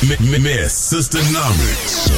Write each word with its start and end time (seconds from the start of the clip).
Miss 0.00 0.92
Sistanomics. 0.92 2.08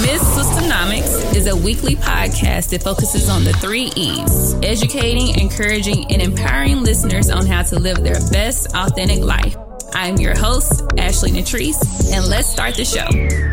Miss 0.00 0.22
Sistanomics 0.22 1.34
is 1.34 1.48
a 1.48 1.56
weekly 1.56 1.96
podcast 1.96 2.70
that 2.70 2.84
focuses 2.84 3.28
on 3.28 3.42
the 3.42 3.52
three 3.54 3.90
E's 3.96 4.54
educating, 4.62 5.40
encouraging, 5.40 6.08
and 6.12 6.22
empowering 6.22 6.84
listeners 6.84 7.30
on 7.30 7.46
how 7.46 7.62
to 7.62 7.80
live 7.80 8.04
their 8.04 8.20
best, 8.30 8.68
authentic 8.76 9.18
life. 9.24 9.56
I'm 9.92 10.18
your 10.18 10.38
host, 10.38 10.84
Ashley 10.96 11.32
Natrice, 11.32 12.12
and 12.12 12.24
let's 12.26 12.48
start 12.48 12.76
the 12.76 12.84
show. 12.84 13.49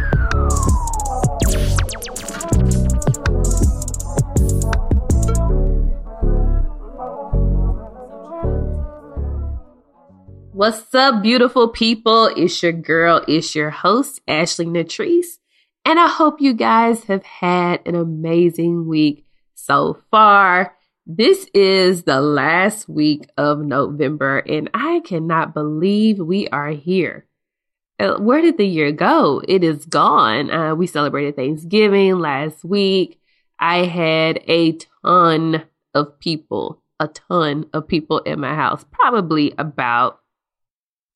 What's 10.57 10.95
up, 10.95 11.21
beautiful 11.21 11.67
people? 11.67 12.31
It's 12.35 12.63
your 12.63 12.71
girl, 12.71 13.23
it's 13.27 13.53
your 13.53 13.69
host, 13.69 14.21
Ashley 14.27 14.65
Natrice. 14.65 15.37
And 15.85 15.99
I 15.99 16.07
hope 16.07 16.41
you 16.41 16.55
guys 16.55 17.03
have 17.03 17.21
had 17.21 17.81
an 17.85 17.93
amazing 17.93 18.87
week 18.87 19.27
so 19.53 20.01
far. 20.09 20.75
This 21.05 21.47
is 21.53 22.05
the 22.05 22.21
last 22.21 22.89
week 22.89 23.29
of 23.37 23.59
November, 23.59 24.39
and 24.39 24.67
I 24.73 25.01
cannot 25.01 25.53
believe 25.53 26.17
we 26.17 26.47
are 26.47 26.71
here. 26.71 27.27
Uh, 27.99 28.17
where 28.17 28.41
did 28.41 28.57
the 28.57 28.65
year 28.65 28.91
go? 28.91 29.43
It 29.47 29.63
is 29.63 29.85
gone. 29.85 30.49
Uh, 30.49 30.73
we 30.73 30.87
celebrated 30.87 31.35
Thanksgiving 31.35 32.17
last 32.17 32.65
week. 32.65 33.21
I 33.59 33.85
had 33.85 34.43
a 34.47 34.79
ton 35.05 35.65
of 35.93 36.19
people, 36.19 36.81
a 36.99 37.09
ton 37.09 37.67
of 37.73 37.87
people 37.87 38.21
in 38.21 38.39
my 38.39 38.55
house, 38.55 38.83
probably 38.91 39.53
about 39.59 40.19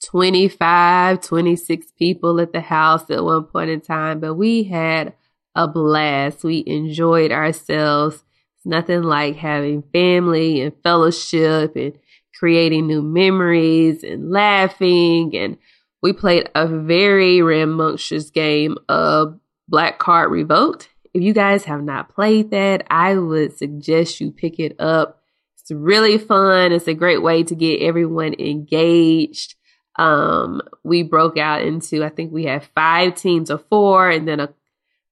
25, 0.03 1.21
26 1.21 1.91
people 1.97 2.39
at 2.39 2.53
the 2.53 2.61
house 2.61 3.09
at 3.09 3.23
one 3.23 3.43
point 3.43 3.69
in 3.69 3.81
time, 3.81 4.19
but 4.19 4.35
we 4.35 4.63
had 4.63 5.13
a 5.55 5.67
blast. 5.67 6.43
We 6.43 6.63
enjoyed 6.65 7.31
ourselves. 7.31 8.23
It's 8.57 8.65
nothing 8.65 9.03
like 9.03 9.35
having 9.35 9.83
family 9.93 10.61
and 10.61 10.73
fellowship 10.83 11.75
and 11.75 11.97
creating 12.37 12.87
new 12.87 13.01
memories 13.01 14.03
and 14.03 14.31
laughing. 14.31 15.35
And 15.35 15.57
we 16.01 16.13
played 16.13 16.49
a 16.55 16.67
very 16.67 17.41
rambunctious 17.41 18.31
game 18.31 18.77
of 18.89 19.39
Black 19.67 19.99
Card 19.99 20.31
Revoked. 20.31 20.89
If 21.13 21.21
you 21.21 21.33
guys 21.33 21.65
have 21.65 21.83
not 21.83 22.13
played 22.13 22.51
that, 22.51 22.87
I 22.89 23.15
would 23.17 23.57
suggest 23.57 24.19
you 24.19 24.31
pick 24.31 24.59
it 24.59 24.79
up. 24.79 25.21
It's 25.59 25.71
really 25.71 26.17
fun. 26.17 26.71
It's 26.71 26.87
a 26.87 26.93
great 26.93 27.21
way 27.21 27.43
to 27.43 27.53
get 27.53 27.81
everyone 27.81 28.33
engaged 28.39 29.55
um, 29.97 30.61
we 30.83 31.03
broke 31.03 31.37
out 31.37 31.61
into, 31.61 32.03
I 32.03 32.09
think 32.09 32.31
we 32.31 32.45
had 32.45 32.63
five 32.75 33.15
teams 33.15 33.49
of 33.49 33.65
four, 33.65 34.09
and 34.09 34.27
then 34.27 34.39
a, 34.39 34.53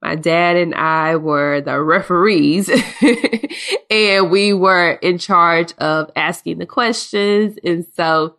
my 0.01 0.15
dad 0.15 0.55
and 0.55 0.73
I 0.73 1.17
were 1.17 1.61
the 1.61 1.81
referees, 1.81 2.69
and 3.89 4.31
we 4.31 4.53
were 4.53 4.91
in 4.93 5.17
charge 5.17 5.73
of 5.77 6.09
asking 6.15 6.59
the 6.59 6.65
questions. 6.65 7.57
And 7.63 7.85
so 7.95 8.37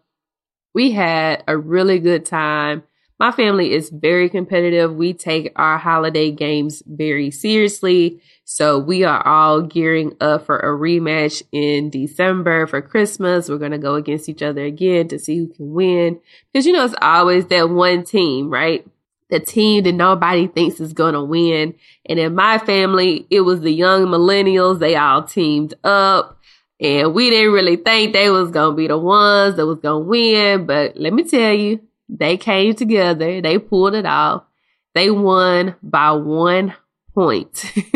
we 0.74 0.92
had 0.92 1.44
a 1.46 1.56
really 1.56 1.98
good 1.98 2.24
time. 2.24 2.84
My 3.20 3.32
family 3.32 3.74
is 3.74 3.90
very 3.90 4.30
competitive. 4.30 4.94
We 4.94 5.12
take 5.12 5.52
our 5.54 5.76
holiday 5.76 6.30
games 6.30 6.82
very 6.86 7.30
seriously. 7.30 8.22
So 8.46 8.78
we 8.78 9.04
are 9.04 9.24
all 9.26 9.60
gearing 9.60 10.16
up 10.22 10.46
for 10.46 10.58
a 10.58 10.68
rematch 10.68 11.42
in 11.52 11.90
December 11.90 12.66
for 12.66 12.80
Christmas. 12.80 13.50
We're 13.50 13.58
going 13.58 13.72
to 13.72 13.78
go 13.78 13.96
against 13.96 14.30
each 14.30 14.40
other 14.40 14.64
again 14.64 15.08
to 15.08 15.18
see 15.18 15.36
who 15.36 15.48
can 15.48 15.70
win. 15.74 16.20
Because, 16.50 16.64
you 16.64 16.72
know, 16.72 16.82
it's 16.82 16.94
always 17.02 17.44
that 17.48 17.68
one 17.68 18.04
team, 18.04 18.48
right? 18.48 18.86
The 19.28 19.38
team 19.38 19.84
that 19.84 19.92
nobody 19.92 20.46
thinks 20.46 20.80
is 20.80 20.94
going 20.94 21.12
to 21.12 21.22
win. 21.22 21.74
And 22.06 22.18
in 22.18 22.34
my 22.34 22.56
family, 22.56 23.26
it 23.28 23.42
was 23.42 23.60
the 23.60 23.70
young 23.70 24.06
millennials. 24.06 24.78
They 24.78 24.96
all 24.96 25.24
teamed 25.24 25.74
up. 25.84 26.38
And 26.80 27.12
we 27.12 27.28
didn't 27.28 27.52
really 27.52 27.76
think 27.76 28.14
they 28.14 28.30
was 28.30 28.50
going 28.50 28.72
to 28.72 28.76
be 28.76 28.86
the 28.86 28.96
ones 28.96 29.56
that 29.56 29.66
was 29.66 29.78
going 29.80 30.04
to 30.04 30.08
win. 30.08 30.64
But 30.64 30.96
let 30.96 31.12
me 31.12 31.24
tell 31.24 31.52
you, 31.52 31.80
they 32.10 32.36
came 32.36 32.74
together. 32.74 33.40
They 33.40 33.58
pulled 33.58 33.94
it 33.94 34.06
off. 34.06 34.44
They 34.94 35.10
won 35.10 35.76
by 35.82 36.12
one 36.12 36.74
point. 37.14 37.64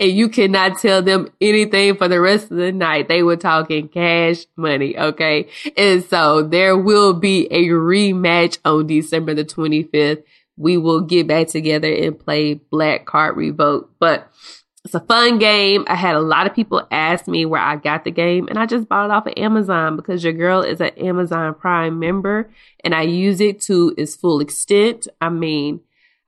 and 0.00 0.10
you 0.10 0.28
cannot 0.28 0.78
tell 0.78 1.02
them 1.02 1.28
anything 1.40 1.96
for 1.96 2.08
the 2.08 2.20
rest 2.20 2.50
of 2.50 2.56
the 2.56 2.72
night. 2.72 3.08
They 3.08 3.22
were 3.22 3.36
talking 3.36 3.88
cash 3.88 4.46
money. 4.56 4.98
Okay. 4.98 5.48
And 5.76 6.02
so 6.04 6.42
there 6.42 6.76
will 6.76 7.12
be 7.12 7.46
a 7.50 7.68
rematch 7.68 8.58
on 8.64 8.86
December 8.86 9.34
the 9.34 9.44
25th. 9.44 10.24
We 10.56 10.76
will 10.76 11.02
get 11.02 11.26
back 11.26 11.48
together 11.48 11.92
and 11.92 12.18
play 12.18 12.54
Black 12.54 13.06
Card 13.06 13.36
Revoke. 13.36 13.90
But 13.98 14.30
it's 14.84 14.94
a 14.94 15.00
fun 15.00 15.38
game. 15.38 15.84
I 15.88 15.94
had 15.94 16.14
a 16.14 16.20
lot 16.20 16.46
of 16.46 16.54
people 16.54 16.86
ask 16.90 17.28
me 17.28 17.44
where 17.44 17.60
I 17.60 17.76
got 17.76 18.04
the 18.04 18.10
game, 18.10 18.48
and 18.48 18.58
I 18.58 18.66
just 18.66 18.88
bought 18.88 19.06
it 19.06 19.10
off 19.10 19.26
of 19.26 19.34
Amazon 19.36 19.96
because 19.96 20.24
your 20.24 20.32
girl 20.32 20.62
is 20.62 20.80
an 20.80 20.90
Amazon 20.98 21.54
Prime 21.54 21.98
member 21.98 22.50
and 22.82 22.94
I 22.94 23.02
use 23.02 23.40
it 23.40 23.60
to 23.62 23.94
its 23.98 24.16
full 24.16 24.40
extent. 24.40 25.06
I 25.20 25.28
mean, 25.28 25.80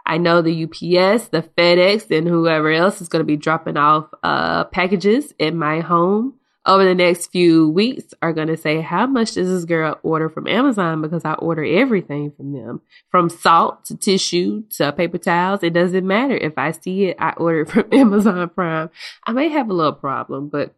I 0.04 0.18
know 0.18 0.42
the 0.42 0.64
UPS, 0.64 1.28
the 1.28 1.42
FedEx, 1.56 2.10
and 2.16 2.28
whoever 2.28 2.70
else 2.70 3.00
is 3.00 3.08
going 3.08 3.20
to 3.20 3.24
be 3.26 3.36
dropping 3.36 3.76
off 3.76 4.06
uh, 4.22 4.64
packages 4.64 5.32
in 5.38 5.56
my 5.56 5.80
home 5.80 6.34
over 6.64 6.84
the 6.84 6.94
next 6.94 7.32
few 7.32 7.68
weeks 7.68 8.14
are 8.22 8.32
going 8.32 8.48
to 8.48 8.56
say, 8.56 8.80
How 8.80 9.06
much 9.06 9.32
does 9.32 9.48
this 9.48 9.64
girl 9.64 9.98
order 10.02 10.28
from 10.28 10.46
Amazon? 10.46 11.02
Because 11.02 11.24
I 11.24 11.34
order 11.34 11.64
everything 11.64 12.30
from 12.30 12.52
them 12.52 12.80
from 13.10 13.28
salt 13.28 13.84
to 13.86 13.96
tissue 13.96 14.62
to 14.70 14.92
paper 14.92 15.18
towels. 15.18 15.62
It 15.62 15.72
doesn't 15.72 16.06
matter. 16.06 16.36
If 16.36 16.56
I 16.56 16.72
see 16.72 17.06
it, 17.06 17.16
I 17.18 17.30
order 17.32 17.62
it 17.62 17.70
from 17.70 17.88
Amazon 17.92 18.48
Prime. 18.50 18.90
I 19.26 19.32
may 19.32 19.48
have 19.48 19.68
a 19.68 19.74
little 19.74 19.92
problem, 19.92 20.48
but 20.48 20.74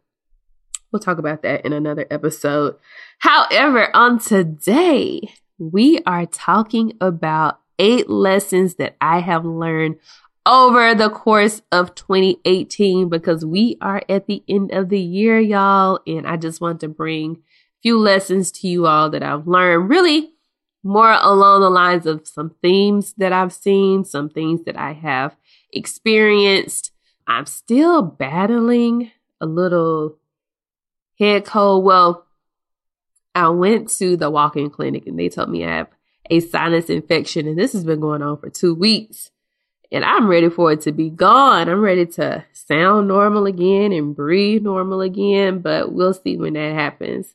we'll 0.91 0.99
talk 0.99 1.17
about 1.17 1.43
that 1.43 1.65
in 1.65 1.73
another 1.73 2.05
episode. 2.09 2.75
However, 3.19 3.95
on 3.95 4.19
today, 4.19 5.21
we 5.57 5.99
are 6.05 6.25
talking 6.25 6.97
about 6.99 7.59
eight 7.77 8.09
lessons 8.09 8.75
that 8.75 8.95
I 9.01 9.19
have 9.19 9.45
learned 9.45 9.97
over 10.45 10.93
the 10.93 11.09
course 11.09 11.61
of 11.71 11.95
2018 11.95 13.09
because 13.09 13.45
we 13.45 13.77
are 13.81 14.01
at 14.07 14.27
the 14.27 14.43
end 14.47 14.71
of 14.71 14.89
the 14.89 14.99
year, 14.99 15.39
y'all. 15.39 15.99
And 16.05 16.27
I 16.27 16.37
just 16.37 16.61
want 16.61 16.79
to 16.81 16.87
bring 16.87 17.37
a 17.37 17.81
few 17.81 17.97
lessons 17.99 18.51
to 18.53 18.67
you 18.67 18.85
all 18.85 19.09
that 19.09 19.23
I've 19.23 19.47
learned, 19.47 19.89
really 19.89 20.31
more 20.83 21.17
along 21.19 21.61
the 21.61 21.69
lines 21.69 22.05
of 22.05 22.27
some 22.27 22.53
themes 22.61 23.13
that 23.17 23.33
I've 23.33 23.53
seen, 23.53 24.05
some 24.05 24.29
things 24.29 24.65
that 24.65 24.77
I 24.77 24.93
have 24.93 25.35
experienced. 25.73 26.91
I'm 27.25 27.47
still 27.47 28.03
battling 28.03 29.11
a 29.41 29.47
little 29.47 30.19
head 31.17 31.45
cold. 31.45 31.83
Well, 31.83 32.27
I 33.33 33.49
went 33.49 33.89
to 33.97 34.15
the 34.15 34.29
walk 34.29 34.55
in 34.55 34.69
clinic 34.69 35.07
and 35.07 35.17
they 35.17 35.27
told 35.27 35.49
me 35.49 35.65
I 35.65 35.77
have 35.77 35.87
a 36.29 36.39
sinus 36.39 36.89
infection. 36.89 37.47
And 37.47 37.57
this 37.57 37.73
has 37.73 37.83
been 37.83 37.99
going 37.99 38.21
on 38.21 38.37
for 38.37 38.51
two 38.51 38.75
weeks. 38.75 39.31
And 39.95 40.03
I'm 40.03 40.27
ready 40.27 40.49
for 40.49 40.73
it 40.73 40.81
to 40.81 40.91
be 40.91 41.09
gone. 41.09 41.69
I'm 41.69 41.79
ready 41.79 42.05
to 42.05 42.43
sound 42.51 43.07
normal 43.07 43.45
again 43.45 43.93
and 43.93 44.13
breathe 44.13 44.61
normal 44.61 44.99
again, 44.99 45.59
but 45.59 45.93
we'll 45.93 46.13
see 46.13 46.35
when 46.35 46.51
that 46.55 46.73
happens. 46.73 47.33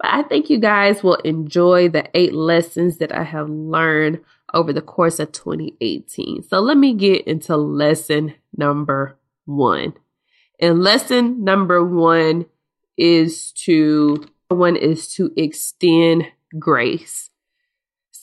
But 0.00 0.10
I 0.12 0.22
think 0.24 0.50
you 0.50 0.58
guys 0.58 1.04
will 1.04 1.14
enjoy 1.14 1.90
the 1.90 2.10
eight 2.12 2.34
lessons 2.34 2.98
that 2.98 3.14
I 3.14 3.22
have 3.22 3.48
learned 3.48 4.18
over 4.52 4.72
the 4.72 4.82
course 4.82 5.20
of 5.20 5.30
2018. 5.30 6.42
So 6.42 6.58
let 6.58 6.76
me 6.76 6.92
get 6.92 7.24
into 7.28 7.56
lesson 7.56 8.34
number 8.56 9.16
one. 9.44 9.94
And 10.58 10.82
lesson 10.82 11.44
number 11.44 11.84
one 11.84 12.46
is 12.96 13.52
to 13.64 14.26
one 14.48 14.74
is 14.74 15.06
to 15.14 15.30
extend 15.36 16.26
grace. 16.58 17.30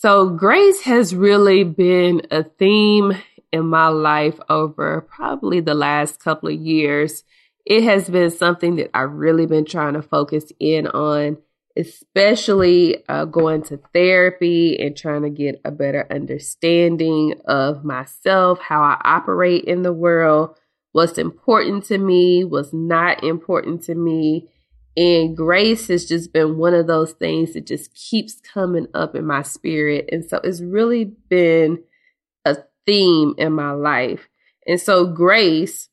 So, 0.01 0.29
grace 0.29 0.83
has 0.83 1.13
really 1.13 1.65
been 1.65 2.21
a 2.31 2.43
theme 2.43 3.17
in 3.51 3.65
my 3.65 3.87
life 3.87 4.39
over 4.49 5.01
probably 5.01 5.59
the 5.59 5.73
last 5.73 6.19
couple 6.19 6.49
of 6.49 6.59
years. 6.59 7.23
It 7.65 7.83
has 7.83 8.09
been 8.09 8.31
something 8.31 8.77
that 8.77 8.89
I've 8.93 9.11
really 9.11 9.45
been 9.45 9.65
trying 9.65 9.93
to 9.93 10.01
focus 10.01 10.51
in 10.59 10.87
on, 10.87 11.37
especially 11.77 13.03
uh, 13.07 13.25
going 13.25 13.63
to 13.63 13.77
therapy 13.93 14.79
and 14.79 14.95
trying 14.95 15.23
to 15.23 15.29
get 15.29 15.61
a 15.65 15.71
better 15.71 16.07
understanding 16.09 17.35
of 17.47 17.83
myself, 17.83 18.59
how 18.59 18.81
I 18.81 18.99
operate 19.03 19.65
in 19.65 19.83
the 19.83 19.93
world, 19.93 20.55
what's 20.91 21.17
important 21.17 21.85
to 21.85 21.97
me, 21.97 22.43
what's 22.43 22.73
not 22.73 23.23
important 23.23 23.83
to 23.83 23.95
me 23.95 24.49
and 24.99 25.37
grace 25.37 25.87
has 25.87 26.05
just 26.05 26.33
been 26.33 26.57
one 26.57 26.73
of 26.73 26.87
those 26.87 27.13
things 27.13 27.53
that 27.53 27.65
just 27.65 27.93
keeps 27.93 28.41
coming 28.41 28.87
up 28.93 29.15
in 29.15 29.25
my 29.25 29.43
spirit. 29.43 30.09
And 30.11 30.25
so 30.25 30.41
it's 30.43 30.59
really 30.59 31.05
been 31.05 31.81
theme 32.89 33.35
in 33.37 33.53
my 33.53 33.71
life. 33.71 34.27
And 34.65 34.81
so 34.81 35.05
grace 35.05 35.89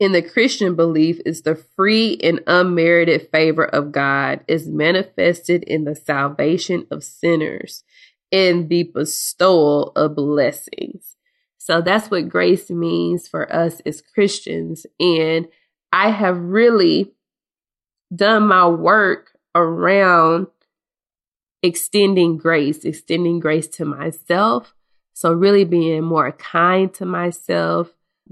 in 0.00 0.10
the 0.10 0.22
Christian 0.22 0.74
belief 0.74 1.20
is 1.24 1.42
the 1.42 1.54
free 1.76 2.18
and 2.22 2.40
unmerited 2.48 3.28
favor 3.30 3.64
of 3.64 3.92
God 3.92 4.40
is 4.48 4.66
manifested 4.66 5.62
in 5.62 5.84
the 5.84 5.94
salvation 5.94 6.88
of 6.90 7.04
sinners. 7.04 7.84
in 8.34 8.66
the 8.66 8.82
bestowal 8.82 9.92
of 9.94 10.16
blessings. 10.16 11.16
So 11.56 11.80
that's 11.80 12.10
what 12.10 12.28
grace 12.28 12.68
means 12.68 13.28
for 13.28 13.50
us 13.54 13.78
as 13.86 14.02
Christians. 14.02 14.86
And 14.98 15.46
I 15.92 16.10
have 16.10 16.36
really 16.36 17.12
done 18.14 18.48
my 18.48 18.66
work 18.66 19.38
around 19.54 20.48
extending 21.62 22.36
grace, 22.36 22.84
extending 22.84 23.38
grace 23.38 23.68
to 23.68 23.84
myself. 23.84 24.74
So, 25.14 25.32
really 25.32 25.64
being 25.64 26.04
more 26.04 26.32
kind 26.32 26.92
to 26.94 27.06
myself, 27.06 27.88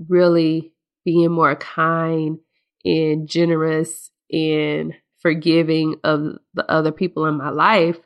really 0.09 0.73
being 1.05 1.31
more 1.31 1.57
kind 1.57 2.39
and 2.85 3.29
generous 3.29 4.11
and 4.31 4.95
forgiving 5.19 5.97
of 6.05 6.39
the 6.55 6.71
other 6.71 6.93
people 6.93 7.27
in 7.27 7.37
my 7.37 7.51
life. 7.51 7.99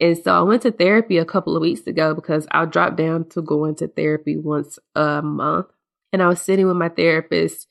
And 0.00 0.16
so 0.16 0.32
I 0.32 0.42
went 0.42 0.62
to 0.62 0.70
therapy 0.70 1.18
a 1.18 1.24
couple 1.24 1.56
of 1.56 1.62
weeks 1.62 1.86
ago 1.86 2.14
because 2.14 2.46
I 2.50 2.64
dropped 2.66 2.96
down 2.96 3.28
to 3.30 3.42
going 3.42 3.76
to 3.76 3.88
therapy 3.88 4.36
once 4.36 4.78
a 4.94 5.22
month. 5.22 5.66
And 6.12 6.22
I 6.22 6.28
was 6.28 6.40
sitting 6.40 6.66
with 6.66 6.76
my 6.76 6.88
therapist 6.88 7.68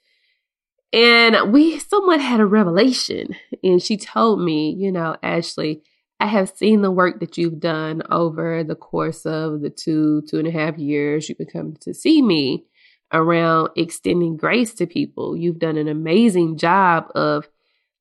and 0.94 1.52
we 1.52 1.80
someone 1.80 2.20
had 2.20 2.40
a 2.40 2.46
revelation. 2.46 3.36
And 3.64 3.82
she 3.82 3.98
told 3.98 4.42
me, 4.42 4.72
you 4.78 4.92
know, 4.92 5.16
Ashley, 5.24 5.84
I 6.20 6.26
have 6.28 6.50
seen 6.56 6.82
the 6.82 6.92
work 6.92 7.20
that 7.20 7.38
you've 7.38 7.60
done 7.60 8.02
over 8.10 8.64
the 8.64 8.76
course 8.76 9.26
of 9.26 9.62
the 9.62 9.70
two, 9.70 10.24
two 10.28 10.40
and 10.40 10.48
a 10.48 10.52
half 10.52 10.78
years 10.78 11.30
you've 11.30 11.38
been 11.38 11.48
coming 11.48 11.78
to 11.82 11.94
see 11.94 12.22
me 12.22 12.66
around 13.14 13.70
extending 13.76 14.36
grace 14.36 14.74
to 14.76 14.88
people. 14.88 15.38
You've 15.38 15.60
done 15.60 15.78
an 15.78 15.88
amazing 15.88 16.58
job 16.58 17.12
of 17.14 17.48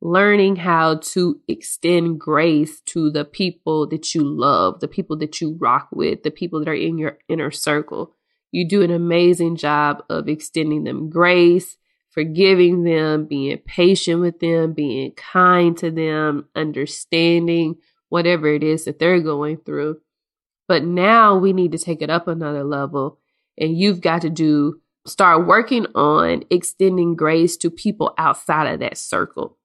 learning 0.01 0.57
how 0.57 0.97
to 0.97 1.41
extend 1.47 2.19
grace 2.19 2.81
to 2.83 3.11
the 3.11 3.25
people 3.25 3.87
that 3.89 4.15
you 4.15 4.23
love, 4.23 4.81
the 4.81 4.89
people 4.89 5.17
that 5.19 5.41
you 5.41 5.57
rock 5.61 5.89
with, 5.93 6.23
the 6.23 6.31
people 6.31 6.61
that 6.61 6.69
are 6.69 6.75
in 6.75 6.99
your 6.99 7.19
inner 7.29 7.51
circle. 7.51 8.15
You 8.51 8.69
do 8.69 8.83
an 8.83 8.91
amazing 8.91 9.57
job 9.57 10.03
of 10.09 10.29
extending 10.29 10.85
them 10.85 11.11
grace, 11.11 11.77
forgiving 12.11 12.85
them, 12.85 13.27
being 13.27 13.59
patient 13.59 14.21
with 14.21 14.41
them, 14.41 14.73
being 14.73 15.13
kind 15.13 15.77
to 15.79 15.91
them, 15.91 16.49
understanding 16.55 17.77
whatever 18.17 18.49
it 18.49 18.63
is 18.63 18.87
that 18.87 18.99
they're 18.99 19.21
going 19.21 19.59
through. 19.59 20.01
But 20.67 20.83
now 20.83 21.37
we 21.37 21.53
need 21.53 21.73
to 21.73 21.79
take 21.79 22.01
it 22.01 22.09
up 22.09 22.27
another 22.27 22.65
level, 22.65 23.19
and 23.59 23.77
you've 23.77 24.01
got 24.01 24.23
to 24.23 24.31
do 24.31 24.81
start 25.07 25.47
working 25.47 25.85
on 25.95 26.43
extending 26.49 27.15
grace 27.15 27.59
to 27.59 27.71
people 27.71 28.15
outside 28.17 28.73
of 28.73 28.81
that 28.81 28.97
circle. 28.97 29.59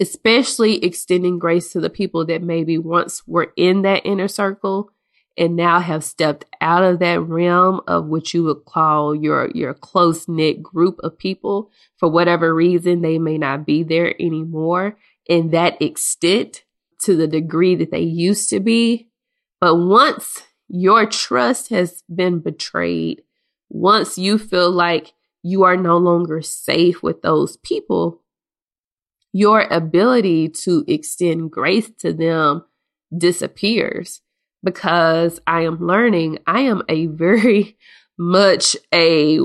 Especially 0.00 0.82
extending 0.82 1.38
grace 1.38 1.70
to 1.72 1.80
the 1.80 1.90
people 1.90 2.24
that 2.24 2.42
maybe 2.42 2.78
once 2.78 3.22
were 3.26 3.52
in 3.54 3.82
that 3.82 4.06
inner 4.06 4.28
circle 4.28 4.90
and 5.36 5.54
now 5.54 5.78
have 5.78 6.02
stepped 6.02 6.46
out 6.62 6.82
of 6.82 7.00
that 7.00 7.20
realm 7.20 7.82
of 7.86 8.06
what 8.06 8.32
you 8.32 8.44
would 8.44 8.64
call 8.64 9.14
your 9.14 9.50
your 9.54 9.74
close 9.74 10.26
knit 10.26 10.62
group 10.62 10.98
of 11.00 11.18
people. 11.18 11.70
For 11.98 12.10
whatever 12.10 12.54
reason 12.54 13.02
they 13.02 13.18
may 13.18 13.36
not 13.36 13.66
be 13.66 13.82
there 13.82 14.14
anymore. 14.18 14.96
In 15.26 15.50
that 15.50 15.80
extent 15.82 16.64
to 17.02 17.16
the 17.16 17.26
degree 17.26 17.74
that 17.74 17.90
they 17.90 18.00
used 18.00 18.50
to 18.50 18.60
be 18.60 19.08
but 19.60 19.76
once 19.76 20.42
your 20.68 21.06
trust 21.06 21.68
has 21.68 22.02
been 22.12 22.40
betrayed 22.40 23.22
once 23.68 24.18
you 24.18 24.38
feel 24.38 24.70
like 24.70 25.12
you 25.42 25.64
are 25.64 25.76
no 25.76 25.96
longer 25.96 26.40
safe 26.40 27.02
with 27.02 27.22
those 27.22 27.56
people 27.58 28.22
your 29.32 29.62
ability 29.62 30.48
to 30.48 30.84
extend 30.86 31.50
grace 31.50 31.90
to 31.98 32.12
them 32.12 32.64
disappears 33.16 34.20
because 34.62 35.40
I 35.46 35.62
am 35.62 35.86
learning 35.86 36.38
I 36.46 36.60
am 36.60 36.82
a 36.88 37.06
very 37.06 37.76
much 38.18 38.76
a 38.94 39.40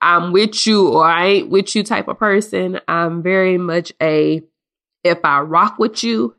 I'm 0.00 0.32
with 0.32 0.66
you 0.66 0.88
or 0.88 1.04
I 1.04 1.26
ain't 1.26 1.50
with 1.50 1.74
you 1.74 1.82
type 1.82 2.08
of 2.08 2.18
person. 2.18 2.80
I'm 2.88 3.22
very 3.22 3.58
much 3.58 3.92
a 4.00 4.42
if 5.04 5.18
I 5.24 5.40
rock 5.40 5.78
with 5.78 6.02
you, 6.02 6.36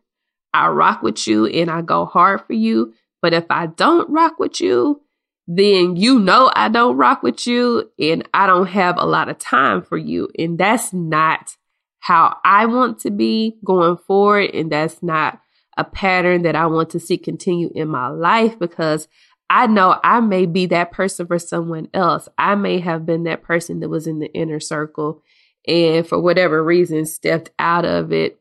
I 0.54 0.68
rock 0.68 1.02
with 1.02 1.28
you 1.28 1.46
and 1.46 1.70
I 1.70 1.82
go 1.82 2.06
hard 2.06 2.42
for 2.46 2.54
you. 2.54 2.94
But 3.22 3.34
if 3.34 3.46
I 3.50 3.68
don't 3.68 4.10
rock 4.10 4.40
with 4.40 4.60
you, 4.60 5.02
then 5.48 5.96
you 5.96 6.20
know 6.20 6.52
I 6.56 6.70
don't 6.70 6.98
rock 6.98 7.24
with 7.24 7.46
you 7.46 7.92
and 8.00 8.28
I 8.34 8.48
don't 8.48 8.68
have 8.68 8.98
a 8.98 9.06
lot 9.06 9.30
of 9.30 9.38
time 9.38 9.82
for 9.82 9.98
you. 9.98 10.30
And 10.38 10.58
that's 10.58 10.94
not 10.94 11.56
how 12.00 12.38
I 12.44 12.66
want 12.66 13.00
to 13.02 13.12
be 13.12 13.58
going 13.66 13.98
forward. 13.98 14.52
And 14.54 14.72
that's 14.72 15.02
not 15.04 15.40
a 15.78 15.84
pattern 15.84 16.44
that 16.44 16.56
I 16.56 16.66
want 16.68 16.90
to 16.92 17.00
see 17.00 17.18
continue 17.18 17.72
in 17.74 17.88
my 17.88 18.08
life 18.08 18.58
because 18.60 19.08
I 19.50 19.68
know 19.68 20.00
I 20.04 20.20
may 20.22 20.46
be 20.46 20.66
that 20.68 20.92
person 20.92 21.28
for 21.28 21.38
someone 21.38 21.90
else. 21.94 22.28
I 22.38 22.56
may 22.56 22.80
have 22.80 23.06
been 23.06 23.24
that 23.24 23.44
person 23.44 23.82
that 23.82 23.90
was 23.90 24.08
in 24.08 24.20
the 24.20 24.32
inner 24.34 24.60
circle 24.60 25.22
and 25.68 26.08
for 26.08 26.20
whatever 26.20 26.64
reason 26.64 27.06
stepped 27.06 27.52
out 27.60 27.86
of 27.86 28.12
it 28.12 28.41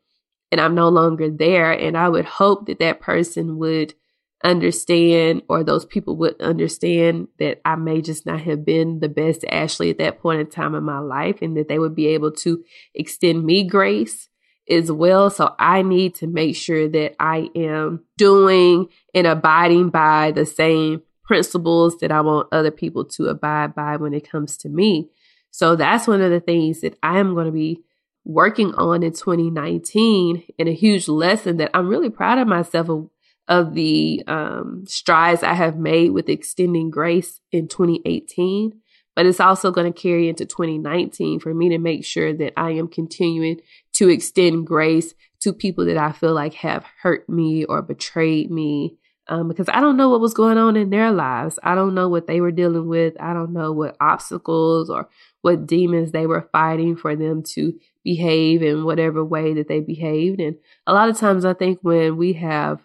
and 0.50 0.60
I'm 0.60 0.74
no 0.74 0.88
longer 0.88 1.30
there. 1.30 1.72
And 1.72 1.96
I 1.96 2.08
would 2.08 2.24
hope 2.24 2.66
that 2.66 2.78
that 2.80 3.00
person 3.00 3.58
would 3.58 3.94
understand 4.42 5.42
or 5.48 5.62
those 5.62 5.84
people 5.84 6.16
would 6.16 6.40
understand 6.40 7.28
that 7.38 7.60
I 7.64 7.76
may 7.76 8.00
just 8.00 8.24
not 8.24 8.40
have 8.40 8.64
been 8.64 9.00
the 9.00 9.08
best 9.08 9.44
Ashley 9.50 9.90
at 9.90 9.98
that 9.98 10.20
point 10.20 10.40
in 10.40 10.46
time 10.46 10.74
in 10.74 10.82
my 10.82 10.98
life 10.98 11.42
and 11.42 11.56
that 11.56 11.68
they 11.68 11.78
would 11.78 11.94
be 11.94 12.08
able 12.08 12.32
to 12.32 12.64
extend 12.94 13.44
me 13.44 13.64
grace 13.64 14.28
as 14.68 14.90
well. 14.90 15.30
So 15.30 15.54
I 15.58 15.82
need 15.82 16.14
to 16.16 16.26
make 16.26 16.56
sure 16.56 16.88
that 16.88 17.16
I 17.20 17.50
am 17.54 18.04
doing 18.16 18.86
and 19.14 19.26
abiding 19.26 19.90
by 19.90 20.32
the 20.32 20.46
same 20.46 21.02
principles 21.24 21.98
that 21.98 22.10
I 22.10 22.22
want 22.22 22.48
other 22.50 22.70
people 22.70 23.04
to 23.04 23.26
abide 23.26 23.74
by 23.74 23.96
when 23.96 24.14
it 24.14 24.28
comes 24.28 24.56
to 24.58 24.68
me. 24.68 25.10
So 25.50 25.76
that's 25.76 26.06
one 26.06 26.22
of 26.22 26.30
the 26.30 26.40
things 26.40 26.80
that 26.80 26.96
I 27.02 27.18
am 27.18 27.34
going 27.34 27.46
to 27.46 27.52
be 27.52 27.82
working 28.30 28.72
on 28.74 29.02
in 29.02 29.12
2019 29.12 30.44
and 30.58 30.68
a 30.68 30.72
huge 30.72 31.08
lesson 31.08 31.56
that 31.56 31.70
I'm 31.74 31.88
really 31.88 32.10
proud 32.10 32.38
of 32.38 32.46
myself 32.46 32.88
of 32.88 33.10
of 33.48 33.74
the 33.74 34.22
um, 34.28 34.84
strides 34.86 35.42
I 35.42 35.54
have 35.54 35.76
made 35.76 36.12
with 36.12 36.28
extending 36.28 36.88
grace 36.88 37.40
in 37.50 37.66
2018, 37.66 38.80
but 39.16 39.26
it's 39.26 39.40
also 39.40 39.72
going 39.72 39.92
to 39.92 40.00
carry 40.00 40.28
into 40.28 40.46
2019 40.46 41.40
for 41.40 41.52
me 41.52 41.70
to 41.70 41.78
make 41.78 42.04
sure 42.04 42.32
that 42.32 42.52
I 42.56 42.70
am 42.70 42.86
continuing 42.86 43.60
to 43.94 44.08
extend 44.08 44.68
grace 44.68 45.14
to 45.40 45.52
people 45.52 45.84
that 45.86 45.96
I 45.96 46.12
feel 46.12 46.32
like 46.32 46.54
have 46.54 46.84
hurt 47.02 47.28
me 47.28 47.64
or 47.64 47.82
betrayed 47.82 48.52
me. 48.52 48.96
Um, 49.26 49.48
because 49.48 49.68
I 49.68 49.80
don't 49.80 49.96
know 49.96 50.10
what 50.10 50.20
was 50.20 50.34
going 50.34 50.58
on 50.58 50.76
in 50.76 50.90
their 50.90 51.12
lives. 51.12 51.58
I 51.62 51.76
don't 51.76 51.94
know 51.94 52.08
what 52.08 52.26
they 52.26 52.40
were 52.40 52.50
dealing 52.50 52.88
with. 52.88 53.14
I 53.20 53.32
don't 53.32 53.52
know 53.52 53.72
what 53.72 53.96
obstacles 54.00 54.90
or 54.90 55.08
what 55.42 55.66
demons 55.66 56.12
they 56.12 56.26
were 56.26 56.48
fighting 56.52 56.96
for 56.96 57.16
them 57.16 57.42
to 57.42 57.72
behave 58.04 58.62
in 58.62 58.84
whatever 58.84 59.24
way 59.24 59.54
that 59.54 59.68
they 59.68 59.80
behaved. 59.80 60.40
And 60.40 60.56
a 60.86 60.92
lot 60.92 61.08
of 61.08 61.18
times 61.18 61.44
I 61.44 61.54
think 61.54 61.78
when 61.82 62.16
we 62.16 62.34
have 62.34 62.80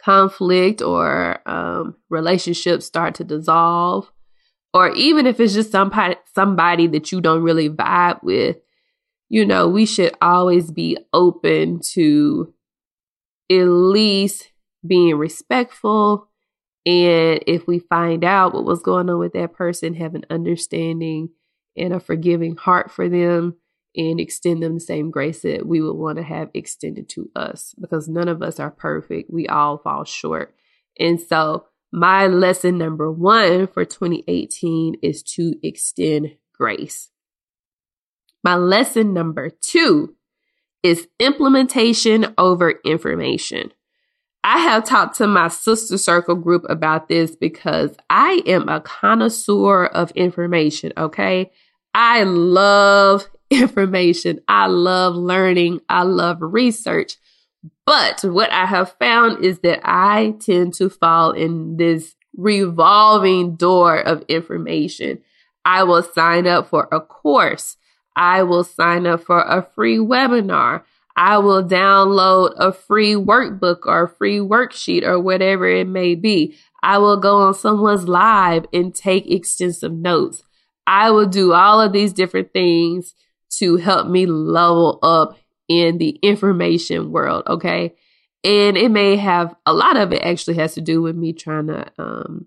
conflict 0.00 0.80
or 0.80 1.40
um, 1.48 1.96
relationships 2.08 2.86
start 2.86 3.14
to 3.16 3.24
dissolve, 3.24 4.10
or 4.74 4.90
even 4.92 5.26
if 5.26 5.40
it's 5.40 5.54
just 5.54 5.72
somebody 5.72 6.16
somebody 6.34 6.86
that 6.88 7.10
you 7.10 7.20
don't 7.20 7.42
really 7.42 7.68
vibe 7.68 8.22
with, 8.22 8.56
you 9.28 9.44
know, 9.44 9.68
we 9.68 9.86
should 9.86 10.14
always 10.20 10.70
be 10.70 10.98
open 11.12 11.80
to 11.94 12.52
at 13.50 13.64
least 13.64 14.50
being 14.86 15.16
respectful. 15.16 16.28
And 16.88 17.44
if 17.46 17.66
we 17.66 17.80
find 17.80 18.24
out 18.24 18.54
what 18.54 18.64
was 18.64 18.82
going 18.82 19.10
on 19.10 19.18
with 19.18 19.34
that 19.34 19.52
person, 19.52 19.92
have 19.92 20.14
an 20.14 20.24
understanding 20.30 21.28
and 21.76 21.92
a 21.92 22.00
forgiving 22.00 22.56
heart 22.56 22.90
for 22.90 23.10
them 23.10 23.56
and 23.94 24.18
extend 24.18 24.62
them 24.62 24.72
the 24.72 24.80
same 24.80 25.10
grace 25.10 25.42
that 25.42 25.66
we 25.66 25.82
would 25.82 25.96
want 25.96 26.16
to 26.16 26.24
have 26.24 26.48
extended 26.54 27.06
to 27.10 27.30
us 27.36 27.74
because 27.78 28.08
none 28.08 28.26
of 28.26 28.40
us 28.40 28.58
are 28.58 28.70
perfect. 28.70 29.30
We 29.30 29.46
all 29.48 29.76
fall 29.76 30.04
short. 30.04 30.54
And 30.98 31.20
so, 31.20 31.66
my 31.92 32.26
lesson 32.26 32.78
number 32.78 33.12
one 33.12 33.66
for 33.66 33.84
2018 33.84 34.96
is 35.02 35.22
to 35.34 35.56
extend 35.62 36.36
grace. 36.54 37.10
My 38.42 38.56
lesson 38.56 39.12
number 39.12 39.50
two 39.50 40.16
is 40.82 41.06
implementation 41.20 42.34
over 42.38 42.80
information. 42.82 43.72
I 44.44 44.58
have 44.58 44.84
talked 44.84 45.16
to 45.18 45.26
my 45.26 45.48
sister 45.48 45.98
circle 45.98 46.36
group 46.36 46.64
about 46.68 47.08
this 47.08 47.36
because 47.36 47.96
I 48.08 48.42
am 48.46 48.68
a 48.68 48.80
connoisseur 48.80 49.86
of 49.86 50.10
information, 50.12 50.92
okay? 50.96 51.50
I 51.94 52.22
love 52.22 53.28
information. 53.50 54.40
I 54.48 54.66
love 54.66 55.16
learning. 55.16 55.80
I 55.88 56.02
love 56.02 56.38
research. 56.40 57.16
But 57.86 58.22
what 58.22 58.52
I 58.52 58.66
have 58.66 58.94
found 58.98 59.44
is 59.44 59.60
that 59.60 59.80
I 59.82 60.34
tend 60.40 60.74
to 60.74 60.90
fall 60.90 61.32
in 61.32 61.76
this 61.76 62.14
revolving 62.36 63.56
door 63.56 63.98
of 63.98 64.22
information. 64.28 65.18
I 65.64 65.82
will 65.84 66.02
sign 66.02 66.46
up 66.46 66.68
for 66.68 66.88
a 66.92 67.00
course. 67.00 67.76
I 68.14 68.42
will 68.42 68.64
sign 68.64 69.06
up 69.06 69.22
for 69.22 69.40
a 69.40 69.62
free 69.62 69.98
webinar. 69.98 70.82
I 71.20 71.38
will 71.38 71.64
download 71.64 72.54
a 72.58 72.72
free 72.72 73.14
workbook 73.14 73.78
or 73.86 74.04
a 74.04 74.08
free 74.08 74.38
worksheet 74.38 75.02
or 75.02 75.18
whatever 75.18 75.68
it 75.68 75.88
may 75.88 76.14
be. 76.14 76.56
I 76.80 76.98
will 76.98 77.16
go 77.16 77.38
on 77.38 77.54
someone's 77.54 78.06
live 78.06 78.66
and 78.72 78.94
take 78.94 79.28
extensive 79.28 79.92
notes. 79.92 80.44
I 80.86 81.10
will 81.10 81.26
do 81.26 81.52
all 81.52 81.80
of 81.80 81.92
these 81.92 82.12
different 82.12 82.52
things 82.52 83.14
to 83.58 83.78
help 83.78 84.06
me 84.06 84.26
level 84.26 85.00
up 85.02 85.36
in 85.66 85.98
the 85.98 86.10
information 86.22 87.10
world. 87.10 87.42
Okay. 87.48 87.96
And 88.44 88.76
it 88.76 88.92
may 88.92 89.16
have 89.16 89.56
a 89.66 89.72
lot 89.72 89.96
of 89.96 90.12
it 90.12 90.22
actually 90.22 90.54
has 90.58 90.74
to 90.74 90.80
do 90.80 91.02
with 91.02 91.16
me 91.16 91.32
trying 91.32 91.66
to 91.66 91.90
um, 91.98 92.46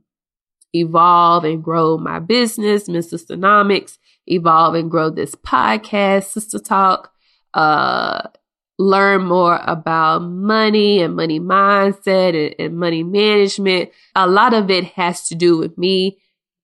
evolve 0.73 1.43
and 1.43 1.61
grow 1.61 1.97
my 1.97 2.19
business, 2.19 2.87
Miss 2.87 3.11
Sistanomics, 3.11 3.97
evolve 4.27 4.75
and 4.75 4.89
grow 4.89 5.09
this 5.09 5.35
podcast, 5.35 6.33
Sista 6.33 6.63
Talk, 6.63 7.11
uh, 7.53 8.29
learn 8.77 9.25
more 9.25 9.59
about 9.63 10.19
money 10.19 11.01
and 11.01 11.15
money 11.15 11.39
mindset 11.39 12.35
and, 12.35 12.55
and 12.57 12.77
money 12.77 13.03
management. 13.03 13.91
A 14.15 14.27
lot 14.27 14.53
of 14.53 14.71
it 14.71 14.85
has 14.85 15.27
to 15.27 15.35
do 15.35 15.57
with 15.57 15.77
me 15.77 16.17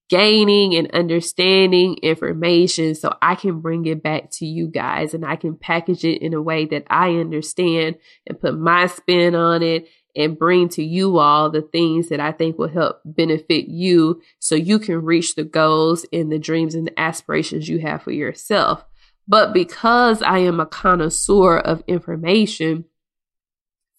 gaining 0.10 0.74
and 0.74 0.90
understanding 0.92 1.98
information 2.02 2.96
so 2.96 3.16
I 3.22 3.36
can 3.36 3.60
bring 3.60 3.86
it 3.86 4.02
back 4.02 4.32
to 4.32 4.46
you 4.46 4.68
guys 4.68 5.14
and 5.14 5.26
I 5.26 5.36
can 5.36 5.56
package 5.56 6.06
it 6.06 6.22
in 6.22 6.34
a 6.34 6.42
way 6.42 6.66
that 6.66 6.86
I 6.90 7.16
understand 7.16 7.98
and 8.26 8.40
put 8.40 8.58
my 8.58 8.88
spin 8.88 9.36
on 9.36 9.62
it 9.62 9.88
and 10.16 10.40
bring 10.40 10.70
to 10.70 10.84
you 10.84 11.20
all 11.20 11.50
the 11.50 11.62
things 11.62 12.10
that 12.10 12.20
I 12.20 12.32
think 12.32 12.58
will 12.58 12.70
help 12.70 13.02
benefit 13.06 13.68
you 13.68 14.22
so 14.40 14.56
you 14.56 14.80
can 14.80 15.04
reach 15.04 15.36
the 15.36 15.44
goals 15.44 16.06
and 16.12 16.32
the 16.32 16.40
dreams 16.40 16.74
and 16.74 16.88
the 16.88 17.00
aspirations 17.00 17.70
you 17.70 17.80
have 17.80 18.02
for 18.02 18.12
yourself. 18.12 18.84
But 19.28 19.54
because 19.54 20.22
I 20.22 20.40
am 20.40 20.60
a 20.60 20.66
connoisseur 20.66 21.58
of 21.58 21.84
information, 21.88 22.86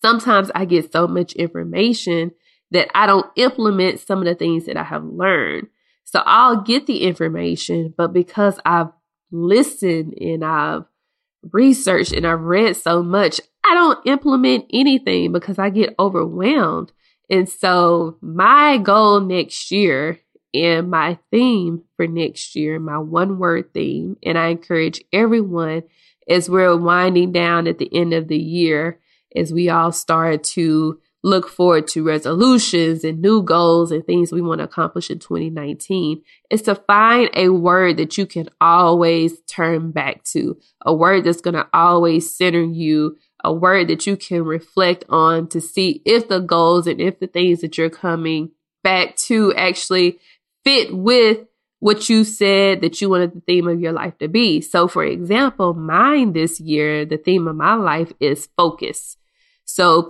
sometimes 0.00 0.50
I 0.54 0.64
get 0.64 0.90
so 0.92 1.06
much 1.06 1.32
information 1.34 2.32
that 2.70 2.88
I 2.94 3.06
don't 3.06 3.26
implement 3.36 4.00
some 4.00 4.20
of 4.20 4.24
the 4.24 4.34
things 4.34 4.66
that 4.66 4.76
I 4.76 4.84
have 4.84 5.04
learned. 5.04 5.68
So 6.04 6.22
I'll 6.24 6.62
get 6.62 6.86
the 6.86 7.02
information, 7.02 7.92
but 7.96 8.12
because 8.12 8.58
I've 8.64 8.88
listened 9.30 10.14
and 10.18 10.44
I've 10.44 10.84
researched 11.52 12.12
and 12.12 12.26
I've 12.26 12.40
read 12.40 12.76
so 12.76 13.02
much, 13.02 13.40
I 13.64 13.74
don't 13.74 14.06
implement 14.06 14.66
anything 14.72 15.32
because 15.32 15.58
I 15.58 15.68
get 15.68 15.94
overwhelmed. 15.98 16.92
And 17.30 17.48
so 17.48 18.16
my 18.22 18.78
goal 18.78 19.20
next 19.20 19.70
year 19.70 20.20
and 20.54 20.90
my 20.90 21.18
theme 21.30 21.82
for 21.96 22.06
next 22.06 22.56
year, 22.56 22.78
my 22.78 22.98
one 22.98 23.38
word 23.38 23.72
theme, 23.74 24.16
and 24.22 24.38
I 24.38 24.48
encourage 24.48 25.02
everyone 25.12 25.82
as 26.28 26.48
we're 26.48 26.76
winding 26.76 27.32
down 27.32 27.66
at 27.66 27.78
the 27.78 27.94
end 27.94 28.12
of 28.12 28.28
the 28.28 28.38
year, 28.38 29.00
as 29.34 29.52
we 29.52 29.68
all 29.68 29.92
start 29.92 30.44
to 30.44 31.00
look 31.22 31.48
forward 31.48 31.86
to 31.88 32.04
resolutions 32.04 33.02
and 33.02 33.20
new 33.20 33.42
goals 33.42 33.90
and 33.90 34.04
things 34.06 34.30
we 34.30 34.40
want 34.40 34.60
to 34.60 34.64
accomplish 34.64 35.10
in 35.10 35.18
2019 35.18 36.22
is 36.50 36.62
to 36.62 36.74
find 36.74 37.28
a 37.34 37.48
word 37.48 37.96
that 37.96 38.16
you 38.16 38.24
can 38.24 38.48
always 38.60 39.40
turn 39.42 39.90
back 39.90 40.22
to, 40.22 40.56
a 40.82 40.94
word 40.94 41.24
that's 41.24 41.40
going 41.40 41.54
to 41.54 41.66
always 41.72 42.34
center 42.34 42.62
you, 42.62 43.16
a 43.42 43.52
word 43.52 43.88
that 43.88 44.06
you 44.06 44.16
can 44.16 44.44
reflect 44.44 45.04
on 45.08 45.48
to 45.48 45.60
see 45.60 46.02
if 46.04 46.28
the 46.28 46.38
goals 46.38 46.86
and 46.86 47.00
if 47.00 47.18
the 47.18 47.26
things 47.26 47.60
that 47.60 47.76
you're 47.76 47.90
coming 47.90 48.50
back 48.84 49.16
to 49.16 49.52
actually 49.54 50.18
fit 50.64 50.94
with 50.94 51.46
what 51.80 52.08
you 52.08 52.24
said 52.24 52.80
that 52.80 53.00
you 53.00 53.08
wanted 53.08 53.34
the 53.34 53.40
theme 53.40 53.68
of 53.68 53.80
your 53.80 53.92
life 53.92 54.18
to 54.18 54.28
be. 54.28 54.60
So, 54.60 54.88
for 54.88 55.04
example, 55.04 55.74
mine 55.74 56.32
this 56.32 56.60
year, 56.60 57.04
the 57.04 57.18
theme 57.18 57.46
of 57.46 57.56
my 57.56 57.74
life 57.74 58.12
is 58.20 58.48
focus. 58.56 59.16
So, 59.64 60.08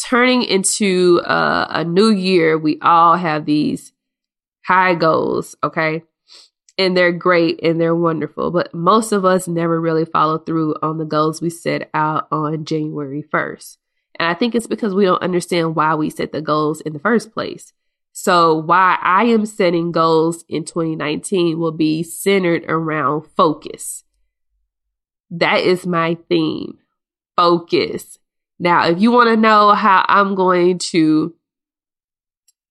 turning 0.00 0.42
into 0.42 1.20
uh, 1.24 1.66
a 1.70 1.84
new 1.84 2.10
year, 2.10 2.56
we 2.56 2.78
all 2.80 3.16
have 3.16 3.44
these 3.44 3.92
high 4.64 4.94
goals, 4.94 5.56
okay? 5.62 6.02
And 6.78 6.96
they're 6.96 7.12
great 7.12 7.60
and 7.62 7.78
they're 7.78 7.94
wonderful, 7.94 8.50
but 8.50 8.72
most 8.72 9.12
of 9.12 9.24
us 9.24 9.46
never 9.46 9.78
really 9.78 10.06
follow 10.06 10.38
through 10.38 10.76
on 10.82 10.96
the 10.96 11.04
goals 11.04 11.42
we 11.42 11.50
set 11.50 11.90
out 11.92 12.28
on 12.30 12.64
January 12.64 13.22
1st. 13.22 13.76
And 14.18 14.28
I 14.28 14.34
think 14.34 14.54
it's 14.54 14.66
because 14.66 14.94
we 14.94 15.04
don't 15.04 15.22
understand 15.22 15.76
why 15.76 15.94
we 15.94 16.08
set 16.08 16.32
the 16.32 16.40
goals 16.40 16.80
in 16.80 16.94
the 16.94 16.98
first 16.98 17.32
place. 17.32 17.74
So, 18.12 18.54
why 18.54 18.98
I 19.00 19.24
am 19.24 19.46
setting 19.46 19.92
goals 19.92 20.44
in 20.48 20.64
2019 20.64 21.58
will 21.58 21.72
be 21.72 22.02
centered 22.02 22.64
around 22.68 23.22
focus. 23.36 24.04
That 25.30 25.60
is 25.60 25.86
my 25.86 26.16
theme 26.28 26.78
focus. 27.36 28.18
Now, 28.58 28.86
if 28.88 29.00
you 29.00 29.10
want 29.10 29.28
to 29.28 29.36
know 29.36 29.72
how 29.72 30.04
I'm 30.08 30.34
going 30.34 30.78
to 30.90 31.34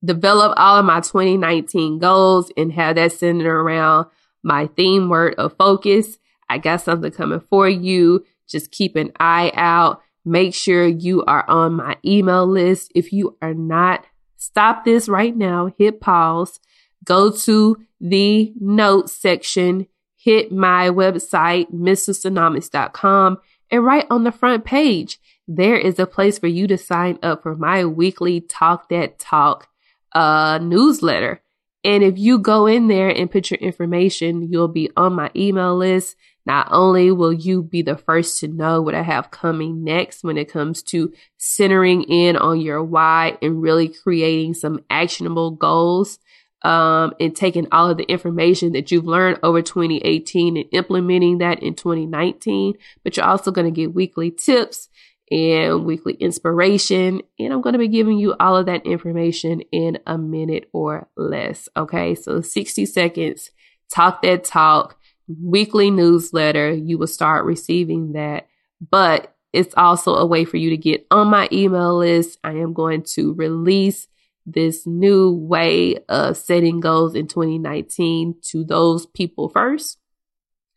develop 0.03 0.53
all 0.57 0.77
of 0.77 0.85
my 0.85 0.99
2019 0.99 1.99
goals 1.99 2.51
and 2.55 2.71
have 2.73 2.95
that 2.95 3.13
centered 3.13 3.47
around 3.47 4.07
my 4.43 4.67
theme 4.67 5.09
word 5.09 5.35
of 5.35 5.55
focus, 5.57 6.17
I 6.49 6.57
got 6.57 6.81
something 6.81 7.11
coming 7.11 7.39
for 7.39 7.67
you. 7.67 8.25
Just 8.47 8.71
keep 8.71 8.95
an 8.95 9.11
eye 9.19 9.51
out. 9.55 10.01
Make 10.25 10.53
sure 10.53 10.85
you 10.85 11.23
are 11.25 11.49
on 11.49 11.73
my 11.73 11.97
email 12.05 12.45
list. 12.45 12.91
If 12.93 13.13
you 13.13 13.37
are 13.41 13.53
not, 13.53 14.05
stop 14.39 14.85
this 14.85 15.07
right 15.07 15.35
now, 15.35 15.71
hit 15.77 16.01
pause, 16.01 16.59
go 17.03 17.29
to 17.29 17.77
the 18.01 18.51
notes 18.59 19.11
section, 19.11 19.85
hit 20.15 20.51
my 20.51 20.89
website, 20.89 21.71
MissSistanomics.com, 21.71 23.37
and 23.69 23.85
right 23.85 24.07
on 24.09 24.23
the 24.23 24.31
front 24.31 24.65
page, 24.65 25.19
there 25.47 25.77
is 25.77 25.99
a 25.99 26.07
place 26.07 26.39
for 26.39 26.47
you 26.47 26.67
to 26.67 26.77
sign 26.77 27.19
up 27.21 27.43
for 27.43 27.55
my 27.55 27.85
weekly 27.85 28.41
Talk 28.41 28.89
That 28.89 29.19
Talk 29.19 29.67
uh, 30.13 30.59
newsletter. 30.61 31.41
And 31.83 32.03
if 32.03 32.17
you 32.17 32.39
go 32.39 32.65
in 32.65 32.87
there 32.87 33.09
and 33.09 33.31
put 33.31 33.51
your 33.51 33.59
information, 33.59 34.51
you'll 34.51 34.67
be 34.67 34.89
on 34.97 35.13
my 35.13 35.31
email 35.35 35.75
list. 35.75 36.15
Not 36.45 36.67
only 36.71 37.11
will 37.11 37.33
you 37.33 37.61
be 37.61 37.81
the 37.81 37.97
first 37.97 38.39
to 38.39 38.47
know 38.47 38.81
what 38.81 38.95
I 38.95 39.01
have 39.01 39.31
coming 39.31 39.83
next 39.83 40.23
when 40.23 40.37
it 40.37 40.51
comes 40.51 40.81
to 40.83 41.13
centering 41.37 42.03
in 42.03 42.35
on 42.35 42.59
your 42.59 42.83
why 42.83 43.37
and 43.41 43.61
really 43.61 43.87
creating 43.87 44.53
some 44.53 44.83
actionable 44.89 45.51
goals 45.51 46.19
um, 46.63 47.13
and 47.19 47.35
taking 47.35 47.67
all 47.71 47.89
of 47.89 47.97
the 47.97 48.03
information 48.03 48.73
that 48.73 48.91
you've 48.91 49.05
learned 49.05 49.39
over 49.43 49.61
2018 49.61 50.57
and 50.57 50.65
implementing 50.71 51.37
that 51.37 51.61
in 51.63 51.75
2019. 51.75 52.75
But 53.03 53.15
you're 53.15 53.25
also 53.25 53.51
going 53.51 53.65
to 53.65 53.71
get 53.71 53.93
weekly 53.93 54.31
tips 54.31 54.89
and 55.31 55.85
weekly 55.85 56.13
inspiration. 56.13 57.21
And 57.37 57.53
I'm 57.53 57.61
going 57.61 57.73
to 57.73 57.79
be 57.79 57.87
giving 57.87 58.17
you 58.17 58.35
all 58.39 58.57
of 58.57 58.65
that 58.65 58.85
information 58.85 59.61
in 59.71 59.99
a 60.05 60.17
minute 60.17 60.69
or 60.73 61.07
less. 61.15 61.69
Okay. 61.77 62.15
So 62.15 62.41
60 62.41 62.85
seconds, 62.85 63.51
talk 63.93 64.21
that 64.23 64.43
talk, 64.43 64.98
weekly 65.41 65.91
newsletter. 65.91 66.71
You 66.71 66.97
will 66.97 67.07
start 67.07 67.45
receiving 67.45 68.13
that. 68.13 68.47
But 68.89 69.35
it's 69.53 69.73
also 69.75 70.15
a 70.15 70.25
way 70.25 70.45
for 70.45 70.57
you 70.57 70.69
to 70.69 70.77
get 70.77 71.05
on 71.11 71.27
my 71.27 71.47
email 71.51 71.97
list. 71.97 72.39
I 72.43 72.51
am 72.51 72.73
going 72.73 73.03
to 73.15 73.33
release 73.33 74.07
this 74.45 74.85
new 74.85 75.31
way 75.31 75.97
of 76.07 76.37
setting 76.37 76.79
goals 76.79 77.15
in 77.15 77.27
2019 77.27 78.35
to 78.49 78.63
those 78.63 79.05
people 79.05 79.49
first. 79.49 79.97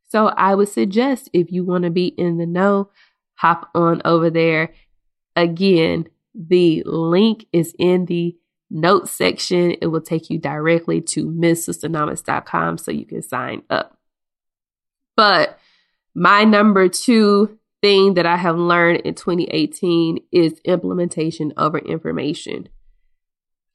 So 0.08 0.26
I 0.26 0.54
would 0.54 0.68
suggest 0.68 1.30
if 1.32 1.50
you 1.50 1.64
want 1.64 1.84
to 1.84 1.90
be 1.90 2.06
in 2.06 2.36
the 2.36 2.46
know, 2.46 2.90
hop 3.34 3.70
on 3.74 4.02
over 4.04 4.28
there. 4.28 4.74
Again, 5.36 6.08
the 6.34 6.82
link 6.84 7.46
is 7.52 7.74
in 7.78 8.06
the 8.06 8.36
notes 8.70 9.10
section. 9.10 9.76
It 9.80 9.86
will 9.86 10.02
take 10.02 10.28
you 10.28 10.38
directly 10.38 11.00
to 11.00 11.26
MissSistanomics.com 11.26 12.78
so 12.78 12.90
you 12.90 13.06
can 13.06 13.22
sign 13.22 13.62
up. 13.70 13.98
But 15.16 15.58
my 16.14 16.44
number 16.44 16.88
two 16.88 17.58
thing 17.82 18.14
that 18.14 18.26
I 18.26 18.36
have 18.36 18.56
learned 18.56 19.00
in 19.00 19.14
2018 19.14 20.20
is 20.30 20.60
implementation 20.64 21.52
over 21.56 21.78
information. 21.78 22.68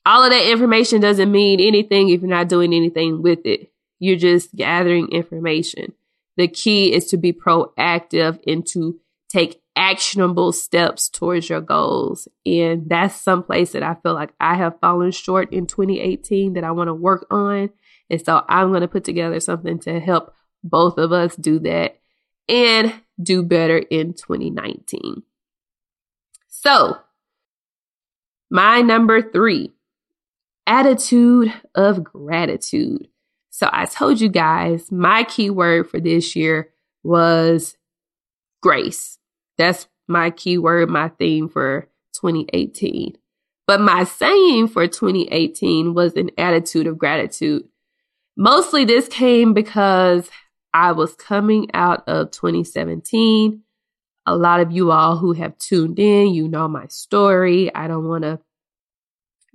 All 0.05 0.23
of 0.23 0.31
that 0.31 0.49
information 0.49 1.01
doesn't 1.01 1.31
mean 1.31 1.59
anything 1.59 2.09
if 2.09 2.21
you're 2.21 2.29
not 2.29 2.47
doing 2.47 2.73
anything 2.73 3.21
with 3.21 3.45
it. 3.45 3.71
You're 3.99 4.17
just 4.17 4.55
gathering 4.55 5.09
information. 5.09 5.93
The 6.37 6.47
key 6.47 6.93
is 6.93 7.07
to 7.07 7.17
be 7.17 7.33
proactive 7.33 8.39
and 8.47 8.65
to 8.67 8.99
take 9.27 9.61
actionable 9.75 10.53
steps 10.53 11.09
towards 11.09 11.49
your 11.49 11.61
goals. 11.61 12.27
And 12.45 12.89
that's 12.89 13.19
some 13.19 13.43
place 13.43 13.73
that 13.73 13.83
I 13.83 13.95
feel 13.95 14.13
like 14.13 14.33
I 14.39 14.55
have 14.55 14.79
fallen 14.79 15.11
short 15.11 15.51
in 15.51 15.67
2018 15.67 16.53
that 16.53 16.63
I 16.63 16.71
want 16.71 16.87
to 16.87 16.93
work 16.93 17.25
on. 17.29 17.69
And 18.09 18.23
so 18.23 18.45
I'm 18.47 18.69
going 18.69 18.81
to 18.81 18.87
put 18.87 19.03
together 19.03 19.39
something 19.39 19.79
to 19.79 19.99
help 19.99 20.33
both 20.63 20.97
of 20.97 21.11
us 21.11 21.35
do 21.35 21.59
that 21.59 21.99
and 22.47 22.93
do 23.21 23.43
better 23.43 23.77
in 23.77 24.13
2019. 24.13 25.23
So, 26.47 26.97
my 28.49 28.81
number 28.81 29.21
three 29.21 29.71
attitude 30.65 31.53
of 31.75 32.03
gratitude. 32.03 33.07
So, 33.49 33.69
I 33.71 33.85
told 33.85 34.19
you 34.19 34.29
guys 34.29 34.91
my 34.91 35.23
keyword 35.23 35.89
for 35.89 35.99
this 35.99 36.35
year 36.35 36.69
was 37.03 37.77
grace. 38.61 39.17
That's 39.57 39.87
my 40.07 40.29
keyword, 40.29 40.89
my 40.89 41.09
theme 41.09 41.49
for 41.49 41.89
2018. 42.13 43.17
But 43.65 43.81
my 43.81 44.05
saying 44.05 44.69
for 44.69 44.87
2018 44.87 45.93
was 45.93 46.13
an 46.13 46.31
attitude 46.37 46.87
of 46.87 46.97
gratitude. 46.97 47.65
Mostly 48.37 48.85
this 48.85 49.07
came 49.07 49.53
because 49.53 50.29
I 50.77 50.91
was 50.91 51.15
coming 51.15 51.69
out 51.73 52.07
of 52.07 52.29
2017. 52.29 53.63
A 54.27 54.35
lot 54.35 54.59
of 54.59 54.71
you 54.71 54.91
all 54.91 55.17
who 55.17 55.33
have 55.33 55.57
tuned 55.57 55.97
in, 55.97 56.35
you 56.35 56.47
know 56.47 56.67
my 56.67 56.85
story. 56.85 57.73
I 57.73 57.87
don't 57.87 58.07
want 58.07 58.25
to 58.25 58.39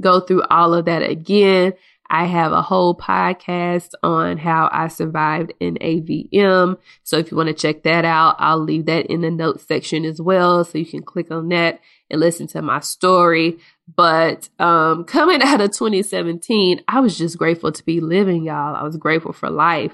go 0.00 0.18
through 0.18 0.42
all 0.50 0.74
of 0.74 0.86
that 0.86 1.08
again. 1.08 1.74
I 2.10 2.24
have 2.24 2.50
a 2.50 2.60
whole 2.60 2.96
podcast 2.96 3.90
on 4.02 4.36
how 4.36 4.68
I 4.72 4.88
survived 4.88 5.52
in 5.60 5.76
AVM. 5.76 6.78
So 7.04 7.18
if 7.18 7.30
you 7.30 7.36
want 7.36 7.50
to 7.50 7.54
check 7.54 7.84
that 7.84 8.04
out, 8.04 8.34
I'll 8.40 8.58
leave 8.58 8.86
that 8.86 9.06
in 9.06 9.20
the 9.20 9.30
notes 9.30 9.64
section 9.64 10.04
as 10.04 10.20
well. 10.20 10.64
So 10.64 10.76
you 10.76 10.86
can 10.86 11.02
click 11.02 11.30
on 11.30 11.50
that 11.50 11.78
and 12.10 12.18
listen 12.18 12.48
to 12.48 12.62
my 12.62 12.80
story. 12.80 13.58
But 13.94 14.48
um, 14.58 15.04
coming 15.04 15.40
out 15.44 15.60
of 15.60 15.70
2017, 15.70 16.82
I 16.88 16.98
was 16.98 17.16
just 17.16 17.38
grateful 17.38 17.70
to 17.70 17.84
be 17.84 18.00
living, 18.00 18.42
y'all. 18.42 18.74
I 18.74 18.82
was 18.82 18.96
grateful 18.96 19.32
for 19.32 19.50
life. 19.50 19.92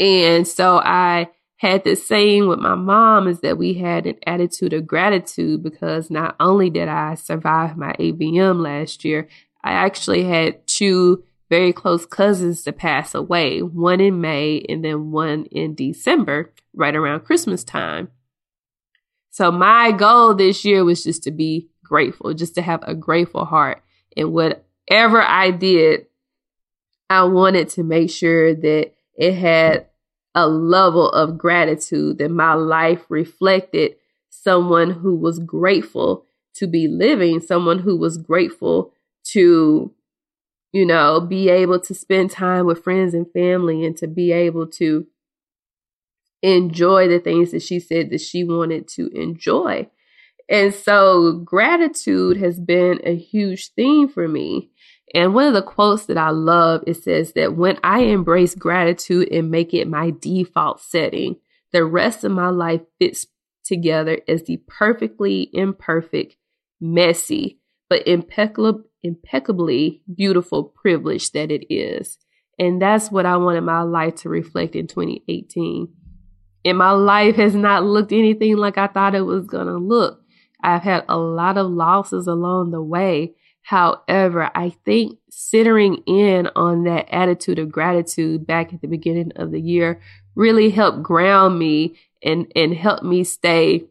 And 0.00 0.46
so 0.46 0.78
I 0.78 1.28
had 1.56 1.84
this 1.84 2.06
saying 2.06 2.48
with 2.48 2.58
my 2.58 2.74
mom 2.74 3.28
is 3.28 3.40
that 3.40 3.56
we 3.56 3.74
had 3.74 4.06
an 4.06 4.16
attitude 4.26 4.72
of 4.72 4.86
gratitude 4.86 5.62
because 5.62 6.10
not 6.10 6.34
only 6.40 6.70
did 6.70 6.88
I 6.88 7.14
survive 7.14 7.76
my 7.76 7.92
AVM 7.92 8.60
last 8.60 9.04
year, 9.04 9.28
I 9.62 9.72
actually 9.72 10.24
had 10.24 10.66
two 10.66 11.22
very 11.48 11.72
close 11.72 12.04
cousins 12.06 12.64
to 12.64 12.72
pass 12.72 13.14
away, 13.14 13.60
one 13.60 14.00
in 14.00 14.20
May 14.20 14.64
and 14.68 14.84
then 14.84 15.12
one 15.12 15.44
in 15.52 15.74
December, 15.74 16.52
right 16.74 16.96
around 16.96 17.20
Christmas 17.20 17.62
time. 17.62 18.08
So 19.30 19.52
my 19.52 19.92
goal 19.92 20.34
this 20.34 20.64
year 20.64 20.84
was 20.84 21.04
just 21.04 21.22
to 21.24 21.30
be 21.30 21.68
grateful, 21.84 22.34
just 22.34 22.54
to 22.56 22.62
have 22.62 22.82
a 22.82 22.94
grateful 22.94 23.44
heart. 23.44 23.82
And 24.16 24.32
whatever 24.32 25.22
I 25.22 25.50
did, 25.50 26.06
I 27.08 27.24
wanted 27.24 27.68
to 27.70 27.82
make 27.82 28.10
sure 28.10 28.54
that 28.54 28.94
it 29.22 29.34
had 29.34 29.86
a 30.34 30.48
level 30.48 31.10
of 31.10 31.38
gratitude 31.38 32.18
that 32.18 32.30
my 32.30 32.54
life 32.54 33.04
reflected 33.08 33.96
someone 34.30 34.90
who 34.90 35.14
was 35.14 35.38
grateful 35.38 36.24
to 36.54 36.66
be 36.66 36.88
living, 36.88 37.40
someone 37.40 37.80
who 37.80 37.96
was 37.96 38.18
grateful 38.18 38.92
to 39.24 39.94
you 40.72 40.86
know, 40.86 41.20
be 41.20 41.50
able 41.50 41.78
to 41.78 41.94
spend 41.94 42.30
time 42.30 42.66
with 42.66 42.82
friends 42.82 43.12
and 43.12 43.30
family 43.32 43.84
and 43.84 43.96
to 43.98 44.06
be 44.06 44.32
able 44.32 44.66
to 44.66 45.06
enjoy 46.42 47.06
the 47.06 47.20
things 47.20 47.50
that 47.50 47.62
she 47.62 47.78
said 47.78 48.10
that 48.10 48.20
she 48.20 48.42
wanted 48.42 48.88
to 48.88 49.08
enjoy. 49.08 49.88
And 50.48 50.74
so 50.74 51.32
gratitude 51.44 52.38
has 52.38 52.58
been 52.58 53.00
a 53.04 53.14
huge 53.14 53.72
theme 53.74 54.08
for 54.08 54.26
me. 54.26 54.70
And 55.14 55.34
one 55.34 55.46
of 55.46 55.54
the 55.54 55.62
quotes 55.62 56.06
that 56.06 56.16
I 56.16 56.30
love, 56.30 56.84
it 56.86 56.94
says 56.94 57.34
that 57.34 57.54
when 57.56 57.78
I 57.84 58.00
embrace 58.00 58.54
gratitude 58.54 59.30
and 59.30 59.50
make 59.50 59.74
it 59.74 59.88
my 59.88 60.12
default 60.20 60.80
setting, 60.80 61.36
the 61.72 61.84
rest 61.84 62.24
of 62.24 62.32
my 62.32 62.48
life 62.48 62.80
fits 62.98 63.26
together 63.64 64.20
as 64.28 64.44
the 64.44 64.58
perfectly 64.66 65.50
imperfect, 65.52 66.36
messy, 66.80 67.58
but 67.88 68.06
impeccable, 68.06 68.84
impeccably 69.02 70.02
beautiful 70.14 70.64
privilege 70.64 71.30
that 71.32 71.50
it 71.50 71.72
is. 71.72 72.18
And 72.58 72.80
that's 72.80 73.10
what 73.10 73.26
I 73.26 73.36
wanted 73.36 73.62
my 73.62 73.82
life 73.82 74.16
to 74.16 74.28
reflect 74.28 74.76
in 74.76 74.86
2018. 74.86 75.88
And 76.64 76.78
my 76.78 76.92
life 76.92 77.36
has 77.36 77.54
not 77.54 77.84
looked 77.84 78.12
anything 78.12 78.56
like 78.56 78.78
I 78.78 78.86
thought 78.86 79.14
it 79.14 79.22
was 79.22 79.46
going 79.46 79.66
to 79.66 79.78
look. 79.78 80.20
I've 80.62 80.82
had 80.82 81.04
a 81.08 81.18
lot 81.18 81.58
of 81.58 81.70
losses 81.70 82.26
along 82.26 82.70
the 82.70 82.82
way. 82.82 83.34
However, 83.62 84.50
I 84.54 84.70
think 84.84 85.18
centering 85.30 86.02
in 86.06 86.48
on 86.56 86.84
that 86.84 87.08
attitude 87.10 87.58
of 87.58 87.70
gratitude 87.70 88.46
back 88.46 88.72
at 88.72 88.80
the 88.80 88.88
beginning 88.88 89.32
of 89.36 89.52
the 89.52 89.60
year 89.60 90.00
really 90.34 90.70
helped 90.70 91.02
ground 91.02 91.58
me 91.58 91.96
and, 92.22 92.50
and 92.56 92.74
help 92.74 93.02
me 93.02 93.24
stay 93.24 93.84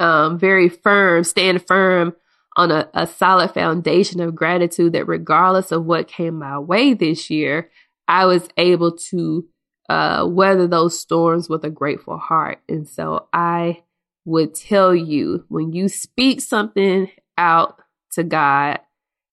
um, 0.00 0.38
very 0.38 0.68
firm, 0.68 1.24
stand 1.24 1.66
firm 1.66 2.14
on 2.56 2.70
a, 2.70 2.88
a 2.94 3.06
solid 3.06 3.52
foundation 3.52 4.20
of 4.20 4.34
gratitude 4.34 4.92
that 4.92 5.06
regardless 5.06 5.72
of 5.72 5.84
what 5.84 6.08
came 6.08 6.38
my 6.38 6.58
way 6.58 6.94
this 6.94 7.30
year, 7.30 7.70
I 8.06 8.26
was 8.26 8.48
able 8.56 8.96
to 9.10 9.48
uh, 9.88 10.26
weather 10.28 10.66
those 10.66 10.98
storms 10.98 11.48
with 11.48 11.64
a 11.64 11.70
grateful 11.70 12.18
heart. 12.18 12.60
And 12.68 12.88
so 12.88 13.28
I 13.32 13.82
would 14.24 14.54
tell 14.54 14.94
you 14.94 15.44
when 15.48 15.72
you 15.72 15.88
speak 15.88 16.40
something 16.40 17.10
out 17.36 17.78
to 18.14 18.24
God, 18.24 18.80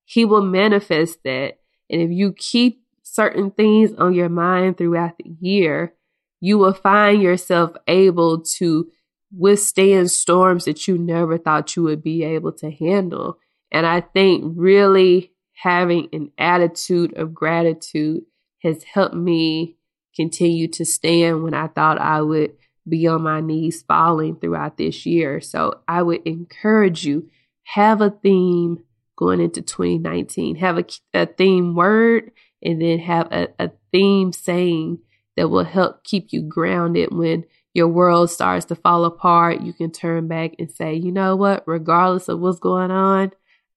He 0.05 0.25
will 0.25 0.43
manifest 0.43 1.19
that. 1.23 1.59
And 1.89 2.01
if 2.01 2.11
you 2.11 2.33
keep 2.33 2.83
certain 3.03 3.51
things 3.51 3.91
on 3.97 4.13
your 4.13 4.29
mind 4.29 4.77
throughout 4.77 5.17
the 5.17 5.35
year, 5.39 5.93
you 6.39 6.57
will 6.57 6.73
find 6.73 7.21
yourself 7.21 7.71
able 7.87 8.41
to 8.41 8.89
withstand 9.31 10.11
storms 10.11 10.65
that 10.65 10.87
you 10.87 10.97
never 10.97 11.37
thought 11.37 11.75
you 11.75 11.83
would 11.83 12.03
be 12.03 12.23
able 12.23 12.51
to 12.51 12.71
handle. 12.71 13.37
And 13.71 13.85
I 13.85 14.01
think 14.01 14.53
really 14.57 15.31
having 15.53 16.09
an 16.11 16.31
attitude 16.37 17.17
of 17.17 17.33
gratitude 17.33 18.23
has 18.63 18.83
helped 18.83 19.15
me 19.15 19.77
continue 20.15 20.67
to 20.67 20.85
stand 20.85 21.43
when 21.43 21.53
I 21.53 21.67
thought 21.67 21.99
I 21.99 22.21
would 22.21 22.53
be 22.87 23.07
on 23.07 23.21
my 23.21 23.41
knees 23.41 23.83
falling 23.87 24.35
throughout 24.35 24.77
this 24.77 25.05
year. 25.05 25.39
So 25.39 25.81
I 25.87 26.01
would 26.01 26.25
encourage 26.25 27.05
you 27.05 27.29
have 27.63 28.01
a 28.01 28.09
theme 28.09 28.83
going 29.15 29.39
into 29.39 29.61
2019. 29.61 30.55
Have 30.57 30.77
a, 30.77 30.85
a 31.13 31.25
theme 31.25 31.75
word 31.75 32.31
and 32.63 32.81
then 32.81 32.99
have 32.99 33.31
a, 33.31 33.47
a 33.59 33.71
theme 33.91 34.33
saying 34.33 34.99
that 35.37 35.49
will 35.49 35.63
help 35.63 36.03
keep 36.03 36.27
you 36.31 36.41
grounded 36.41 37.09
when 37.11 37.45
your 37.73 37.87
world 37.87 38.29
starts 38.29 38.65
to 38.65 38.75
fall 38.75 39.05
apart, 39.05 39.61
you 39.61 39.73
can 39.73 39.91
turn 39.91 40.27
back 40.27 40.51
and 40.59 40.69
say, 40.69 40.93
you 40.95 41.11
know 41.11 41.35
what, 41.35 41.63
regardless 41.65 42.27
of 42.27 42.39
what's 42.39 42.59
going 42.59 42.91
on, 42.91 43.31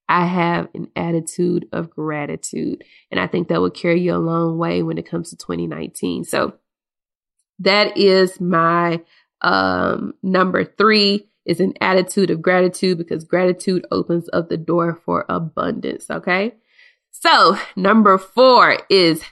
I 0.09 0.27
have 0.27 0.69
an 0.75 0.89
attitude 0.97 1.69
of 1.73 1.91
gratitude. 1.91 2.85
And 3.11 3.21
I 3.21 3.27
think 3.27 3.49
that 3.49 3.61
will 3.61 3.71
carry 3.71 4.01
you 4.01 4.15
a 4.15 4.19
long 4.19 4.59
way 4.59 4.83
when 4.83 4.99
it 4.99 5.09
comes 5.09 5.31
to 5.31 5.37
2019. 5.37 6.25
So 6.25 6.55
that 7.61 7.97
is 7.97 8.41
my 8.41 9.01
um, 9.41 10.15
number 10.23 10.65
three 10.65 11.29
is 11.45 11.61
an 11.61 11.75
attitude 11.81 12.31
of 12.31 12.43
gratitude 12.43 12.99
because 12.99 13.25
gratitude 13.25 13.87
opens 13.91 14.29
up 14.33 14.49
the 14.49 14.57
door 14.57 15.01
for 15.05 15.25
abundance. 15.29 16.11
Okay. 16.11 16.55
So 17.11 17.59
number 17.77 18.19
four 18.19 18.79
is 18.91 19.23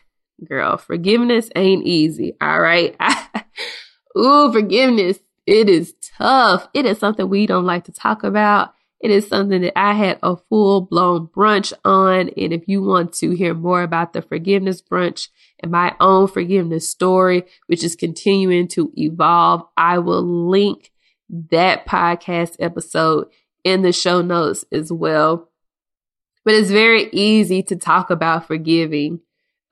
girl, 0.44 0.76
forgiveness 0.76 1.50
ain't 1.56 1.86
easy. 1.86 2.34
All 2.40 2.60
right. 2.60 2.96
Ooh, 4.18 4.52
forgiveness. 4.52 5.18
It 5.46 5.68
is 5.68 5.94
tough. 6.18 6.68
It 6.74 6.86
is 6.86 6.98
something 6.98 7.28
we 7.28 7.46
don't 7.46 7.66
like 7.66 7.84
to 7.84 7.92
talk 7.92 8.22
about. 8.24 8.74
It 9.00 9.10
is 9.10 9.26
something 9.26 9.62
that 9.62 9.76
I 9.76 9.94
had 9.94 10.20
a 10.22 10.36
full 10.36 10.82
blown 10.82 11.26
brunch 11.26 11.72
on. 11.84 12.28
And 12.36 12.52
if 12.52 12.68
you 12.68 12.82
want 12.82 13.12
to 13.14 13.30
hear 13.30 13.52
more 13.52 13.82
about 13.82 14.12
the 14.12 14.22
forgiveness 14.22 14.80
brunch 14.80 15.28
and 15.58 15.72
my 15.72 15.96
own 15.98 16.28
forgiveness 16.28 16.88
story, 16.88 17.44
which 17.66 17.82
is 17.82 17.96
continuing 17.96 18.68
to 18.68 18.92
evolve, 18.96 19.64
I 19.76 19.98
will 19.98 20.22
link 20.22 20.91
that 21.32 21.86
podcast 21.86 22.56
episode 22.60 23.28
in 23.64 23.82
the 23.82 23.92
show 23.92 24.20
notes 24.20 24.64
as 24.70 24.92
well. 24.92 25.48
But 26.44 26.54
it's 26.54 26.70
very 26.70 27.08
easy 27.12 27.62
to 27.64 27.76
talk 27.76 28.10
about 28.10 28.46
forgiving. 28.46 29.20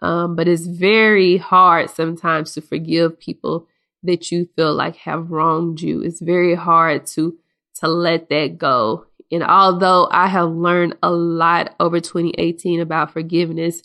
Um, 0.01 0.35
but 0.35 0.49
it's 0.49 0.67
very 0.67 1.37
hard 1.37 1.91
sometimes 1.91 2.55
to 2.55 2.63
forgive 2.63 3.21
people 3.21 3.67
that 4.03 4.33
you 4.33 4.49
feel 4.57 4.75
like 4.75 4.97
have 4.97 5.31
wronged 5.31 5.83
you. 5.83 6.01
It's 6.01 6.21
very 6.21 6.55
hard 6.55 7.07
to 7.09 7.37
to 7.81 7.89
let 7.89 8.29
that 8.31 8.59
go. 8.59 9.07
And 9.31 9.45
although 9.45 10.09
I 10.11 10.27
have 10.27 10.51
learned 10.51 10.97
a 11.03 11.11
lot 11.11 11.75
over 11.79 12.01
2018 12.01 12.81
about 12.81 13.13
forgiveness, 13.13 13.83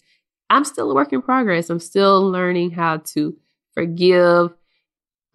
I'm 0.50 0.64
still 0.64 0.92
a 0.92 0.96
work 0.96 1.14
in 1.14 1.22
progress. 1.22 1.70
I'm 1.70 1.80
still 1.80 2.30
learning 2.30 2.72
how 2.72 2.98
to 3.14 3.38
forgive, 3.74 4.54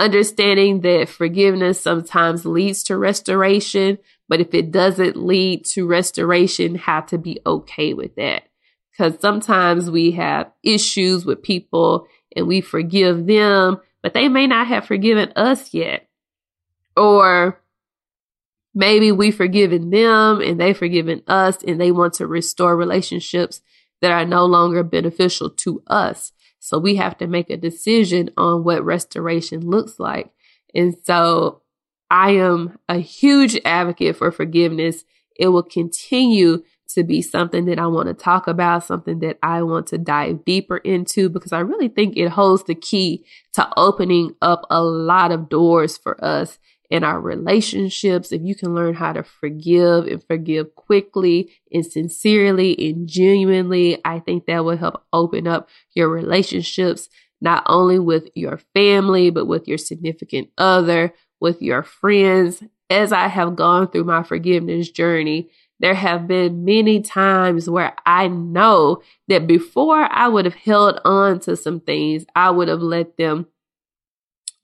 understanding 0.00 0.80
that 0.80 1.08
forgiveness 1.08 1.80
sometimes 1.80 2.44
leads 2.44 2.82
to 2.84 2.96
restoration, 2.96 3.98
but 4.28 4.40
if 4.40 4.54
it 4.54 4.72
doesn't 4.72 5.16
lead 5.16 5.64
to 5.66 5.86
restoration, 5.86 6.74
have 6.74 7.06
to 7.06 7.18
be 7.18 7.40
okay 7.46 7.94
with 7.94 8.16
that. 8.16 8.44
Because 8.90 9.20
sometimes 9.20 9.90
we 9.90 10.12
have 10.12 10.50
issues 10.62 11.24
with 11.24 11.42
people 11.42 12.06
and 12.34 12.46
we 12.46 12.60
forgive 12.60 13.26
them 13.26 13.80
but 14.02 14.14
they 14.14 14.28
may 14.28 14.46
not 14.46 14.66
have 14.66 14.86
forgiven 14.86 15.32
us 15.36 15.74
yet. 15.74 16.08
Or 16.96 17.60
maybe 18.74 19.12
we've 19.12 19.36
forgiven 19.36 19.90
them 19.90 20.40
and 20.40 20.60
they've 20.60 20.76
forgiven 20.76 21.22
us 21.26 21.62
and 21.62 21.80
they 21.80 21.92
want 21.92 22.14
to 22.14 22.26
restore 22.26 22.76
relationships 22.76 23.60
that 24.00 24.12
are 24.12 24.24
no 24.24 24.46
longer 24.46 24.82
beneficial 24.82 25.50
to 25.50 25.82
us. 25.86 26.32
So 26.60 26.78
we 26.78 26.96
have 26.96 27.18
to 27.18 27.26
make 27.26 27.50
a 27.50 27.56
decision 27.56 28.30
on 28.36 28.64
what 28.64 28.84
restoration 28.84 29.68
looks 29.68 29.98
like. 29.98 30.30
And 30.74 30.94
so 31.04 31.62
I 32.10 32.32
am 32.32 32.78
a 32.88 32.98
huge 32.98 33.58
advocate 33.64 34.16
for 34.16 34.30
forgiveness. 34.30 35.04
It 35.36 35.48
will 35.48 35.62
continue 35.62 36.62
to 36.94 37.02
be 37.04 37.22
something 37.22 37.64
that 37.66 37.78
I 37.78 37.86
want 37.86 38.08
to 38.08 38.14
talk 38.14 38.46
about, 38.46 38.84
something 38.84 39.20
that 39.20 39.38
I 39.42 39.62
want 39.62 39.86
to 39.88 39.98
dive 39.98 40.44
deeper 40.44 40.76
into 40.76 41.28
because 41.28 41.52
I 41.52 41.60
really 41.60 41.88
think 41.88 42.16
it 42.16 42.30
holds 42.30 42.64
the 42.64 42.74
key 42.74 43.24
to 43.54 43.68
opening 43.76 44.34
up 44.42 44.66
a 44.70 44.82
lot 44.82 45.32
of 45.32 45.48
doors 45.48 45.96
for 45.96 46.22
us 46.22 46.58
in 46.90 47.04
our 47.04 47.20
relationships. 47.20 48.32
If 48.32 48.42
you 48.42 48.54
can 48.54 48.74
learn 48.74 48.94
how 48.94 49.12
to 49.12 49.22
forgive 49.22 50.06
and 50.06 50.22
forgive 50.24 50.74
quickly 50.74 51.52
and 51.72 51.86
sincerely 51.86 52.76
and 52.90 53.08
genuinely, 53.08 53.98
I 54.04 54.18
think 54.18 54.46
that 54.46 54.64
will 54.64 54.76
help 54.76 55.04
open 55.12 55.46
up 55.46 55.68
your 55.94 56.08
relationships, 56.08 57.08
not 57.40 57.62
only 57.66 57.98
with 57.98 58.28
your 58.34 58.60
family, 58.74 59.30
but 59.30 59.46
with 59.46 59.68
your 59.68 59.78
significant 59.78 60.50
other, 60.58 61.14
with 61.40 61.62
your 61.62 61.82
friends. 61.82 62.62
As 62.90 63.12
I 63.12 63.28
have 63.28 63.54
gone 63.54 63.86
through 63.88 64.04
my 64.04 64.24
forgiveness 64.24 64.90
journey, 64.90 65.48
there 65.78 65.94
have 65.94 66.26
been 66.26 66.64
many 66.64 67.00
times 67.00 67.70
where 67.70 67.94
I 68.04 68.26
know 68.26 69.00
that 69.28 69.46
before 69.46 70.08
I 70.10 70.26
would 70.26 70.44
have 70.44 70.54
held 70.54 71.00
on 71.04 71.38
to 71.40 71.56
some 71.56 71.80
things, 71.80 72.26
I 72.34 72.50
would 72.50 72.66
have 72.66 72.82
let 72.82 73.16
them, 73.16 73.46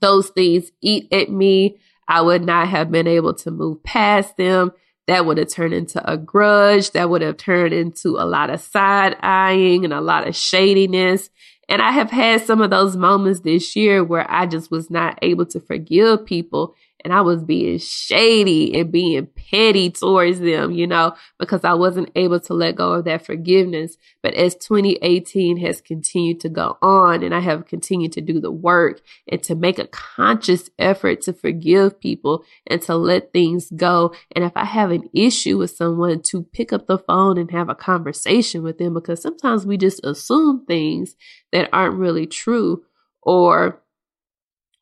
those 0.01 0.29
things 0.31 0.73
eat 0.83 1.11
at 1.13 1.31
me. 1.31 1.79
I 2.09 2.21
would 2.21 2.45
not 2.45 2.69
have 2.69 2.91
been 2.91 3.07
able 3.07 3.35
to 3.35 3.51
move 3.51 3.83
past 3.83 4.37
them. 4.37 4.73
That 5.07 5.25
would 5.25 5.39
have 5.39 5.49
turned 5.49 5.75
into 5.75 6.11
a 6.11 6.17
grudge. 6.17 6.93
That 6.93 7.11
would 7.11 7.23
have 7.23 7.37
turned 7.37 7.73
into 7.73 8.17
a 8.19 8.27
lot 8.27 8.51
of 8.51 8.61
side 8.61 9.17
eyeing 9.21 9.85
and 9.85 9.93
a 9.93 10.01
lot 10.01 10.27
of 10.27 10.35
shadiness. 10.35 11.31
And 11.69 11.83
I 11.83 11.91
have 11.91 12.11
had 12.11 12.43
some 12.43 12.61
of 12.61 12.71
those 12.71 12.97
moments 12.97 13.41
this 13.41 13.75
year 13.75 14.03
where 14.05 14.29
I 14.31 14.47
just 14.47 14.71
was 14.71 14.91
not 14.91 15.19
able 15.23 15.47
to 15.47 15.61
forgive 15.61 16.27
people 16.27 16.75
and 17.05 17.13
I 17.13 17.21
was 17.21 17.45
being 17.45 17.79
shady 17.79 18.79
and 18.79 18.91
being 18.91 19.27
petty 19.27 19.91
towards 19.91 20.41
them, 20.41 20.73
you 20.73 20.87
know, 20.87 21.15
because 21.39 21.65
I 21.65 21.75
wasn't 21.75 22.11
able 22.17 22.41
to 22.41 22.55
let 22.55 22.77
go 22.77 22.95
of 22.95 23.05
that 23.05 23.25
forgiveness. 23.25 23.97
But 24.23 24.35
as 24.35 24.55
2018 24.57 25.59
has 25.59 25.81
continued 25.81 26.41
to 26.41 26.49
go 26.49 26.79
on 26.83 27.23
and 27.23 27.35
I 27.35 27.41
have 27.41 27.67
continued 27.67 28.13
to 28.13 28.21
do 28.21 28.41
the 28.41 28.51
work 28.51 29.03
and 29.29 29.43
to 29.45 29.55
make 29.55 29.79
a 29.79 29.87
conscious 29.87 30.71
effort 30.79 31.21
to 31.23 31.33
forgive 31.33 32.01
people 32.01 32.45
and 32.67 32.83
to 32.83 32.97
let 32.97 33.33
things 33.33 33.71
go. 33.71 34.15
And 34.35 34.45
if 34.45 34.53
I 34.57 34.65
have 34.65 34.91
an 34.91 35.09
issue 35.13 35.59
with 35.59 35.71
someone 35.71 36.23
to 36.23 36.43
pick 36.43 36.73
up 36.73 36.87
the 36.87 36.99
phone 36.99 37.39
and 37.39 37.51
have 37.51 37.69
a 37.69 37.75
conversation 37.75 38.63
with 38.63 38.79
them, 38.79 38.95
because 38.95 39.23
sometimes 39.23 39.67
we 39.67 39.77
just 39.77 40.05
assume 40.05 40.65
things 40.67 41.15
that 41.53 41.69
aren't 41.73 41.99
really 41.99 42.27
true 42.27 42.85
or 43.23 43.83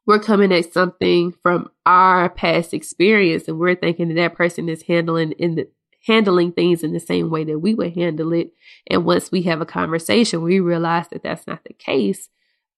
we're 0.06 0.18
coming 0.18 0.52
at 0.52 0.72
something 0.72 1.34
from 1.42 1.70
our 1.86 2.28
past 2.28 2.74
experience 2.74 3.48
and 3.48 3.58
we're 3.58 3.74
thinking 3.74 4.08
that 4.08 4.14
that 4.14 4.34
person 4.34 4.68
is 4.68 4.82
handling 4.82 5.32
in 5.32 5.54
the 5.54 5.68
handling 6.06 6.52
things 6.52 6.84
in 6.84 6.92
the 6.92 7.00
same 7.00 7.30
way 7.30 7.44
that 7.44 7.58
we 7.58 7.74
would 7.74 7.94
handle 7.94 8.32
it. 8.34 8.52
And 8.86 9.06
once 9.06 9.32
we 9.32 9.42
have 9.42 9.60
a 9.60 9.66
conversation 9.66 10.42
we 10.42 10.60
realize 10.60 11.08
that 11.08 11.22
that's 11.22 11.46
not 11.46 11.64
the 11.64 11.72
case. 11.72 12.28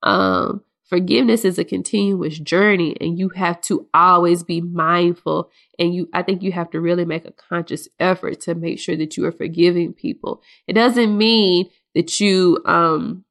Um, 0.02 0.62
forgiveness 0.84 1.44
is 1.44 1.58
a 1.58 1.64
continuous 1.64 2.38
journey 2.38 2.96
and 3.00 3.18
you 3.18 3.30
have 3.30 3.60
to 3.60 3.88
always 3.92 4.44
be 4.44 4.60
mindful 4.60 5.50
and 5.80 5.92
you 5.92 6.08
i 6.12 6.22
think 6.22 6.42
you 6.42 6.52
have 6.52 6.70
to 6.70 6.80
really 6.80 7.04
make 7.04 7.24
a 7.24 7.32
conscious 7.32 7.88
effort 7.98 8.40
to 8.40 8.54
make 8.54 8.78
sure 8.78 8.96
that 8.96 9.16
you 9.16 9.24
are 9.26 9.32
forgiving 9.32 9.92
people. 9.92 10.42
It 10.68 10.74
doesn't 10.74 11.16
mean 11.16 11.68
that 11.94 12.20
you 12.20 12.62
um 12.66 13.24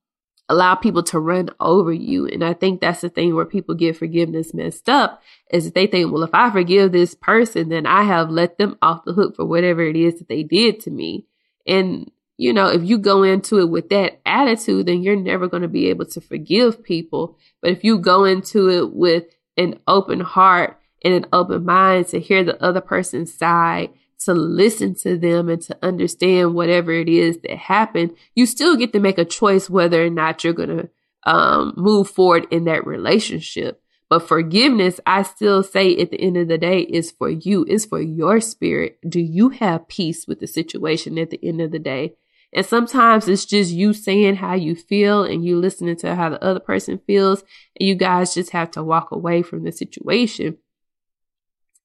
allow 0.47 0.75
people 0.75 1.03
to 1.03 1.19
run 1.19 1.49
over 1.59 1.91
you. 1.91 2.27
And 2.27 2.43
I 2.43 2.53
think 2.53 2.79
that's 2.79 3.01
the 3.01 3.09
thing 3.09 3.33
where 3.33 3.45
people 3.45 3.75
get 3.75 3.97
forgiveness 3.97 4.53
messed 4.53 4.89
up 4.89 5.21
is 5.51 5.65
that 5.65 5.73
they 5.73 5.87
think, 5.87 6.11
well, 6.11 6.23
if 6.23 6.33
I 6.33 6.51
forgive 6.51 6.91
this 6.91 7.15
person, 7.15 7.69
then 7.69 7.85
I 7.85 8.03
have 8.03 8.29
let 8.29 8.57
them 8.57 8.77
off 8.81 9.05
the 9.05 9.13
hook 9.13 9.35
for 9.35 9.45
whatever 9.45 9.81
it 9.81 9.95
is 9.95 10.19
that 10.19 10.27
they 10.27 10.43
did 10.43 10.79
to 10.81 10.91
me. 10.91 11.25
And, 11.65 12.11
you 12.37 12.53
know, 12.53 12.67
if 12.67 12.83
you 12.83 12.97
go 12.99 13.23
into 13.23 13.59
it 13.59 13.69
with 13.69 13.89
that 13.89 14.21
attitude, 14.25 14.85
then 14.85 15.01
you're 15.01 15.15
never 15.15 15.47
going 15.47 15.63
to 15.63 15.67
be 15.67 15.89
able 15.89 16.05
to 16.05 16.21
forgive 16.21 16.83
people. 16.83 17.37
But 17.61 17.71
if 17.71 17.83
you 17.83 17.97
go 17.97 18.23
into 18.23 18.69
it 18.69 18.93
with 18.93 19.25
an 19.57 19.79
open 19.87 20.19
heart 20.19 20.79
and 21.03 21.13
an 21.13 21.25
open 21.33 21.65
mind 21.65 22.07
to 22.09 22.19
hear 22.19 22.43
the 22.43 22.61
other 22.63 22.81
person's 22.81 23.33
side 23.33 23.89
to 24.25 24.33
listen 24.33 24.95
to 24.95 25.17
them 25.17 25.49
and 25.49 25.61
to 25.63 25.77
understand 25.81 26.53
whatever 26.53 26.91
it 26.91 27.09
is 27.09 27.39
that 27.39 27.57
happened, 27.57 28.15
you 28.35 28.45
still 28.45 28.75
get 28.75 28.93
to 28.93 28.99
make 28.99 29.17
a 29.17 29.25
choice 29.25 29.69
whether 29.69 30.05
or 30.05 30.09
not 30.09 30.43
you're 30.43 30.53
going 30.53 30.77
to 30.77 30.89
um, 31.25 31.73
move 31.75 32.09
forward 32.09 32.47
in 32.51 32.65
that 32.65 32.85
relationship. 32.85 33.81
But 34.09 34.27
forgiveness, 34.27 34.99
I 35.05 35.23
still 35.23 35.63
say 35.63 35.95
at 35.97 36.11
the 36.11 36.21
end 36.21 36.37
of 36.37 36.47
the 36.47 36.57
day, 36.57 36.81
is 36.81 37.11
for 37.11 37.29
you, 37.29 37.65
is 37.67 37.85
for 37.85 37.99
your 37.99 38.39
spirit. 38.39 38.99
Do 39.07 39.19
you 39.19 39.49
have 39.49 39.87
peace 39.87 40.27
with 40.27 40.39
the 40.39 40.47
situation 40.47 41.17
at 41.17 41.31
the 41.31 41.39
end 41.43 41.61
of 41.61 41.71
the 41.71 41.79
day? 41.79 42.13
And 42.53 42.65
sometimes 42.65 43.27
it's 43.27 43.45
just 43.45 43.71
you 43.71 43.93
saying 43.93 44.35
how 44.35 44.53
you 44.53 44.75
feel 44.75 45.23
and 45.23 45.43
you 45.43 45.59
listening 45.59 45.97
to 45.97 46.15
how 46.15 46.29
the 46.29 46.43
other 46.43 46.59
person 46.59 47.01
feels. 47.05 47.41
And 47.77 47.87
you 47.87 47.95
guys 47.95 48.33
just 48.33 48.51
have 48.51 48.71
to 48.71 48.83
walk 48.83 49.11
away 49.11 49.41
from 49.41 49.63
the 49.63 49.71
situation 49.71 50.57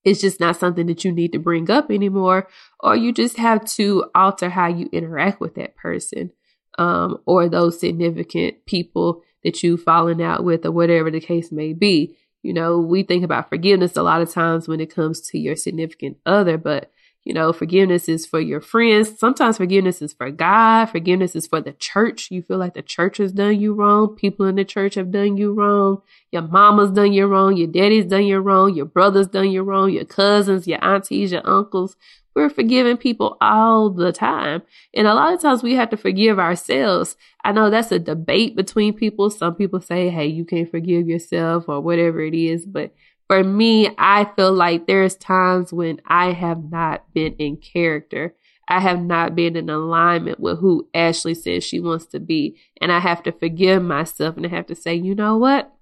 it's 0.04 0.20
just 0.20 0.40
not 0.40 0.56
something 0.56 0.86
that 0.86 1.04
you 1.04 1.12
need 1.12 1.32
to 1.32 1.38
bring 1.38 1.70
up 1.70 1.90
anymore, 1.90 2.48
or 2.80 2.96
you 2.96 3.12
just 3.12 3.36
have 3.36 3.64
to 3.76 4.06
alter 4.14 4.48
how 4.48 4.66
you 4.68 4.88
interact 4.92 5.40
with 5.40 5.54
that 5.56 5.76
person 5.76 6.30
um, 6.78 7.18
or 7.26 7.48
those 7.48 7.78
significant 7.78 8.64
people 8.66 9.22
that 9.44 9.62
you've 9.62 9.82
fallen 9.82 10.20
out 10.20 10.44
with, 10.44 10.64
or 10.64 10.70
whatever 10.70 11.10
the 11.10 11.20
case 11.20 11.52
may 11.52 11.72
be. 11.72 12.16
You 12.42 12.54
know, 12.54 12.78
we 12.78 13.02
think 13.02 13.24
about 13.24 13.50
forgiveness 13.50 13.96
a 13.96 14.02
lot 14.02 14.22
of 14.22 14.30
times 14.30 14.66
when 14.66 14.80
it 14.80 14.94
comes 14.94 15.20
to 15.28 15.38
your 15.38 15.56
significant 15.56 16.16
other, 16.24 16.56
but 16.56 16.90
you 17.30 17.34
know, 17.34 17.52
forgiveness 17.52 18.08
is 18.08 18.26
for 18.26 18.40
your 18.40 18.60
friends. 18.60 19.16
Sometimes 19.16 19.58
forgiveness 19.58 20.02
is 20.02 20.12
for 20.12 20.32
God. 20.32 20.86
Forgiveness 20.86 21.36
is 21.36 21.46
for 21.46 21.60
the 21.60 21.74
church. 21.74 22.28
You 22.28 22.42
feel 22.42 22.58
like 22.58 22.74
the 22.74 22.82
church 22.82 23.18
has 23.18 23.30
done 23.30 23.60
you 23.60 23.72
wrong. 23.72 24.16
People 24.16 24.46
in 24.46 24.56
the 24.56 24.64
church 24.64 24.96
have 24.96 25.12
done 25.12 25.36
you 25.36 25.52
wrong. 25.52 26.02
Your 26.32 26.42
mama's 26.42 26.90
done 26.90 27.12
you 27.12 27.28
wrong. 27.28 27.56
Your 27.56 27.68
daddy's 27.68 28.06
done 28.06 28.24
you 28.24 28.40
wrong. 28.40 28.74
Your 28.74 28.86
brother's 28.86 29.28
done 29.28 29.52
you 29.52 29.62
wrong. 29.62 29.92
Your 29.92 30.06
cousins, 30.06 30.66
your 30.66 30.84
aunties, 30.84 31.30
your 31.30 31.48
uncles. 31.48 31.94
We're 32.34 32.50
forgiving 32.50 32.96
people 32.96 33.36
all 33.40 33.90
the 33.90 34.10
time. 34.10 34.62
And 34.92 35.06
a 35.06 35.14
lot 35.14 35.32
of 35.32 35.40
times 35.40 35.62
we 35.62 35.74
have 35.74 35.90
to 35.90 35.96
forgive 35.96 36.40
ourselves. 36.40 37.16
I 37.44 37.52
know 37.52 37.70
that's 37.70 37.92
a 37.92 38.00
debate 38.00 38.56
between 38.56 38.94
people. 38.94 39.30
Some 39.30 39.54
people 39.54 39.80
say, 39.80 40.10
hey, 40.10 40.26
you 40.26 40.44
can't 40.44 40.68
forgive 40.68 41.06
yourself 41.06 41.68
or 41.68 41.80
whatever 41.80 42.20
it 42.22 42.34
is. 42.34 42.66
But 42.66 42.92
for 43.30 43.44
me, 43.44 43.88
I 43.96 44.24
feel 44.34 44.52
like 44.52 44.88
there's 44.88 45.14
times 45.14 45.72
when 45.72 46.00
I 46.04 46.32
have 46.32 46.68
not 46.68 47.14
been 47.14 47.34
in 47.34 47.58
character. 47.58 48.34
I 48.68 48.80
have 48.80 49.00
not 49.00 49.36
been 49.36 49.54
in 49.54 49.70
alignment 49.70 50.40
with 50.40 50.58
who 50.58 50.88
Ashley 50.92 51.34
says 51.34 51.62
she 51.62 51.78
wants 51.78 52.06
to 52.06 52.18
be. 52.18 52.56
And 52.80 52.90
I 52.90 52.98
have 52.98 53.22
to 53.22 53.30
forgive 53.30 53.84
myself 53.84 54.36
and 54.36 54.44
I 54.44 54.48
have 54.48 54.66
to 54.66 54.74
say, 54.74 54.96
you 54.96 55.14
know 55.14 55.36
what? 55.36 55.72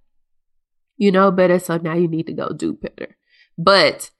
You 0.99 1.11
know 1.11 1.31
better, 1.31 1.59
so 1.59 1.79
now 1.79 1.95
you 1.95 2.07
need 2.07 2.27
to 2.27 2.35
go 2.35 2.51
do 2.51 2.75
better. 2.75 3.17
But 3.57 4.11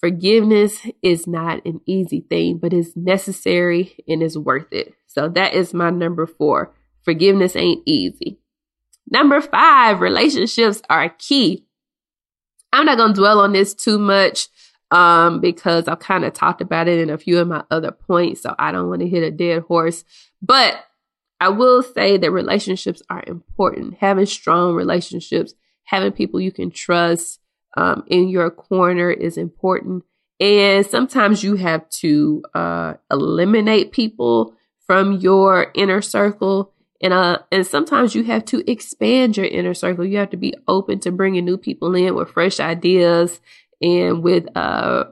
forgiveness 0.00 0.86
is 1.02 1.26
not 1.26 1.66
an 1.66 1.82
easy 1.84 2.24
thing, 2.30 2.56
but 2.56 2.72
it's 2.72 2.96
necessary 2.96 3.94
and 4.08 4.22
it's 4.22 4.38
worth 4.38 4.72
it. 4.72 4.94
So 5.06 5.28
that 5.28 5.52
is 5.52 5.74
my 5.74 5.90
number 5.90 6.26
four. 6.26 6.74
Forgiveness 7.02 7.56
ain't 7.56 7.82
easy. 7.84 8.38
Number 9.10 9.42
five, 9.42 10.00
relationships 10.00 10.80
are 10.88 11.10
key. 11.10 11.63
I'm 12.74 12.86
not 12.86 12.98
going 12.98 13.14
to 13.14 13.20
dwell 13.20 13.38
on 13.38 13.52
this 13.52 13.72
too 13.72 13.98
much 13.98 14.48
um, 14.90 15.40
because 15.40 15.86
I've 15.86 16.00
kind 16.00 16.24
of 16.24 16.32
talked 16.32 16.60
about 16.60 16.88
it 16.88 16.98
in 16.98 17.08
a 17.08 17.16
few 17.16 17.38
of 17.38 17.46
my 17.46 17.62
other 17.70 17.92
points. 17.92 18.42
So 18.42 18.54
I 18.58 18.72
don't 18.72 18.88
want 18.88 19.00
to 19.00 19.08
hit 19.08 19.22
a 19.22 19.30
dead 19.30 19.62
horse. 19.62 20.04
But 20.42 20.84
I 21.40 21.48
will 21.50 21.82
say 21.82 22.16
that 22.16 22.30
relationships 22.30 23.00
are 23.08 23.22
important. 23.26 23.94
Having 24.00 24.26
strong 24.26 24.74
relationships, 24.74 25.54
having 25.84 26.12
people 26.12 26.40
you 26.40 26.50
can 26.50 26.70
trust 26.70 27.38
um, 27.76 28.04
in 28.08 28.28
your 28.28 28.50
corner 28.50 29.10
is 29.10 29.36
important. 29.36 30.04
And 30.40 30.84
sometimes 30.84 31.44
you 31.44 31.54
have 31.54 31.88
to 32.00 32.42
uh, 32.54 32.94
eliminate 33.10 33.92
people 33.92 34.56
from 34.84 35.12
your 35.12 35.70
inner 35.74 36.02
circle 36.02 36.73
and 37.04 37.12
uh, 37.12 37.38
and 37.52 37.66
sometimes 37.66 38.14
you 38.14 38.24
have 38.24 38.46
to 38.46 38.68
expand 38.68 39.36
your 39.36 39.44
inner 39.44 39.74
circle. 39.74 40.06
You 40.06 40.16
have 40.16 40.30
to 40.30 40.38
be 40.38 40.54
open 40.66 41.00
to 41.00 41.12
bringing 41.12 41.44
new 41.44 41.58
people 41.58 41.94
in 41.94 42.14
with 42.14 42.30
fresh 42.30 42.58
ideas 42.58 43.42
and 43.82 44.22
with 44.22 44.46
uh 44.56 45.04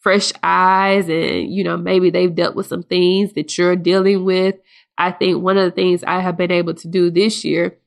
fresh 0.00 0.30
eyes 0.42 1.08
and 1.08 1.50
you 1.50 1.64
know 1.64 1.78
maybe 1.78 2.10
they've 2.10 2.34
dealt 2.34 2.54
with 2.54 2.66
some 2.66 2.82
things 2.82 3.32
that 3.32 3.56
you're 3.56 3.76
dealing 3.76 4.26
with. 4.26 4.56
I 4.98 5.10
think 5.10 5.42
one 5.42 5.56
of 5.56 5.64
the 5.64 5.70
things 5.70 6.04
I 6.04 6.20
have 6.20 6.36
been 6.36 6.52
able 6.52 6.74
to 6.74 6.86
do 6.86 7.10
this 7.10 7.46
year 7.46 7.78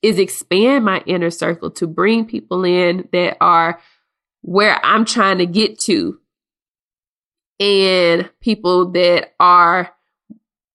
is 0.00 0.18
expand 0.18 0.86
my 0.86 1.02
inner 1.04 1.30
circle 1.30 1.70
to 1.72 1.86
bring 1.86 2.24
people 2.24 2.64
in 2.64 3.06
that 3.12 3.36
are 3.42 3.82
where 4.40 4.82
I'm 4.82 5.04
trying 5.04 5.38
to 5.38 5.46
get 5.46 5.78
to 5.80 6.18
and 7.58 8.30
people 8.40 8.92
that 8.92 9.34
are 9.38 9.90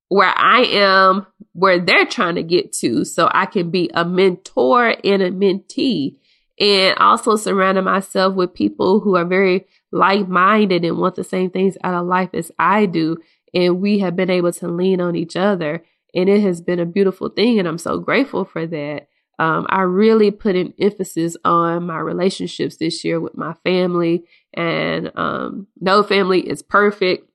where 0.09 0.33
I 0.37 0.61
am 0.61 1.25
where 1.55 1.79
they're 1.79 2.05
trying 2.05 2.35
to 2.35 2.43
get 2.43 2.73
to 2.73 3.05
so 3.05 3.29
I 3.33 3.45
can 3.45 3.71
be 3.71 3.89
a 3.93 4.03
mentor 4.03 4.93
and 5.05 5.21
a 5.23 5.31
mentee. 5.31 6.17
and 6.59 6.97
also 6.99 7.37
surrounding 7.37 7.85
myself 7.85 8.35
with 8.35 8.53
people 8.53 8.99
who 8.99 9.15
are 9.15 9.23
very 9.25 9.65
like 9.91 10.27
minded 10.27 10.83
and 10.83 10.97
want 10.97 11.15
the 11.15 11.23
same 11.23 11.49
things 11.49 11.77
out 11.81 11.93
of 11.93 12.07
life 12.07 12.29
as 12.33 12.51
I 12.59 12.85
do. 12.85 13.17
And 13.53 13.79
we 13.81 13.99
have 13.99 14.17
been 14.17 14.29
able 14.29 14.51
to 14.51 14.67
lean 14.67 14.99
on 14.99 15.15
each 15.15 15.37
other. 15.37 15.85
And 16.13 16.27
it 16.29 16.41
has 16.41 16.59
been 16.61 16.79
a 16.79 16.85
beautiful 16.85 17.29
thing. 17.29 17.57
And 17.57 17.67
I'm 17.69 17.77
so 17.77 17.99
grateful 17.99 18.43
for 18.43 18.67
that. 18.67 19.07
Um, 19.39 19.65
I 19.69 19.81
really 19.81 20.31
put 20.31 20.57
an 20.57 20.73
emphasis 20.77 21.37
on 21.45 21.85
my 21.85 21.99
relationships 21.99 22.77
this 22.77 23.03
year 23.05 23.21
with 23.21 23.37
my 23.37 23.53
family. 23.63 24.25
And 24.53 25.11
um, 25.15 25.67
no 25.79 26.03
family 26.03 26.41
is 26.41 26.61
perfect. 26.61 27.29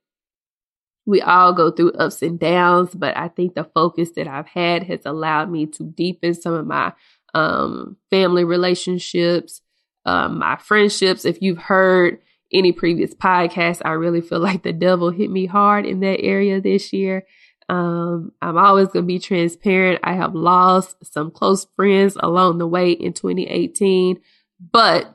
We 1.10 1.20
all 1.20 1.52
go 1.52 1.72
through 1.72 1.90
ups 1.94 2.22
and 2.22 2.38
downs, 2.38 2.94
but 2.94 3.16
I 3.16 3.26
think 3.26 3.56
the 3.56 3.64
focus 3.64 4.12
that 4.12 4.28
I've 4.28 4.46
had 4.46 4.84
has 4.84 5.00
allowed 5.04 5.50
me 5.50 5.66
to 5.66 5.82
deepen 5.82 6.34
some 6.34 6.54
of 6.54 6.68
my 6.68 6.92
um, 7.34 7.96
family 8.10 8.44
relationships, 8.44 9.60
um, 10.06 10.38
my 10.38 10.56
friendships. 10.56 11.24
If 11.24 11.42
you've 11.42 11.58
heard 11.58 12.20
any 12.52 12.70
previous 12.70 13.12
podcast, 13.12 13.82
I 13.84 13.90
really 13.90 14.20
feel 14.20 14.38
like 14.48 14.62
the 14.62 14.72
devil 14.72 15.10
hit 15.10 15.32
me 15.32 15.46
hard 15.46 15.84
in 15.84 15.98
that 15.98 16.20
area 16.20 16.60
this 16.60 16.92
year. 16.92 17.26
Um, 17.68 18.30
I'm 18.40 18.56
always 18.56 18.86
going 18.86 19.02
to 19.02 19.08
be 19.08 19.18
transparent. 19.18 19.98
I 20.04 20.12
have 20.12 20.36
lost 20.36 20.94
some 21.12 21.32
close 21.32 21.66
friends 21.74 22.16
along 22.20 22.58
the 22.58 22.68
way 22.68 22.92
in 22.92 23.14
2018, 23.14 24.20
but 24.60 25.12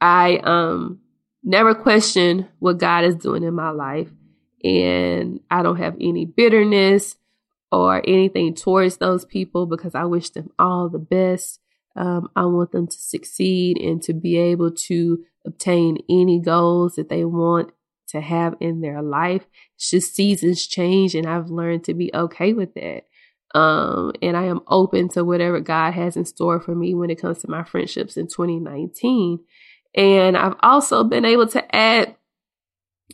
I 0.00 0.38
um, 0.38 1.00
never 1.42 1.74
question 1.74 2.48
what 2.60 2.78
God 2.78 3.04
is 3.04 3.16
doing 3.16 3.42
in 3.42 3.52
my 3.52 3.72
life. 3.72 4.08
And 4.64 5.40
I 5.50 5.62
don't 5.62 5.78
have 5.78 5.96
any 6.00 6.24
bitterness 6.24 7.16
or 7.70 8.02
anything 8.06 8.54
towards 8.54 8.98
those 8.98 9.24
people 9.24 9.66
because 9.66 9.94
I 9.94 10.04
wish 10.04 10.30
them 10.30 10.50
all 10.58 10.88
the 10.88 10.98
best. 10.98 11.60
Um, 11.96 12.30
I 12.36 12.44
want 12.46 12.72
them 12.72 12.86
to 12.86 12.98
succeed 12.98 13.78
and 13.78 14.02
to 14.02 14.12
be 14.12 14.38
able 14.38 14.70
to 14.70 15.24
obtain 15.44 15.98
any 16.08 16.38
goals 16.40 16.94
that 16.94 17.08
they 17.08 17.24
want 17.24 17.72
to 18.08 18.20
have 18.20 18.54
in 18.60 18.80
their 18.80 19.02
life. 19.02 19.46
It's 19.76 19.90
just 19.90 20.14
seasons 20.14 20.66
change, 20.66 21.14
and 21.14 21.26
I've 21.26 21.50
learned 21.50 21.84
to 21.84 21.94
be 21.94 22.10
okay 22.14 22.52
with 22.52 22.74
that. 22.74 23.06
Um, 23.54 24.12
and 24.22 24.36
I 24.36 24.44
am 24.44 24.60
open 24.66 25.08
to 25.10 25.24
whatever 25.24 25.60
God 25.60 25.92
has 25.92 26.16
in 26.16 26.24
store 26.24 26.60
for 26.60 26.74
me 26.74 26.94
when 26.94 27.10
it 27.10 27.20
comes 27.20 27.38
to 27.38 27.50
my 27.50 27.64
friendships 27.64 28.16
in 28.16 28.26
2019. 28.26 29.40
And 29.94 30.36
I've 30.38 30.56
also 30.62 31.04
been 31.04 31.26
able 31.26 31.46
to 31.48 31.76
add, 31.76 32.16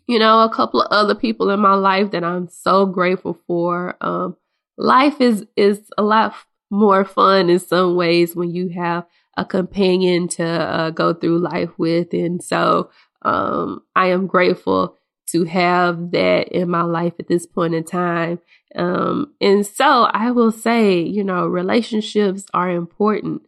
you 0.07 0.19
know, 0.19 0.41
a 0.41 0.53
couple 0.53 0.81
of 0.81 0.91
other 0.91 1.15
people 1.15 1.51
in 1.51 1.61
my 1.61 1.75
life 1.75 2.11
that 2.13 2.25
I'm 2.25 2.49
so 2.49 2.87
grateful 2.87 3.39
for. 3.47 3.97
Um, 4.01 4.37
life 4.77 5.21
is 5.21 5.47
is 5.57 5.91
a 5.99 6.03
lot 6.03 6.35
more 6.71 7.05
fun 7.05 7.51
in 7.51 7.59
some 7.59 7.97
ways 7.97 8.37
when 8.37 8.51
you 8.51 8.69
have 8.71 9.05
a 9.37 9.45
companion 9.45 10.29
to 10.29 10.45
uh, 10.45 10.91
go 10.91 11.15
through 11.15 11.39
life 11.39 11.71
with. 11.79 12.13
And 12.13 12.43
so 12.43 12.91
um, 13.23 13.83
i 13.97 14.07
am 14.07 14.27
grateful 14.27 14.97
to 15.27 15.45
have 15.45 16.13
that 16.13 16.49
in 16.49 16.71
my 16.71 16.83
life 16.83 17.13
at 17.19 17.29
this 17.29 17.47
point 17.47 17.75
in 17.75 17.85
time. 17.85 18.41
Um, 18.75 19.35
and 19.41 19.67
so 19.67 20.05
i 20.13 20.31
will 20.31 20.53
say 20.53 21.01
you 21.01 21.25
know 21.25 21.47
relationships 21.47 22.45
are 22.55 22.71
important. 22.71 23.43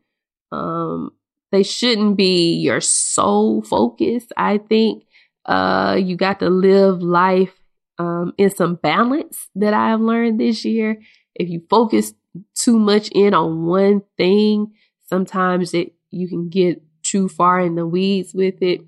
Um, 0.53 1.13
they 1.53 1.63
shouldn't 1.63 2.17
be 2.17 2.55
your 2.55 2.81
sole 2.81 3.63
focus 3.63 4.25
i 4.37 4.59
think 4.59 5.05
uh, 5.47 5.97
you 5.99 6.17
got 6.17 6.41
to 6.41 6.51
live 6.51 7.03
life 7.03 7.55
um, 7.99 8.33
in 8.39 8.51
some 8.51 8.77
balance 8.77 9.49
that 9.55 9.75
I 9.75 9.91
have 9.91 10.01
learned 10.01 10.41
this 10.41 10.65
year 10.65 10.99
if 11.35 11.49
you 11.49 11.63
focus 11.69 12.13
too 12.55 12.79
much 12.79 13.09
in 13.09 13.35
on 13.35 13.67
one 13.67 14.03
thing, 14.17 14.73
sometimes 15.09 15.75
it 15.75 15.95
you 16.11 16.29
can 16.29 16.49
get 16.49 16.83
too 17.03 17.29
far 17.29 17.61
in 17.61 17.77
the 17.77 17.87
weeds 17.87 18.35
with 18.35 18.61
it. 18.63 18.83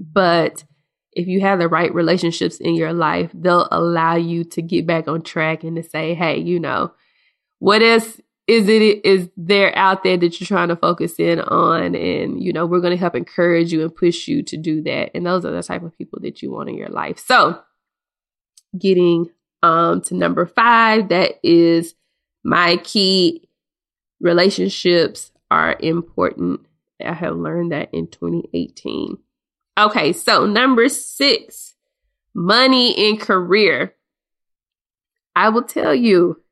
But 0.00 0.64
if 1.12 1.28
you 1.28 1.40
have 1.42 1.58
the 1.58 1.68
right 1.68 1.94
relationships 1.94 2.58
in 2.58 2.74
your 2.74 2.92
life, 2.92 3.30
they'll 3.34 3.68
allow 3.70 4.16
you 4.16 4.44
to 4.44 4.62
get 4.62 4.86
back 4.86 5.06
on 5.06 5.22
track 5.22 5.62
and 5.62 5.76
to 5.76 5.82
say, 5.82 6.14
hey, 6.14 6.38
you 6.38 6.58
know, 6.58 6.92
what 7.58 7.82
else 7.82 8.20
is 8.46 8.68
it 8.68 9.04
is 9.04 9.28
there 9.36 9.76
out 9.76 10.02
there 10.04 10.16
that 10.18 10.40
you're 10.40 10.46
trying 10.46 10.68
to 10.68 10.76
focus 10.76 11.18
in 11.18 11.40
on? 11.40 11.94
And, 11.94 12.42
you 12.42 12.52
know, 12.52 12.66
we're 12.66 12.80
going 12.80 12.92
to 12.92 13.00
help 13.00 13.14
encourage 13.14 13.72
you 13.72 13.82
and 13.82 13.94
push 13.94 14.28
you 14.28 14.42
to 14.44 14.56
do 14.56 14.82
that. 14.82 15.10
And 15.14 15.24
those 15.24 15.44
are 15.44 15.50
the 15.50 15.62
type 15.62 15.82
of 15.82 15.96
people 15.96 16.20
that 16.20 16.42
you 16.42 16.50
want 16.50 16.68
in 16.68 16.76
your 16.76 16.88
life. 16.88 17.18
So 17.18 17.60
getting 18.78 19.30
um, 19.62 20.02
to 20.02 20.14
number 20.14 20.44
five, 20.44 21.08
that 21.08 21.40
is 21.42 21.94
my 22.44 22.76
key 22.78 23.48
relationships 24.20 25.32
are 25.50 25.76
important. 25.80 26.60
I 27.04 27.14
have 27.14 27.36
learned 27.36 27.72
that 27.72 27.88
in 27.92 28.08
2018. 28.08 29.18
Okay, 29.78 30.12
so 30.12 30.46
number 30.46 30.88
six, 30.88 31.74
money 32.34 33.08
and 33.08 33.20
career. 33.20 33.94
I 35.34 35.48
will 35.48 35.62
tell 35.62 35.94
you, 35.94 36.43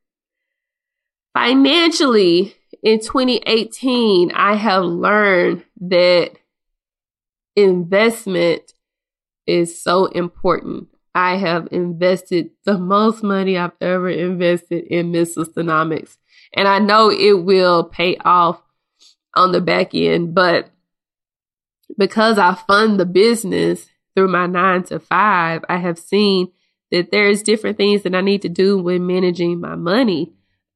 financially 1.35 2.55
in 2.83 3.01
2018, 3.01 4.33
I 4.33 4.55
have 4.55 4.85
learned 4.85 5.65
that 5.81 6.33
investment 7.57 8.73
is 9.47 9.83
so 9.83 10.07
important. 10.07 10.89
I 11.15 11.37
have 11.37 11.69
invested 11.71 12.51
the 12.65 12.79
most 12.79 13.23
money 13.23 13.59
I've 13.59 13.73
ever 13.81 14.09
invested 14.09 14.85
in 14.85 15.13
Miss 15.13 15.37
Sistanomics. 15.37 16.17
And 16.55 16.67
I 16.67 16.79
know 16.79 17.11
it 17.11 17.45
will 17.45 17.85
pay 17.85 18.17
off 18.25 18.63
on 19.35 19.53
the 19.53 19.61
back 19.61 19.95
end, 19.95 20.35
but 20.35 20.71
because 21.99 22.39
I 22.39 22.55
fund 22.55 22.99
the 22.99 23.07
business 23.07 23.87
through 24.15 24.29
my 24.29 24.47
nine 24.47 24.85
to 24.85 24.99
five, 24.99 25.65
I 25.69 25.79
have 25.79 25.99
seen 25.99 26.53
that 26.91 27.11
there's 27.11 27.43
different 27.43 27.77
things 27.77 28.03
that 28.03 28.15
I 28.15 28.21
need 28.21 28.43
to 28.43 28.49
do 28.49 28.79
when 28.79 29.07
managing 29.07 29.61
my 29.61 29.77
money. 29.77 30.33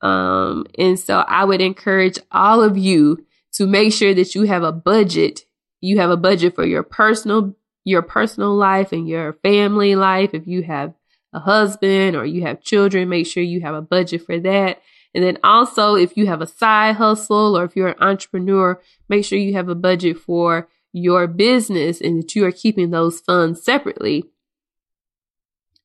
Um, 0.07 0.66
and 0.79 0.99
so 0.99 1.19
I 1.19 1.45
would 1.45 1.61
encourage 1.61 2.19
all 2.31 2.62
of 2.62 2.79
you 2.79 3.25
to 3.55 3.66
make 3.66 3.92
sure 3.92 4.14
that 4.14 4.35
you 4.35 4.45
have 4.45 4.62
a 4.62 4.73
budget. 4.73 5.40
You 5.81 5.99
have 5.99 6.11
a 6.11 6.16
budget 6.16 6.55
for 6.55 6.64
your 6.64 6.83
personal 6.83 7.57
your 7.85 8.03
personal 8.03 8.55
life 8.57 8.90
and 8.90 9.09
your 9.09 9.35
family 9.45 9.95
life. 9.95 10.31
If 10.33 10.49
you 10.49 10.62
have 10.64 10.92
a 11.33 11.38
husband 11.38 12.16
or 12.16 12.27
you 12.27 12.42
have 12.42 12.61
children, 12.61 13.09
make 13.09 13.27
sure 13.27 13.42
you 13.42 13.61
have 13.61 13.77
a 13.77 13.83
budget 13.83 14.27
for 14.27 14.40
that. 14.40 14.83
And 15.14 15.23
then 15.23 15.38
also, 15.45 15.95
if 15.95 16.16
you 16.16 16.27
have 16.27 16.40
a 16.40 16.47
side 16.49 16.97
hustle 16.97 17.57
or 17.57 17.64
if 17.64 17.77
you're 17.77 17.88
an 17.88 18.03
entrepreneur, 18.03 18.83
make 19.09 19.25
sure 19.25 19.38
you 19.38 19.53
have 19.55 19.69
a 19.69 19.77
budget 19.77 20.19
for 20.19 20.69
your 20.92 21.29
business 21.29 22.01
and 22.01 22.23
that 22.23 22.35
you 22.35 22.45
are 22.45 22.53
keeping 22.53 22.90
those 22.90 23.21
funds 23.21 23.62
separately. 23.62 24.25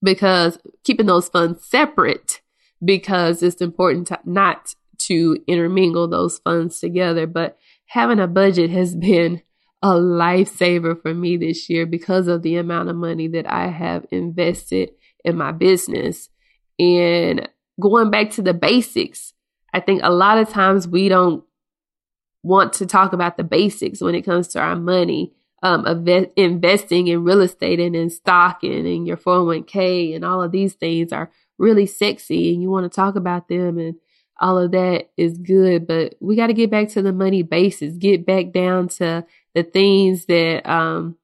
Because 0.02 0.58
keeping 0.84 1.06
those 1.06 1.30
funds 1.30 1.64
separate, 1.64 2.41
because 2.84 3.44
it's 3.44 3.62
important 3.62 4.08
to 4.08 4.20
not 4.26 4.76
to 4.98 5.38
intermingle 5.48 6.08
those 6.08 6.40
funds 6.40 6.80
together. 6.80 7.28
But 7.28 7.58
having 7.88 8.20
a 8.20 8.28
budget 8.28 8.70
has 8.72 8.96
been 8.96 9.42
a 9.84 9.94
lifesaver 9.94 11.02
for 11.02 11.14
me 11.14 11.38
this 11.38 11.70
year 11.70 11.86
because 11.86 12.28
of 12.28 12.44
the 12.44 12.56
amount 12.58 12.90
of 12.90 12.96
money 12.96 13.28
that 13.30 13.52
I 13.52 13.68
have 13.68 14.06
invested 14.12 14.92
in 15.26 15.38
my 15.38 15.52
business. 15.52 16.30
And 16.78 17.50
going 17.80 18.12
back 18.12 18.30
to 18.32 18.42
the 18.42 18.54
basics, 18.54 19.34
I 19.74 19.80
think 19.80 20.02
a 20.04 20.12
lot 20.12 20.38
of 20.38 20.50
times 20.50 20.88
we 20.88 21.10
don't 21.10 21.44
want 22.44 22.74
to 22.74 22.86
talk 22.86 23.14
about 23.14 23.38
the 23.38 23.44
basics 23.44 24.02
when 24.02 24.16
it 24.16 24.24
comes 24.24 24.50
to 24.50 24.60
our 24.60 24.76
money. 24.76 25.34
Um, 25.64 25.86
investing 26.36 27.08
in 27.08 27.24
real 27.24 27.42
estate 27.42 27.80
and 27.80 27.96
in 27.96 28.10
stock 28.10 28.64
and 28.64 28.88
in 28.88 29.06
your 29.06 29.18
401k 29.18 30.16
and 30.16 30.26
all 30.26 30.42
of 30.42 30.52
these 30.52 30.74
things 30.74 31.12
are 31.12 31.30
really 31.62 31.86
sexy 31.86 32.54
and 32.54 32.62
you 32.62 32.70
want 32.70 32.92
to 32.92 32.96
talk 32.96 33.16
about 33.16 33.48
them 33.48 33.78
and 33.78 33.96
all 34.42 34.58
of 34.58 34.72
that 34.72 35.12
is 35.18 35.38
good, 35.38 35.88
but 35.88 36.16
we 36.20 36.36
got 36.36 36.48
to 36.48 36.54
get 36.54 36.72
back 36.72 36.90
to 36.90 37.02
the 37.02 37.14
money 37.14 37.44
basis, 37.44 37.96
get 37.96 38.26
back 38.26 38.52
down 38.52 38.88
to 38.88 39.24
the 39.54 39.62
things 39.64 40.26
that 40.26 40.68
um, 40.68 41.16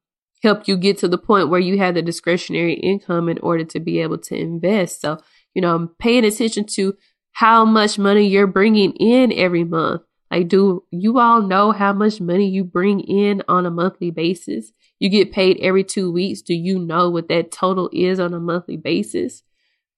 help 0.44 0.68
you 0.68 0.78
get 0.78 1.00
to 1.00 1.08
the 1.08 1.18
point 1.18 1.50
where 1.50 1.60
you 1.60 1.80
have 1.80 1.96
the 1.96 2.02
discretionary 2.04 2.76
income 2.76 3.28
in 3.28 3.40
order 3.40 3.64
to 3.64 3.80
be 3.80 4.00
able 4.02 4.20
to 4.20 4.36
invest. 4.36 5.02
So, 5.02 5.20
you 5.56 5.62
know, 5.64 5.74
I'm 5.74 5.88
paying 6.00 6.26
attention 6.26 6.66
to 6.66 6.96
how 7.32 7.66
much 7.66 7.98
money 7.98 8.28
you're 8.28 8.48
bringing 8.48 8.94
in 8.94 9.34
every 9.34 9.64
month. 9.64 10.04
Like, 10.30 10.48
do 10.48 10.84
you 10.92 11.18
all 11.18 11.42
know 11.42 11.72
how 11.72 11.94
much 11.94 12.22
money 12.22 12.48
you 12.48 12.64
bring 12.64 13.00
in 13.00 13.42
on 13.48 13.66
a 13.66 13.72
monthly 13.72 14.12
basis? 14.12 14.74
You 15.00 15.10
get 15.10 15.32
paid 15.32 15.58
every 15.60 15.84
two 15.84 16.12
weeks. 16.12 16.42
Do 16.42 16.54
you 16.54 16.78
know 16.78 17.10
what 17.10 17.30
that 17.30 17.52
total 17.52 17.90
is 17.94 18.20
on 18.20 18.34
a 18.34 18.40
monthly 18.40 18.78
basis? 18.78 19.44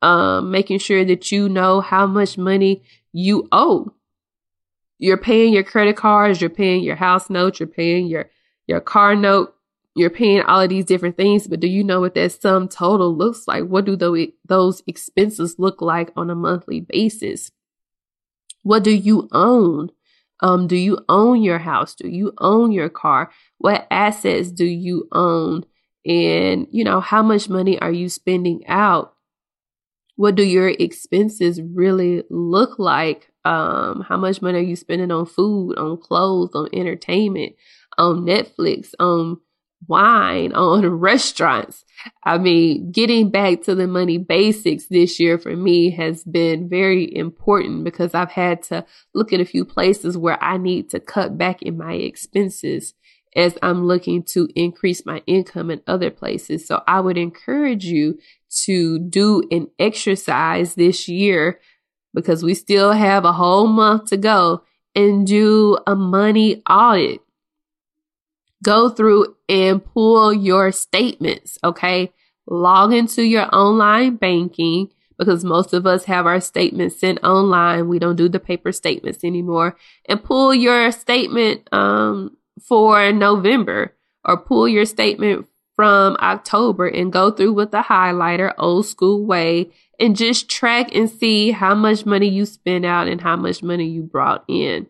Um, 0.02 0.52
making 0.52 0.80
sure 0.80 1.04
that 1.04 1.32
you 1.32 1.50
know 1.50 1.82
how 1.82 2.08
much 2.08 2.38
money 2.38 2.84
you 3.12 3.50
owe 3.52 3.94
you're 5.00 5.18
paying 5.18 5.54
your 5.54 5.64
credit 5.64 5.96
cards, 5.96 6.42
you're 6.42 6.50
paying 6.50 6.84
your 6.84 6.98
house 6.98 7.30
note, 7.30 7.60
you're 7.60 7.68
paying 7.68 8.06
your 8.06 8.30
your 8.68 8.82
car 8.82 9.16
note, 9.16 9.56
you're 9.96 10.12
paying 10.12 10.42
all 10.42 10.62
of 10.62 10.70
these 10.70 10.86
different 10.86 11.18
things, 11.18 11.48
but 11.48 11.60
do 11.60 11.68
you 11.68 11.84
know 11.84 12.02
what 12.02 12.14
that 12.14 12.34
sum 12.34 12.68
total 12.68 13.16
looks 13.16 13.48
like? 13.48 13.64
What 13.64 13.86
do 13.86 13.96
those 14.46 14.84
expenses 14.86 15.56
look 15.58 15.82
like 15.82 16.12
on 16.16 16.30
a 16.30 16.36
monthly 16.36 16.82
basis? 16.82 17.52
What 18.62 18.84
do 18.84 18.92
you 18.92 19.28
own? 19.32 19.90
Um, 20.42 20.68
do 20.68 20.76
you 20.76 21.00
own 21.10 21.42
your 21.42 21.60
house? 21.60 21.96
Do 21.96 22.08
you 22.08 22.34
own 22.38 22.72
your 22.72 22.90
car? 22.90 23.32
What 23.58 23.88
assets 23.90 24.52
do 24.52 24.66
you 24.66 25.08
own? 25.12 25.66
And, 26.06 26.68
you 26.72 26.84
know, 26.84 27.00
how 27.00 27.24
much 27.24 27.50
money 27.50 27.80
are 27.80 27.92
you 27.92 28.08
spending 28.08 28.66
out? 28.68 29.16
What 30.20 30.36
do 30.36 30.44
your 30.44 30.68
expenses 30.68 31.62
really 31.62 32.26
look 32.30 32.78
like? 32.78 33.32
Um, 33.46 34.02
how 34.06 34.18
much 34.18 34.42
money 34.42 34.60
are 34.60 34.62
you 34.62 34.76
spending 34.76 35.12
on 35.12 35.26
food, 35.26 35.78
on 35.78 35.96
clothes, 35.96 36.54
on 36.54 36.68
entertainment, 36.74 37.56
on 37.98 38.26
Netflix, 38.26 38.90
on 39.00 39.38
wine, 39.88 40.52
on 40.52 40.86
restaurants? 40.90 41.86
I 42.26 42.38
mean, 42.38 42.92
getting 42.92 43.30
back 43.30 43.62
to 43.62 43.76
the 43.76 43.88
money 43.88 44.18
basics 44.18 44.88
this 44.88 45.22
year 45.22 45.38
for 45.38 45.56
me 45.56 45.90
has 45.92 46.26
been 46.26 46.68
very 46.68 47.16
important 47.16 47.86
because 47.86 48.14
I've 48.14 48.32
had 48.32 48.62
to 48.64 48.86
look 49.14 49.32
at 49.32 49.40
a 49.40 49.46
few 49.46 49.64
places 49.64 50.18
where 50.18 50.44
I 50.44 50.58
need 50.58 50.90
to 50.90 51.00
cut 51.00 51.38
back 51.38 51.62
in 51.62 51.78
my 51.78 51.94
expenses 51.94 52.94
as 53.36 53.58
I'm 53.62 53.86
looking 53.86 54.24
to 54.24 54.50
increase 54.56 55.06
my 55.06 55.22
income 55.28 55.72
in 55.72 55.82
other 55.88 56.10
places. 56.10 56.68
So 56.68 56.82
I 56.88 57.00
would 57.00 57.18
encourage 57.18 57.86
you 57.86 58.18
to 58.66 59.00
do 59.00 59.44
an 59.52 59.70
exercise 59.78 60.76
this 60.76 61.08
year 61.08 61.60
because 62.14 62.44
we 62.44 62.54
still 62.54 62.92
have 62.92 63.26
a 63.26 63.34
whole 63.34 63.68
month 63.68 64.10
to 64.10 64.18
go 64.18 64.64
and 64.96 65.28
do 65.28 65.78
a 65.86 65.96
money 65.96 66.62
audit. 66.70 67.22
Go 68.64 68.90
through 68.90 69.36
and 69.48 69.84
pull 69.84 70.34
your 70.34 70.72
statements, 70.72 71.58
okay? 71.64 72.12
Log 72.48 72.92
into 72.94 73.24
your 73.24 73.48
online 73.56 74.16
banking 74.16 74.90
because 75.18 75.44
most 75.44 75.74
of 75.74 75.86
us 75.86 76.06
have 76.06 76.26
our 76.26 76.40
statements 76.40 77.00
sent 77.00 77.24
online. 77.24 77.88
We 77.88 78.00
don't 78.00 78.16
do 78.16 78.28
the 78.28 78.40
paper 78.40 78.72
statements 78.72 79.24
anymore. 79.24 79.78
And 80.08 80.24
pull 80.24 80.54
your 80.54 80.92
statement 80.92 81.72
um, 81.72 82.38
for 82.62 83.12
November 83.12 83.96
or 84.26 84.38
pull 84.38 84.68
your 84.68 84.86
statement 84.86 85.48
from 85.80 86.18
October 86.20 86.90
and 86.90 87.10
go 87.10 87.32
through 87.32 87.54
with 87.54 87.72
the 87.72 87.82
highlighter 87.82 88.54
old 88.58 88.86
school 88.86 89.26
way 89.26 89.72
and 89.98 90.18
just 90.18 90.50
track 90.50 90.94
and 90.94 91.10
see 91.10 91.52
how 91.52 91.74
much 91.74 92.06
money 92.06 92.28
you 92.28 92.46
spent 92.46 92.84
out 92.86 93.08
and 93.08 93.22
how 93.22 93.38
much 93.38 93.64
money 93.64 93.86
you 93.86 94.04
brought 94.04 94.44
in. 94.50 94.88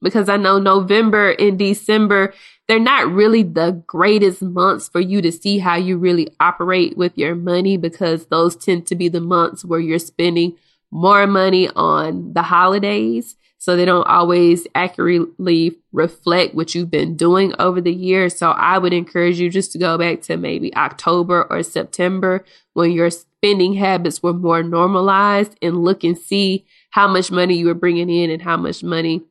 Because 0.00 0.30
I 0.30 0.38
know 0.38 0.58
November 0.58 1.32
and 1.32 1.58
December, 1.58 2.32
they're 2.68 2.78
not 2.78 3.12
really 3.12 3.42
the 3.42 3.82
greatest 3.86 4.40
months 4.40 4.88
for 4.88 4.98
you 4.98 5.20
to 5.20 5.30
see 5.30 5.58
how 5.58 5.76
you 5.76 5.98
really 5.98 6.34
operate 6.40 6.96
with 6.96 7.18
your 7.18 7.34
money 7.34 7.76
because 7.76 8.28
those 8.28 8.56
tend 8.56 8.86
to 8.86 8.94
be 8.94 9.10
the 9.10 9.20
months 9.20 9.62
where 9.62 9.78
you're 9.78 9.98
spending 9.98 10.56
more 10.90 11.26
money 11.26 11.68
on 11.76 12.32
the 12.32 12.44
holidays 12.44 13.36
so 13.60 13.76
they 13.76 13.84
don't 13.84 14.06
always 14.06 14.66
accurately 14.74 15.76
reflect 15.92 16.54
what 16.54 16.74
you've 16.74 16.90
been 16.90 17.14
doing 17.14 17.52
over 17.58 17.78
the 17.78 17.92
year. 17.92 18.30
So 18.30 18.52
I 18.52 18.78
would 18.78 18.94
encourage 18.94 19.38
you 19.38 19.50
just 19.50 19.70
to 19.72 19.78
go 19.78 19.98
back 19.98 20.22
to 20.22 20.38
maybe 20.38 20.74
October 20.74 21.46
or 21.50 21.62
September 21.62 22.42
when 22.72 22.90
your 22.90 23.10
spending 23.10 23.74
habits 23.74 24.22
were 24.22 24.32
more 24.32 24.62
normalized 24.62 25.58
and 25.60 25.84
look 25.84 26.04
and 26.04 26.16
see 26.16 26.64
how 26.92 27.06
much 27.06 27.30
money 27.30 27.54
you 27.54 27.66
were 27.66 27.74
bringing 27.74 28.08
in 28.08 28.30
and 28.30 28.40
how 28.40 28.56
much 28.56 28.82
money 28.82 29.24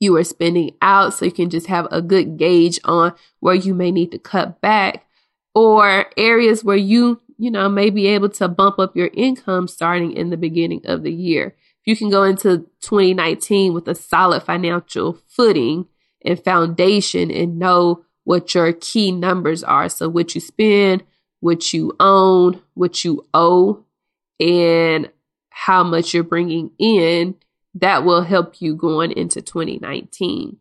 you 0.00 0.12
were 0.12 0.24
spending 0.24 0.72
out 0.82 1.14
so 1.14 1.24
you 1.24 1.30
can 1.30 1.50
just 1.50 1.68
have 1.68 1.86
a 1.92 2.02
good 2.02 2.36
gauge 2.36 2.80
on 2.82 3.14
where 3.38 3.54
you 3.54 3.74
may 3.74 3.92
need 3.92 4.10
to 4.10 4.18
cut 4.18 4.60
back 4.60 5.06
or 5.54 6.06
areas 6.16 6.64
where 6.64 6.76
you 6.76 7.20
you 7.38 7.48
know 7.48 7.68
may 7.68 7.90
be 7.90 8.08
able 8.08 8.28
to 8.28 8.48
bump 8.48 8.80
up 8.80 8.96
your 8.96 9.10
income 9.14 9.68
starting 9.68 10.12
in 10.12 10.30
the 10.30 10.36
beginning 10.36 10.80
of 10.84 11.04
the 11.04 11.12
year 11.12 11.54
you 11.84 11.96
can 11.96 12.10
go 12.10 12.22
into 12.22 12.66
2019 12.80 13.74
with 13.74 13.86
a 13.88 13.94
solid 13.94 14.42
financial 14.42 15.18
footing 15.28 15.86
and 16.24 16.42
foundation 16.42 17.30
and 17.30 17.58
know 17.58 18.04
what 18.24 18.54
your 18.54 18.72
key 18.72 19.12
numbers 19.12 19.62
are. 19.62 19.88
So, 19.88 20.08
what 20.08 20.34
you 20.34 20.40
spend, 20.40 21.04
what 21.40 21.72
you 21.72 21.94
own, 22.00 22.62
what 22.72 23.04
you 23.04 23.26
owe, 23.34 23.84
and 24.40 25.10
how 25.50 25.84
much 25.84 26.14
you're 26.14 26.24
bringing 26.24 26.70
in, 26.78 27.36
that 27.74 28.04
will 28.04 28.22
help 28.22 28.60
you 28.60 28.74
going 28.74 29.12
into 29.12 29.42
2019. 29.42 30.56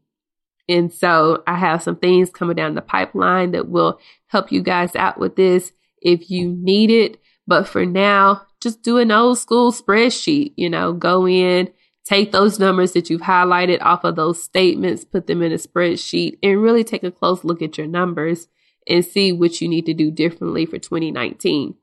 And 0.68 0.94
so, 0.94 1.42
I 1.48 1.56
have 1.56 1.84
some 1.84 1.96
things 1.96 2.30
coming 2.30 2.58
down 2.58 2.76
the 2.76 2.82
pipeline 2.82 3.52
that 3.52 3.70
will 3.70 4.00
help 4.28 4.52
you 4.52 4.62
guys 4.62 4.96
out 4.96 5.18
with 5.18 5.38
this 5.38 5.72
if 6.02 6.30
you 6.30 6.50
need 6.50 6.92
it. 6.92 7.20
But 7.48 7.68
for 7.68 7.86
now, 7.86 8.44
just 8.64 8.82
do 8.82 8.98
an 8.98 9.12
old 9.12 9.38
school 9.38 9.72
spreadsheet, 9.72 10.54
you 10.56 10.70
know, 10.70 10.94
go 10.94 11.28
in, 11.28 11.70
take 12.06 12.32
those 12.32 12.60
numbers 12.60 12.94
that 12.94 13.10
you've 13.10 13.22
highlighted 13.22 13.82
off 13.82 14.04
of 14.04 14.16
those 14.16 14.42
statements, 14.42 15.06
put 15.06 15.28
them 15.28 15.42
in 15.42 15.52
a 15.52 15.56
spreadsheet, 15.56 16.38
and 16.42 16.62
really 16.62 16.84
take 16.84 17.04
a 17.04 17.12
close 17.12 17.44
look 17.44 17.62
at 17.62 17.78
your 17.78 17.88
numbers 17.88 18.48
and 18.88 19.06
see 19.06 19.32
what 19.32 19.62
you 19.62 19.68
need 19.68 19.86
to 19.86 19.94
do 19.94 20.10
differently 20.10 20.66
for 20.66 20.80
2019. 20.80 21.76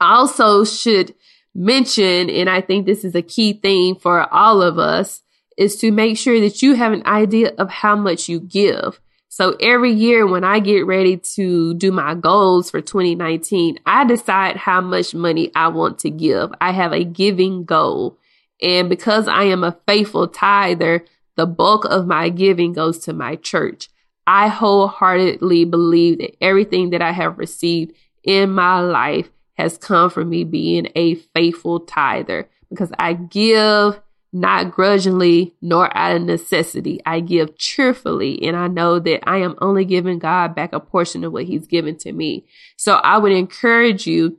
I 0.00 0.14
also 0.16 0.64
should 0.64 1.14
mention, 1.54 2.28
and 2.28 2.50
I 2.50 2.60
think 2.60 2.84
this 2.84 3.04
is 3.04 3.14
a 3.14 3.22
key 3.22 3.54
thing 3.54 3.94
for 3.96 4.32
all 4.32 4.60
of 4.60 4.78
us, 4.78 5.22
is 5.56 5.76
to 5.76 5.90
make 5.90 6.18
sure 6.18 6.40
that 6.40 6.60
you 6.60 6.74
have 6.74 6.92
an 6.92 7.06
idea 7.06 7.52
of 7.56 7.70
how 7.70 7.96
much 7.96 8.28
you 8.28 8.40
give. 8.40 9.00
So 9.28 9.56
every 9.60 9.92
year 9.92 10.26
when 10.26 10.44
I 10.44 10.60
get 10.60 10.86
ready 10.86 11.16
to 11.34 11.74
do 11.74 11.92
my 11.92 12.14
goals 12.14 12.70
for 12.70 12.80
2019, 12.80 13.78
I 13.84 14.04
decide 14.04 14.56
how 14.56 14.80
much 14.80 15.14
money 15.14 15.50
I 15.54 15.68
want 15.68 15.98
to 16.00 16.10
give. 16.10 16.52
I 16.60 16.72
have 16.72 16.92
a 16.92 17.04
giving 17.04 17.64
goal. 17.64 18.18
And 18.62 18.88
because 18.88 19.28
I 19.28 19.44
am 19.44 19.64
a 19.64 19.76
faithful 19.86 20.28
tither, 20.28 21.04
the 21.36 21.46
bulk 21.46 21.84
of 21.84 22.06
my 22.06 22.30
giving 22.30 22.72
goes 22.72 22.98
to 23.00 23.12
my 23.12 23.36
church. 23.36 23.88
I 24.26 24.48
wholeheartedly 24.48 25.66
believe 25.66 26.18
that 26.18 26.36
everything 26.42 26.90
that 26.90 27.02
I 27.02 27.12
have 27.12 27.38
received 27.38 27.94
in 28.24 28.50
my 28.50 28.80
life 28.80 29.30
has 29.54 29.78
come 29.78 30.10
from 30.10 30.30
me 30.30 30.44
being 30.44 30.88
a 30.94 31.14
faithful 31.14 31.80
tither 31.80 32.48
because 32.68 32.90
I 32.98 33.14
give 33.14 34.00
not 34.40 34.70
grudgingly 34.70 35.54
nor 35.60 35.94
out 35.96 36.16
of 36.16 36.22
necessity. 36.22 37.00
I 37.06 37.20
give 37.20 37.56
cheerfully, 37.58 38.42
and 38.42 38.56
I 38.56 38.68
know 38.68 38.98
that 38.98 39.28
I 39.28 39.38
am 39.38 39.56
only 39.60 39.84
giving 39.84 40.18
God 40.18 40.54
back 40.54 40.72
a 40.72 40.80
portion 40.80 41.24
of 41.24 41.32
what 41.32 41.44
He's 41.44 41.66
given 41.66 41.96
to 41.98 42.12
me. 42.12 42.46
So 42.76 42.94
I 42.94 43.18
would 43.18 43.32
encourage 43.32 44.06
you 44.06 44.38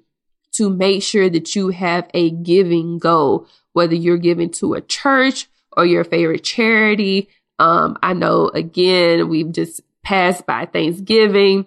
to 0.54 0.70
make 0.70 1.04
sure 1.04 1.30
that 1.30 1.56
you 1.56 1.70
have 1.70 2.10
a 2.14 2.32
giving 2.32 2.98
goal, 3.00 3.48
whether 3.74 3.96
you're 3.96 4.18
giving 4.18 4.52
to 4.52 4.74
a 4.74 4.82
church 4.82 5.48
or 5.76 5.86
your 5.86 6.04
favorite 6.04 6.44
charity. 6.44 7.30
Um, 7.60 7.98
I 8.02 8.14
know 8.14 8.50
again, 8.50 9.30
we've 9.30 9.52
just 9.52 9.82
passed 10.04 10.46
by 10.46 10.66
Thanksgiving 10.66 11.66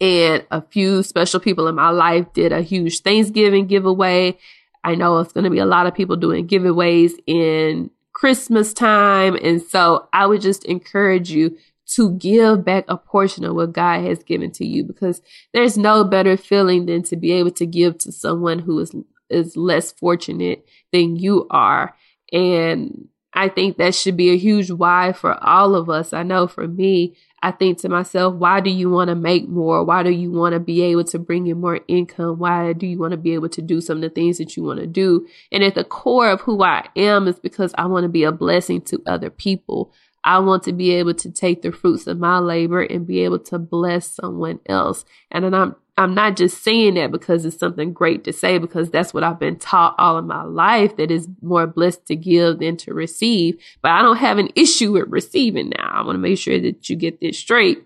and 0.00 0.44
a 0.50 0.60
few 0.60 1.02
special 1.02 1.40
people 1.40 1.68
in 1.68 1.74
my 1.74 1.90
life 1.90 2.32
did 2.32 2.52
a 2.52 2.62
huge 2.62 3.00
Thanksgiving 3.00 3.66
giveaway. 3.66 4.38
I 4.84 4.94
know 4.94 5.18
it's 5.18 5.32
going 5.32 5.44
to 5.44 5.50
be 5.50 5.58
a 5.58 5.66
lot 5.66 5.86
of 5.86 5.94
people 5.94 6.16
doing 6.16 6.46
giveaways 6.46 7.12
in 7.26 7.90
Christmas 8.12 8.72
time. 8.72 9.34
And 9.36 9.60
so 9.62 10.08
I 10.12 10.26
would 10.26 10.42
just 10.42 10.64
encourage 10.66 11.30
you 11.30 11.56
to 11.86 12.12
give 12.12 12.64
back 12.64 12.84
a 12.88 12.96
portion 12.96 13.44
of 13.44 13.54
what 13.54 13.72
God 13.72 14.04
has 14.04 14.22
given 14.22 14.50
to 14.52 14.66
you 14.66 14.84
because 14.84 15.20
there's 15.52 15.76
no 15.76 16.04
better 16.04 16.36
feeling 16.36 16.86
than 16.86 17.02
to 17.04 17.16
be 17.16 17.32
able 17.32 17.50
to 17.52 17.66
give 17.66 17.98
to 17.98 18.12
someone 18.12 18.60
who 18.60 18.78
is 18.78 18.94
is 19.30 19.56
less 19.56 19.90
fortunate 19.92 20.66
than 20.92 21.16
you 21.16 21.46
are. 21.50 21.96
And 22.32 23.08
I 23.32 23.48
think 23.48 23.78
that 23.78 23.94
should 23.94 24.16
be 24.16 24.30
a 24.30 24.36
huge 24.36 24.70
why 24.70 25.12
for 25.12 25.42
all 25.42 25.74
of 25.74 25.90
us. 25.90 26.12
I 26.12 26.22
know 26.22 26.46
for 26.46 26.68
me, 26.68 27.16
I 27.44 27.50
think 27.50 27.76
to 27.80 27.90
myself, 27.90 28.36
why 28.36 28.60
do 28.60 28.70
you 28.70 28.88
want 28.88 29.08
to 29.08 29.14
make 29.14 29.50
more? 29.50 29.84
Why 29.84 30.02
do 30.02 30.08
you 30.08 30.32
want 30.32 30.54
to 30.54 30.60
be 30.60 30.80
able 30.80 31.04
to 31.04 31.18
bring 31.18 31.46
in 31.46 31.60
more 31.60 31.80
income? 31.88 32.38
Why 32.38 32.72
do 32.72 32.86
you 32.86 32.98
want 32.98 33.10
to 33.10 33.18
be 33.18 33.34
able 33.34 33.50
to 33.50 33.60
do 33.60 33.82
some 33.82 33.98
of 33.98 34.00
the 34.00 34.08
things 34.08 34.38
that 34.38 34.56
you 34.56 34.62
want 34.62 34.80
to 34.80 34.86
do? 34.86 35.26
And 35.52 35.62
at 35.62 35.74
the 35.74 35.84
core 35.84 36.30
of 36.30 36.40
who 36.40 36.62
I 36.62 36.88
am 36.96 37.28
is 37.28 37.38
because 37.38 37.74
I 37.76 37.84
want 37.84 38.04
to 38.04 38.08
be 38.08 38.24
a 38.24 38.32
blessing 38.32 38.80
to 38.86 39.02
other 39.04 39.28
people. 39.28 39.92
I 40.24 40.38
want 40.38 40.62
to 40.62 40.72
be 40.72 40.92
able 40.92 41.12
to 41.12 41.30
take 41.30 41.60
the 41.60 41.70
fruits 41.70 42.06
of 42.06 42.18
my 42.18 42.38
labor 42.38 42.82
and 42.82 43.06
be 43.06 43.20
able 43.20 43.40
to 43.40 43.58
bless 43.58 44.10
someone 44.10 44.60
else. 44.64 45.04
And 45.30 45.44
then 45.44 45.52
I'm 45.52 45.76
I'm 45.96 46.14
not 46.14 46.36
just 46.36 46.62
saying 46.64 46.94
that 46.94 47.12
because 47.12 47.44
it's 47.44 47.58
something 47.58 47.92
great 47.92 48.24
to 48.24 48.32
say, 48.32 48.58
because 48.58 48.90
that's 48.90 49.14
what 49.14 49.22
I've 49.22 49.38
been 49.38 49.58
taught 49.58 49.94
all 49.96 50.16
of 50.16 50.24
my 50.24 50.42
life 50.42 50.96
that 50.96 51.12
is 51.12 51.28
more 51.40 51.68
blessed 51.68 52.06
to 52.06 52.16
give 52.16 52.58
than 52.58 52.76
to 52.78 52.92
receive. 52.92 53.62
But 53.80 53.92
I 53.92 54.02
don't 54.02 54.16
have 54.16 54.38
an 54.38 54.50
issue 54.56 54.92
with 54.92 55.08
receiving 55.08 55.70
now. 55.76 55.88
I 55.92 56.02
want 56.02 56.16
to 56.16 56.20
make 56.20 56.38
sure 56.38 56.58
that 56.58 56.90
you 56.90 56.96
get 56.96 57.20
this 57.20 57.38
straight. 57.38 57.84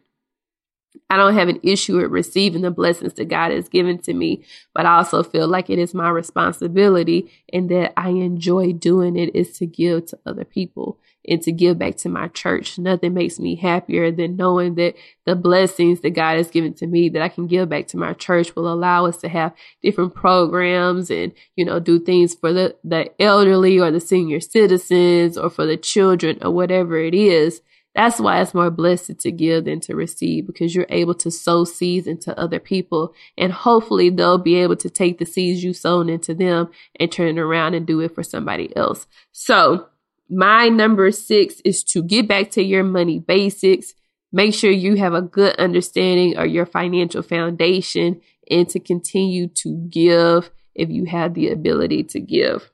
I 1.11 1.17
don't 1.17 1.35
have 1.35 1.49
an 1.49 1.61
issue 1.63 1.97
with 1.97 2.11
receiving 2.11 2.63
the 2.63 2.71
blessings 2.71 3.15
that 3.15 3.29
God 3.29 3.51
has 3.53 3.69
given 3.69 3.99
to 4.03 4.13
me, 4.15 4.45
but 4.75 4.87
I 4.87 4.97
also 4.97 5.23
feel 5.23 5.49
like 5.49 5.71
it 5.71 5.79
is 5.79 5.95
my 5.95 6.11
responsibility 6.11 7.31
and 7.53 7.69
that 7.71 7.93
I 7.97 8.11
enjoy 8.11 8.73
doing 8.73 9.17
it 9.17 9.35
is 9.35 9.59
to 9.59 9.67
give 9.67 10.07
to 10.07 10.19
other 10.27 10.45
people 10.45 10.99
and 11.29 11.43
to 11.43 11.53
give 11.53 11.79
back 11.79 11.97
to 11.97 12.09
my 12.09 12.29
church. 12.29 12.79
Nothing 12.79 13.15
makes 13.15 13.39
me 13.39 13.55
happier 13.57 14.11
than 14.11 14.37
knowing 14.37 14.77
that 14.77 14.95
the 15.27 15.37
blessings 15.37 16.01
that 16.01 16.11
God 16.11 16.37
has 16.39 16.49
given 16.49 16.73
to 16.75 16.87
me 16.87 17.09
that 17.11 17.23
I 17.23 17.29
can 17.29 17.47
give 17.47 17.69
back 17.69 17.87
to 17.89 17.97
my 17.97 18.15
church 18.15 18.57
will 18.57 18.73
allow 18.73 19.07
us 19.07 19.19
to 19.19 19.29
have 19.29 19.55
different 19.83 20.15
programs 20.15 21.11
and, 21.11 21.33
you 21.55 21.65
know, 21.65 21.81
do 21.81 21.99
things 21.99 22.35
for 22.35 22.53
the, 22.53 22.77
the 22.83 23.11
elderly 23.21 23.79
or 23.79 23.91
the 23.91 24.01
senior 24.01 24.41
citizens 24.41 25.37
or 25.37 25.51
for 25.51 25.67
the 25.67 25.77
children 25.77 26.39
or 26.43 26.51
whatever 26.51 26.99
it 26.99 27.15
is 27.15 27.61
that's 27.99 28.21
why 28.21 28.41
it's 28.41 28.55
more 28.55 28.71
blessed 28.71 29.19
to 29.19 29.33
give 29.33 29.65
than 29.65 29.81
to 29.81 29.97
receive 29.97 30.47
because 30.47 30.73
you're 30.73 30.87
able 30.89 31.15
to 31.15 31.33
sow 31.33 31.65
seeds 31.65 32.07
into 32.07 32.39
other 32.39 32.61
people 32.61 33.13
and 33.37 33.53
hopefully 33.53 34.09
they'll 34.09 34.39
be 34.39 34.55
able 34.55 34.77
to 34.77 34.89
take 34.89 35.19
the 35.19 35.27
seeds 35.27 35.65
you 35.65 35.73
sown 35.73 36.09
into 36.09 36.33
them 36.33 36.71
and 37.01 37.11
turn 37.11 37.37
it 37.37 37.41
around 37.41 37.75
and 37.75 37.89
do 37.89 37.99
it 37.99 38.15
for 38.15 38.23
somebody 38.23 38.75
else. 38.77 39.09
So 39.33 39.89
my 40.31 40.69
number 40.69 41.11
six 41.11 41.61
is 41.65 41.83
to 41.85 42.01
get 42.01 42.29
back 42.29 42.53
to 42.53 42.63
your 42.63 42.85
money 42.85 43.19
basics. 43.19 43.95
Make 44.31 44.55
sure 44.55 44.71
you 44.71 44.95
have 44.95 45.15
a 45.15 45.21
good 45.21 45.57
understanding 45.57 46.37
of 46.37 46.47
your 46.47 46.67
financial 46.67 47.23
foundation 47.23 48.21
and 48.49 48.69
to 48.69 48.79
continue 48.79 49.49
to 49.49 49.75
give 49.91 50.53
if 50.73 50.89
you 50.89 51.07
have 51.07 51.35
the 51.35 51.51
ability 51.51 52.05
to 52.05 52.21
give. 52.21 52.71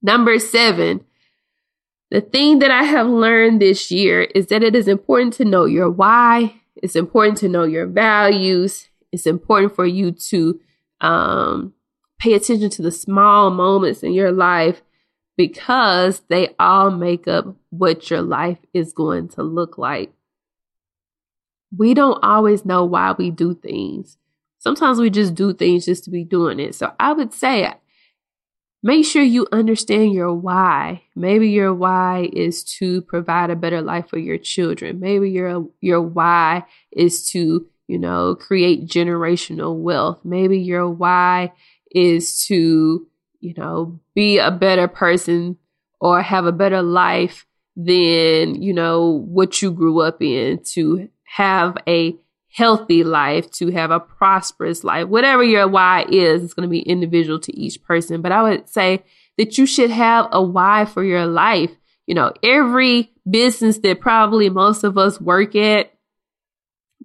Number 0.00 0.38
seven, 0.38 1.04
the 2.10 2.20
thing 2.20 2.58
that 2.58 2.70
I 2.70 2.82
have 2.82 3.06
learned 3.06 3.60
this 3.60 3.90
year 3.90 4.22
is 4.22 4.46
that 4.46 4.62
it 4.62 4.74
is 4.74 4.88
important 4.88 5.32
to 5.34 5.44
know 5.44 5.64
your 5.64 5.88
why. 5.88 6.54
It's 6.76 6.96
important 6.96 7.38
to 7.38 7.48
know 7.48 7.64
your 7.64 7.86
values. 7.86 8.88
It's 9.12 9.26
important 9.26 9.74
for 9.74 9.86
you 9.86 10.12
to 10.12 10.60
um, 11.00 11.72
pay 12.18 12.34
attention 12.34 12.70
to 12.70 12.82
the 12.82 12.90
small 12.90 13.50
moments 13.50 14.02
in 14.02 14.12
your 14.12 14.32
life 14.32 14.82
because 15.36 16.20
they 16.28 16.54
all 16.58 16.90
make 16.90 17.28
up 17.28 17.56
what 17.70 18.10
your 18.10 18.22
life 18.22 18.58
is 18.74 18.92
going 18.92 19.28
to 19.28 19.42
look 19.42 19.78
like. 19.78 20.12
We 21.76 21.94
don't 21.94 22.22
always 22.22 22.64
know 22.64 22.84
why 22.84 23.12
we 23.12 23.30
do 23.30 23.54
things. 23.54 24.18
Sometimes 24.58 24.98
we 24.98 25.08
just 25.10 25.34
do 25.34 25.54
things 25.54 25.86
just 25.86 26.04
to 26.04 26.10
be 26.10 26.24
doing 26.24 26.58
it. 26.60 26.74
So 26.74 26.92
I 26.98 27.12
would 27.12 27.32
say 27.32 27.72
make 28.82 29.04
sure 29.04 29.22
you 29.22 29.46
understand 29.52 30.12
your 30.12 30.32
why. 30.34 31.02
Maybe 31.14 31.50
your 31.50 31.74
why 31.74 32.28
is 32.32 32.64
to 32.78 33.02
provide 33.02 33.50
a 33.50 33.56
better 33.56 33.82
life 33.82 34.08
for 34.08 34.18
your 34.18 34.38
children. 34.38 35.00
Maybe 35.00 35.30
your 35.30 35.68
your 35.80 36.00
why 36.00 36.64
is 36.92 37.26
to, 37.30 37.66
you 37.86 37.98
know, 37.98 38.34
create 38.34 38.86
generational 38.86 39.76
wealth. 39.76 40.20
Maybe 40.24 40.58
your 40.58 40.88
why 40.88 41.52
is 41.90 42.44
to, 42.46 43.06
you 43.40 43.54
know, 43.56 44.00
be 44.14 44.38
a 44.38 44.50
better 44.50 44.88
person 44.88 45.58
or 46.00 46.22
have 46.22 46.46
a 46.46 46.52
better 46.52 46.82
life 46.82 47.46
than, 47.76 48.60
you 48.62 48.72
know, 48.72 49.22
what 49.26 49.60
you 49.62 49.70
grew 49.70 50.00
up 50.00 50.22
in 50.22 50.62
to 50.72 51.08
have 51.24 51.76
a 51.86 52.16
healthy 52.52 53.04
life, 53.04 53.50
to 53.52 53.70
have 53.70 53.90
a 53.90 54.00
prosperous 54.00 54.82
life, 54.82 55.06
whatever 55.06 55.42
your 55.42 55.68
why 55.68 56.04
is, 56.08 56.42
it's 56.42 56.54
going 56.54 56.68
to 56.68 56.70
be 56.70 56.80
individual 56.80 57.38
to 57.38 57.56
each 57.56 57.82
person. 57.82 58.20
But 58.22 58.32
I 58.32 58.42
would 58.42 58.68
say 58.68 59.04
that 59.38 59.56
you 59.56 59.66
should 59.66 59.90
have 59.90 60.28
a 60.32 60.42
why 60.42 60.84
for 60.84 61.04
your 61.04 61.26
life. 61.26 61.70
You 62.06 62.14
know, 62.14 62.32
every 62.42 63.12
business 63.28 63.78
that 63.78 64.00
probably 64.00 64.50
most 64.50 64.82
of 64.82 64.98
us 64.98 65.20
work 65.20 65.54
at, 65.54 65.92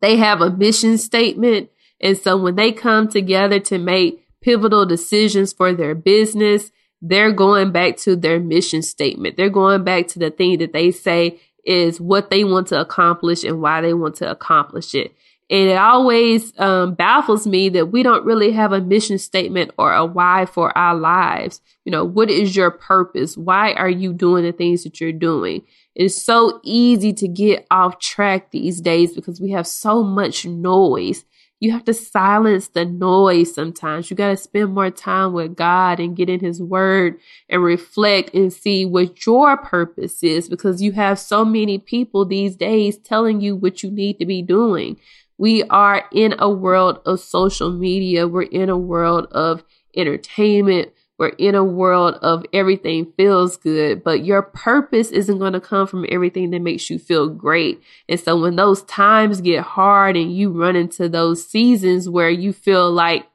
they 0.01 0.17
have 0.17 0.41
a 0.41 0.49
mission 0.49 0.97
statement. 0.97 1.69
And 2.01 2.17
so 2.17 2.37
when 2.37 2.55
they 2.55 2.71
come 2.71 3.07
together 3.07 3.59
to 3.61 3.77
make 3.77 4.25
pivotal 4.41 4.85
decisions 4.85 5.53
for 5.53 5.73
their 5.73 5.95
business, 5.95 6.71
they're 7.01 7.31
going 7.31 7.71
back 7.71 7.97
to 7.97 8.15
their 8.15 8.39
mission 8.39 8.81
statement. 8.81 9.37
They're 9.37 9.49
going 9.49 9.83
back 9.83 10.07
to 10.09 10.19
the 10.19 10.31
thing 10.31 10.57
that 10.57 10.73
they 10.73 10.91
say 10.91 11.39
is 11.63 12.01
what 12.01 12.29
they 12.29 12.43
want 12.43 12.67
to 12.67 12.79
accomplish 12.79 13.43
and 13.43 13.61
why 13.61 13.81
they 13.81 13.93
want 13.93 14.15
to 14.15 14.29
accomplish 14.29 14.93
it. 14.95 15.15
And 15.47 15.69
it 15.69 15.77
always 15.77 16.57
um, 16.59 16.95
baffles 16.95 17.45
me 17.45 17.69
that 17.69 17.91
we 17.91 18.01
don't 18.01 18.25
really 18.25 18.51
have 18.53 18.71
a 18.71 18.81
mission 18.81 19.19
statement 19.19 19.71
or 19.77 19.93
a 19.93 20.03
why 20.03 20.47
for 20.47 20.75
our 20.75 20.95
lives. 20.95 21.61
You 21.83 21.91
know, 21.91 22.03
what 22.03 22.31
is 22.31 22.55
your 22.55 22.71
purpose? 22.71 23.37
Why 23.37 23.73
are 23.73 23.89
you 23.89 24.11
doing 24.11 24.43
the 24.43 24.51
things 24.51 24.83
that 24.83 24.99
you're 24.99 25.11
doing? 25.11 25.61
It's 25.93 26.19
so 26.19 26.59
easy 26.63 27.13
to 27.13 27.27
get 27.27 27.67
off 27.69 27.99
track 27.99 28.49
these 28.49 28.81
days 28.81 29.13
because 29.13 29.39
we 29.39 29.51
have 29.51 29.67
so 29.67 30.03
much 30.03 30.47
noise. 30.47 31.25
You 31.59 31.71
have 31.71 31.85
to 31.85 31.93
silence 31.93 32.67
the 32.67 32.83
noise 32.83 33.53
sometimes. 33.53 34.09
You 34.09 34.17
got 34.17 34.29
to 34.29 34.37
spend 34.37 34.73
more 34.73 34.91
time 34.91 35.31
with 35.31 35.55
God 35.55 35.99
and 35.99 36.15
get 36.15 36.29
in 36.29 36.41
His 36.41 36.61
Word 36.61 37.17
and 37.49 37.63
reflect 37.63 38.33
and 38.33 38.51
see 38.51 38.83
what 38.83 39.25
your 39.25 39.55
purpose 39.57 40.21
is 40.21 40.49
because 40.49 40.81
you 40.81 40.91
have 40.93 41.17
so 41.17 41.45
many 41.45 41.77
people 41.77 42.25
these 42.25 42.57
days 42.57 42.97
telling 42.97 43.39
you 43.39 43.55
what 43.55 43.83
you 43.83 43.91
need 43.91 44.19
to 44.19 44.25
be 44.25 44.41
doing. 44.41 44.99
We 45.37 45.63
are 45.63 46.05
in 46.11 46.35
a 46.39 46.49
world 46.49 46.99
of 47.05 47.19
social 47.19 47.71
media. 47.71 48.27
We're 48.27 48.43
in 48.43 48.69
a 48.69 48.77
world 48.77 49.27
of 49.31 49.63
entertainment. 49.95 50.93
We're 51.17 51.29
in 51.29 51.55
a 51.55 51.63
world 51.63 52.15
of 52.15 52.45
everything 52.51 53.13
feels 53.15 53.55
good, 53.55 54.03
but 54.03 54.25
your 54.25 54.41
purpose 54.41 55.11
isn't 55.11 55.39
going 55.39 55.53
to 55.53 55.61
come 55.61 55.87
from 55.87 56.05
everything 56.09 56.49
that 56.51 56.61
makes 56.61 56.89
you 56.89 56.99
feel 56.99 57.29
great. 57.29 57.81
And 58.09 58.19
so 58.19 58.39
when 58.39 58.57
those 58.57 58.83
times 58.83 59.39
get 59.39 59.63
hard 59.63 60.17
and 60.17 60.35
you 60.35 60.51
run 60.51 60.75
into 60.75 61.07
those 61.07 61.47
seasons 61.47 62.09
where 62.09 62.29
you 62.29 62.51
feel 62.51 62.91
like 62.91 63.25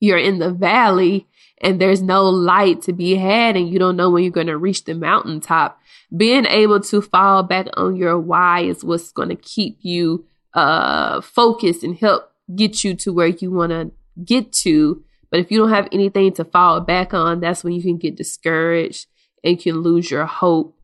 you're 0.00 0.18
in 0.18 0.40
the 0.40 0.50
valley 0.50 1.28
and 1.62 1.80
there's 1.80 2.02
no 2.02 2.24
light 2.24 2.82
to 2.82 2.92
be 2.92 3.14
had 3.14 3.56
and 3.56 3.68
you 3.68 3.78
don't 3.78 3.96
know 3.96 4.10
when 4.10 4.24
you're 4.24 4.32
going 4.32 4.48
to 4.48 4.58
reach 4.58 4.84
the 4.84 4.94
mountaintop, 4.94 5.80
being 6.16 6.44
able 6.46 6.80
to 6.80 7.00
fall 7.00 7.44
back 7.44 7.68
on 7.76 7.94
your 7.94 8.18
why 8.18 8.62
is 8.62 8.82
what's 8.82 9.12
going 9.12 9.28
to 9.28 9.36
keep 9.36 9.78
you 9.82 10.26
uh, 10.54 11.20
focus 11.20 11.82
and 11.82 11.96
help 11.96 12.30
get 12.54 12.84
you 12.84 12.94
to 12.94 13.12
where 13.12 13.26
you 13.26 13.50
want 13.50 13.70
to 13.70 13.90
get 14.24 14.52
to. 14.52 15.02
But 15.30 15.40
if 15.40 15.50
you 15.50 15.58
don't 15.58 15.70
have 15.70 15.88
anything 15.90 16.32
to 16.34 16.44
fall 16.44 16.80
back 16.80 17.12
on, 17.12 17.40
that's 17.40 17.64
when 17.64 17.72
you 17.72 17.82
can 17.82 17.96
get 17.96 18.16
discouraged 18.16 19.06
and 19.42 19.58
can 19.58 19.80
lose 19.80 20.10
your 20.10 20.26
hope 20.26 20.78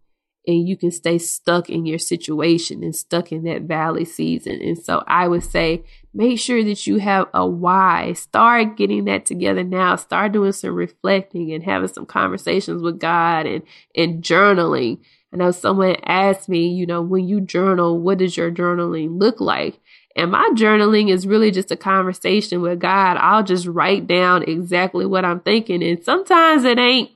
and 0.46 0.68
you 0.68 0.76
can 0.76 0.90
stay 0.90 1.18
stuck 1.18 1.68
in 1.68 1.86
your 1.86 1.98
situation 1.98 2.82
and 2.82 2.96
stuck 2.96 3.30
in 3.30 3.44
that 3.44 3.62
valley 3.62 4.04
season. 4.04 4.60
And 4.60 4.78
so 4.78 5.04
I 5.06 5.28
would 5.28 5.44
say 5.44 5.84
make 6.14 6.38
sure 6.38 6.64
that 6.64 6.86
you 6.86 6.98
have 6.98 7.28
a 7.34 7.46
why. 7.46 8.14
Start 8.14 8.76
getting 8.76 9.04
that 9.04 9.26
together 9.26 9.62
now. 9.62 9.96
Start 9.96 10.32
doing 10.32 10.52
some 10.52 10.74
reflecting 10.74 11.52
and 11.52 11.62
having 11.62 11.88
some 11.88 12.06
conversations 12.06 12.82
with 12.82 12.98
God 12.98 13.46
and, 13.46 13.62
and 13.94 14.22
journaling 14.24 14.98
I 15.32 15.36
know 15.36 15.50
someone 15.52 15.96
asked 16.04 16.48
me, 16.48 16.68
you 16.68 16.86
know, 16.86 17.02
when 17.02 17.28
you 17.28 17.40
journal, 17.40 17.98
what 17.98 18.18
does 18.18 18.36
your 18.36 18.50
journaling 18.50 19.20
look 19.20 19.40
like? 19.40 19.80
And 20.16 20.32
my 20.32 20.50
journaling 20.54 21.10
is 21.10 21.26
really 21.26 21.52
just 21.52 21.70
a 21.70 21.76
conversation 21.76 22.60
with 22.62 22.80
God. 22.80 23.16
I'll 23.16 23.44
just 23.44 23.66
write 23.66 24.06
down 24.06 24.42
exactly 24.42 25.06
what 25.06 25.24
I'm 25.24 25.40
thinking. 25.40 25.82
And 25.84 26.02
sometimes 26.02 26.64
it 26.64 26.78
ain't 26.78 27.10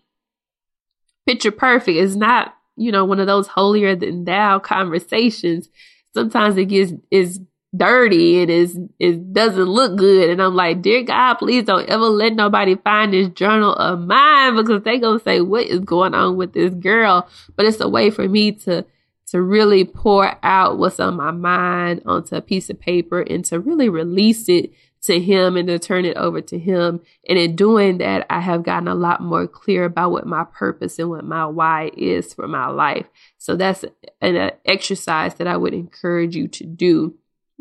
picture 1.26 1.50
perfect. 1.50 1.98
It's 1.98 2.14
not, 2.14 2.54
you 2.76 2.92
know, 2.92 3.04
one 3.04 3.18
of 3.18 3.26
those 3.26 3.48
holier 3.48 3.96
than 3.96 4.24
thou 4.24 4.60
conversations. 4.60 5.68
Sometimes 6.12 6.56
it 6.56 6.66
gets 6.66 6.92
is 7.10 7.40
dirty 7.76 8.42
and 8.42 8.50
is 8.50 8.78
it 8.98 9.32
doesn't 9.32 9.64
look 9.64 9.96
good. 9.96 10.30
And 10.30 10.42
I'm 10.42 10.54
like, 10.54 10.82
dear 10.82 11.02
God, 11.02 11.34
please 11.34 11.64
don't 11.64 11.88
ever 11.88 12.04
let 12.04 12.34
nobody 12.34 12.76
find 12.76 13.12
this 13.12 13.28
journal 13.28 13.74
of 13.74 14.00
mine 14.00 14.56
because 14.56 14.82
they 14.82 14.98
gonna 14.98 15.20
say, 15.20 15.40
what 15.40 15.66
is 15.66 15.80
going 15.80 16.14
on 16.14 16.36
with 16.36 16.52
this 16.52 16.74
girl? 16.74 17.28
But 17.56 17.66
it's 17.66 17.80
a 17.80 17.88
way 17.88 18.10
for 18.10 18.28
me 18.28 18.52
to 18.52 18.84
to 19.28 19.42
really 19.42 19.84
pour 19.84 20.38
out 20.44 20.78
what's 20.78 21.00
on 21.00 21.16
my 21.16 21.30
mind 21.30 22.02
onto 22.06 22.36
a 22.36 22.40
piece 22.40 22.70
of 22.70 22.78
paper 22.78 23.20
and 23.22 23.44
to 23.46 23.58
really 23.58 23.88
release 23.88 24.48
it 24.48 24.72
to 25.02 25.20
him 25.20 25.56
and 25.56 25.68
to 25.68 25.78
turn 25.78 26.04
it 26.04 26.16
over 26.16 26.40
to 26.40 26.58
him. 26.58 27.00
And 27.28 27.38
in 27.38 27.56
doing 27.56 27.98
that, 27.98 28.26
I 28.30 28.40
have 28.40 28.62
gotten 28.62 28.88
a 28.88 28.94
lot 28.94 29.20
more 29.20 29.46
clear 29.46 29.84
about 29.84 30.12
what 30.12 30.26
my 30.26 30.44
purpose 30.44 30.98
and 30.98 31.10
what 31.10 31.24
my 31.24 31.46
why 31.46 31.90
is 31.96 32.32
for 32.32 32.48
my 32.48 32.68
life. 32.68 33.06
So 33.36 33.56
that's 33.56 33.84
an 34.20 34.36
uh, 34.36 34.50
exercise 34.64 35.34
that 35.34 35.46
I 35.46 35.56
would 35.56 35.74
encourage 35.74 36.34
you 36.34 36.48
to 36.48 36.64
do 36.64 37.14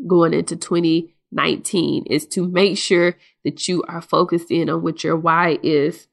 going 0.06 0.34
into 0.34 0.56
2019 0.56 2.06
is 2.06 2.26
to 2.28 2.46
make 2.46 2.78
sure 2.78 3.16
that 3.44 3.68
you 3.68 3.82
are 3.88 4.00
focused 4.00 4.50
in 4.50 4.68
on 4.70 4.82
what 4.82 5.04
your 5.04 5.16
why 5.16 5.58
is. 5.62 6.06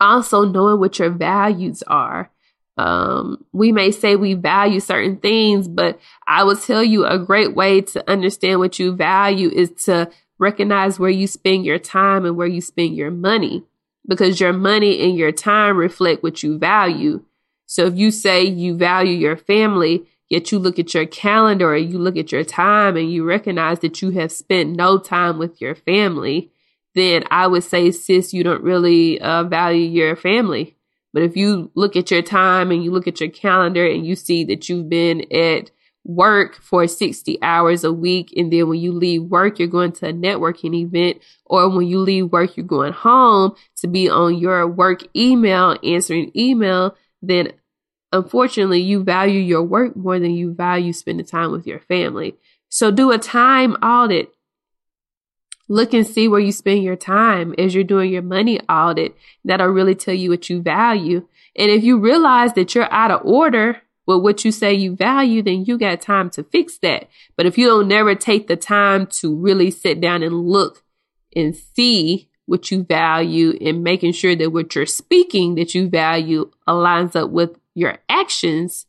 Also, 0.00 0.44
knowing 0.44 0.78
what 0.78 0.98
your 0.98 1.10
values 1.10 1.82
are. 1.86 2.30
Um, 2.76 3.44
we 3.52 3.72
may 3.72 3.90
say 3.90 4.16
we 4.16 4.34
value 4.34 4.80
certain 4.80 5.16
things, 5.16 5.66
but 5.66 5.98
I 6.26 6.44
will 6.44 6.56
tell 6.56 6.84
you 6.84 7.06
a 7.06 7.18
great 7.18 7.54
way 7.54 7.80
to 7.80 8.10
understand 8.10 8.60
what 8.60 8.78
you 8.78 8.94
value 8.94 9.48
is 9.48 9.70
to 9.84 10.10
recognize 10.38 10.98
where 10.98 11.10
you 11.10 11.26
spend 11.26 11.64
your 11.64 11.78
time 11.78 12.26
and 12.26 12.36
where 12.36 12.46
you 12.46 12.60
spend 12.60 12.94
your 12.94 13.10
money 13.10 13.64
because 14.06 14.40
your 14.40 14.52
money 14.52 15.02
and 15.02 15.16
your 15.16 15.32
time 15.32 15.76
reflect 15.76 16.22
what 16.22 16.42
you 16.42 16.58
value. 16.58 17.24
So 17.66 17.86
if 17.86 17.96
you 17.96 18.10
say 18.10 18.44
you 18.44 18.76
value 18.76 19.16
your 19.16 19.36
family, 19.36 20.04
yet 20.28 20.50
you 20.50 20.58
look 20.58 20.78
at 20.78 20.94
your 20.94 21.06
calendar 21.06 21.72
or 21.72 21.76
you 21.76 21.98
look 21.98 22.16
at 22.16 22.32
your 22.32 22.44
time 22.44 22.96
and 22.96 23.10
you 23.10 23.24
recognize 23.24 23.80
that 23.80 24.02
you 24.02 24.10
have 24.10 24.32
spent 24.32 24.76
no 24.76 24.98
time 24.98 25.38
with 25.38 25.60
your 25.60 25.74
family, 25.74 26.50
then 26.94 27.24
I 27.30 27.46
would 27.46 27.64
say, 27.64 27.90
sis, 27.90 28.32
you 28.32 28.42
don't 28.42 28.62
really 28.62 29.20
uh, 29.20 29.44
value 29.44 29.86
your 29.86 30.16
family. 30.16 30.76
But 31.12 31.22
if 31.22 31.36
you 31.36 31.70
look 31.74 31.96
at 31.96 32.10
your 32.10 32.22
time 32.22 32.70
and 32.70 32.82
you 32.82 32.90
look 32.90 33.06
at 33.06 33.20
your 33.20 33.30
calendar 33.30 33.86
and 33.86 34.06
you 34.06 34.16
see 34.16 34.44
that 34.44 34.68
you've 34.68 34.88
been 34.88 35.32
at 35.32 35.70
work 36.04 36.56
for 36.56 36.86
60 36.86 37.38
hours 37.42 37.84
a 37.84 37.92
week, 37.92 38.32
and 38.36 38.52
then 38.52 38.68
when 38.68 38.78
you 38.78 38.92
leave 38.92 39.22
work, 39.22 39.58
you're 39.58 39.68
going 39.68 39.92
to 39.92 40.08
a 40.08 40.12
networking 40.12 40.74
event, 40.74 41.22
or 41.44 41.68
when 41.68 41.86
you 41.86 42.00
leave 42.00 42.32
work, 42.32 42.56
you're 42.56 42.66
going 42.66 42.92
home 42.92 43.54
to 43.76 43.88
be 43.88 44.08
on 44.08 44.36
your 44.38 44.66
work 44.66 45.02
email, 45.16 45.76
answering 45.82 46.30
email, 46.36 46.96
then 47.22 47.52
unfortunately, 48.16 48.80
you 48.80 49.02
value 49.02 49.40
your 49.40 49.62
work 49.62 49.96
more 49.96 50.18
than 50.18 50.32
you 50.32 50.52
value 50.52 50.92
spending 50.92 51.26
time 51.26 51.52
with 51.52 51.66
your 51.66 51.80
family. 51.80 52.36
So 52.68 52.90
do 52.90 53.10
a 53.12 53.18
time 53.18 53.74
audit 53.82 54.32
Look 55.68 55.92
and 55.92 56.06
see 56.06 56.28
where 56.28 56.40
you 56.40 56.52
spend 56.52 56.84
your 56.84 56.96
time 56.96 57.54
as 57.58 57.74
you're 57.74 57.84
doing 57.84 58.12
your 58.12 58.22
money 58.22 58.60
audit. 58.68 59.16
That'll 59.44 59.66
really 59.68 59.96
tell 59.96 60.14
you 60.14 60.30
what 60.30 60.48
you 60.48 60.62
value. 60.62 61.26
And 61.56 61.70
if 61.70 61.82
you 61.82 61.98
realize 61.98 62.52
that 62.52 62.74
you're 62.74 62.92
out 62.92 63.10
of 63.10 63.22
order 63.24 63.82
with 64.06 64.22
what 64.22 64.44
you 64.44 64.52
say 64.52 64.74
you 64.74 64.94
value, 64.94 65.42
then 65.42 65.64
you 65.64 65.76
got 65.76 66.00
time 66.00 66.30
to 66.30 66.44
fix 66.44 66.78
that. 66.78 67.08
But 67.36 67.46
if 67.46 67.58
you 67.58 67.66
don't 67.66 67.88
never 67.88 68.14
take 68.14 68.46
the 68.46 68.56
time 68.56 69.06
to 69.06 69.34
really 69.34 69.72
sit 69.72 70.00
down 70.00 70.22
and 70.22 70.46
look 70.46 70.84
and 71.34 71.56
see 71.56 72.28
what 72.44 72.70
you 72.70 72.84
value 72.84 73.58
and 73.60 73.82
making 73.82 74.12
sure 74.12 74.36
that 74.36 74.52
what 74.52 74.76
you're 74.76 74.86
speaking 74.86 75.56
that 75.56 75.74
you 75.74 75.88
value 75.88 76.48
aligns 76.68 77.16
up 77.16 77.30
with 77.30 77.58
your 77.76 77.98
actions, 78.08 78.86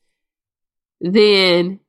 then 1.02 1.80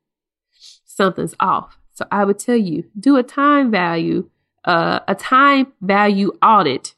something's 0.84 1.34
off. 1.40 1.78
So 1.94 2.05
I 2.12 2.24
would 2.24 2.38
tell 2.38 2.57
you 2.57 2.84
do 2.99 3.16
a 3.16 3.22
time 3.22 3.70
value 3.70 4.28
uh, 4.64 5.01
a 5.09 5.14
time 5.14 5.72
value 5.80 6.32
audit. 6.42 6.94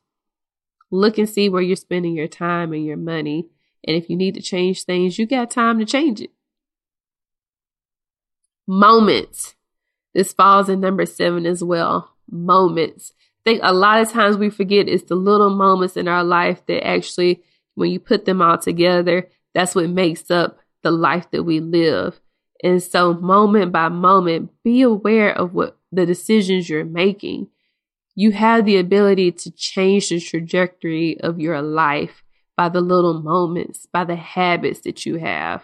Look 0.91 1.19
and 1.19 1.29
see 1.29 1.49
where 1.49 1.63
you're 1.63 1.77
spending 1.77 2.15
your 2.15 2.27
time 2.27 2.73
and 2.73 2.85
your 2.85 2.97
money. 2.97 3.47
And 3.87 3.97
if 3.97 4.11
you 4.11 4.17
need 4.17 4.35
to 4.35 4.43
change 4.43 4.83
things, 4.83 5.19
you 5.19 5.27
got 5.27 5.51
time 5.51 5.79
to 5.79 5.85
change 5.85 6.21
it. 6.21 6.31
Moments. 8.67 9.55
This 10.15 10.33
falls 10.33 10.69
in 10.69 10.81
number 10.81 11.07
seven 11.07 11.47
as 11.47 11.63
well. 11.63 12.17
Moments. 12.29 13.13
I 13.19 13.51
think 13.51 13.61
a 13.63 13.73
lot 13.73 14.01
of 14.01 14.11
times 14.11 14.37
we 14.37 14.51
forget 14.51 14.89
it's 14.89 15.05
the 15.05 15.15
little 15.15 15.51
moments 15.51 15.97
in 15.97 16.09
our 16.09 16.25
life 16.25 16.67
that 16.67 16.85
actually, 16.85 17.43
when 17.75 17.91
you 17.91 18.01
put 18.01 18.25
them 18.25 18.43
all 18.43 18.59
together, 18.59 19.29
that's 19.55 19.75
what 19.75 19.91
makes 19.91 20.31
up 20.31 20.59
the 20.83 20.91
life 20.91 21.31
that 21.33 21.43
we 21.43 21.61
live. 21.61 22.21
And 22.63 22.83
so, 22.83 23.15
moment 23.15 23.73
by 23.73 23.89
moment, 23.89 24.51
be 24.63 24.83
aware 24.83 25.33
of 25.37 25.55
what 25.55 25.79
the 25.91 26.07
decisions 26.07 26.69
you're 26.69 26.85
making 26.85 27.49
you 28.15 28.33
have 28.33 28.65
the 28.65 28.77
ability 28.77 29.33
to 29.33 29.51
change 29.53 30.09
the 30.09 30.21
trajectory 30.21 31.19
of 31.21 31.41
your 31.41 31.63
life 31.63 32.23
by 32.57 32.69
the 32.69 32.81
little 32.81 33.23
moments, 33.23 33.87
by 33.93 34.05
the 34.05 34.17
habits 34.17 34.81
that 34.81 35.07
you 35.07 35.17
have, 35.17 35.63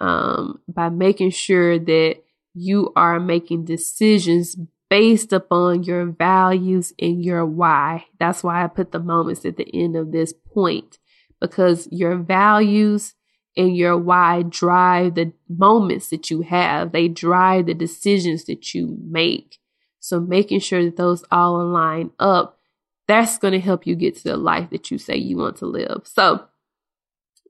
um, 0.00 0.60
by 0.66 0.88
making 0.88 1.30
sure 1.30 1.78
that 1.78 2.16
you 2.54 2.92
are 2.96 3.20
making 3.20 3.64
decisions 3.64 4.56
based 4.90 5.32
upon 5.32 5.84
your 5.84 6.06
values 6.06 6.92
and 6.98 7.24
your 7.24 7.46
why. 7.46 8.04
That's 8.18 8.42
why 8.42 8.64
I 8.64 8.66
put 8.66 8.92
the 8.92 8.98
moments 8.98 9.44
at 9.44 9.56
the 9.56 9.70
end 9.72 9.94
of 9.94 10.12
this 10.12 10.32
point 10.32 10.98
because 11.40 11.88
your 11.90 12.16
values 12.16 13.14
and 13.56 13.76
your 13.76 13.96
why 13.96 14.42
drive 14.42 15.14
the 15.14 15.32
moments 15.48 16.08
that 16.08 16.30
you 16.30 16.42
have, 16.42 16.92
they 16.92 17.08
drive 17.08 17.66
the 17.66 17.74
decisions 17.74 18.44
that 18.44 18.74
you 18.74 18.96
make. 19.02 19.58
So 20.00 20.20
making 20.20 20.60
sure 20.60 20.84
that 20.84 20.96
those 20.96 21.24
all 21.30 21.60
align 21.60 22.10
up, 22.18 22.58
that's 23.06 23.38
going 23.38 23.52
to 23.52 23.60
help 23.60 23.86
you 23.86 23.94
get 23.94 24.16
to 24.16 24.24
the 24.24 24.36
life 24.36 24.70
that 24.70 24.90
you 24.90 24.98
say 24.98 25.16
you 25.16 25.36
want 25.36 25.56
to 25.58 25.66
live. 25.66 26.02
So 26.04 26.44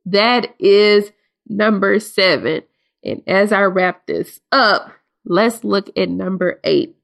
that 0.07 0.55
is 0.59 1.13
number 1.47 1.99
seven. 2.01 2.63
And 3.05 3.23
as 3.27 3.53
I 3.53 3.63
wrap 3.63 4.07
this 4.07 4.41
up, 4.51 4.93
let's 5.25 5.65
look 5.65 5.91
at 5.97 6.09
number 6.09 6.61
eight. 6.65 6.97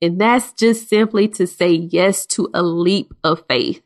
And 0.00 0.20
that's 0.20 0.52
just 0.52 0.88
simply 0.88 1.28
to 1.28 1.46
say 1.46 1.72
yes 1.72 2.26
to 2.26 2.50
a 2.52 2.62
leap 2.62 3.14
of 3.22 3.44
faith. 3.48 3.82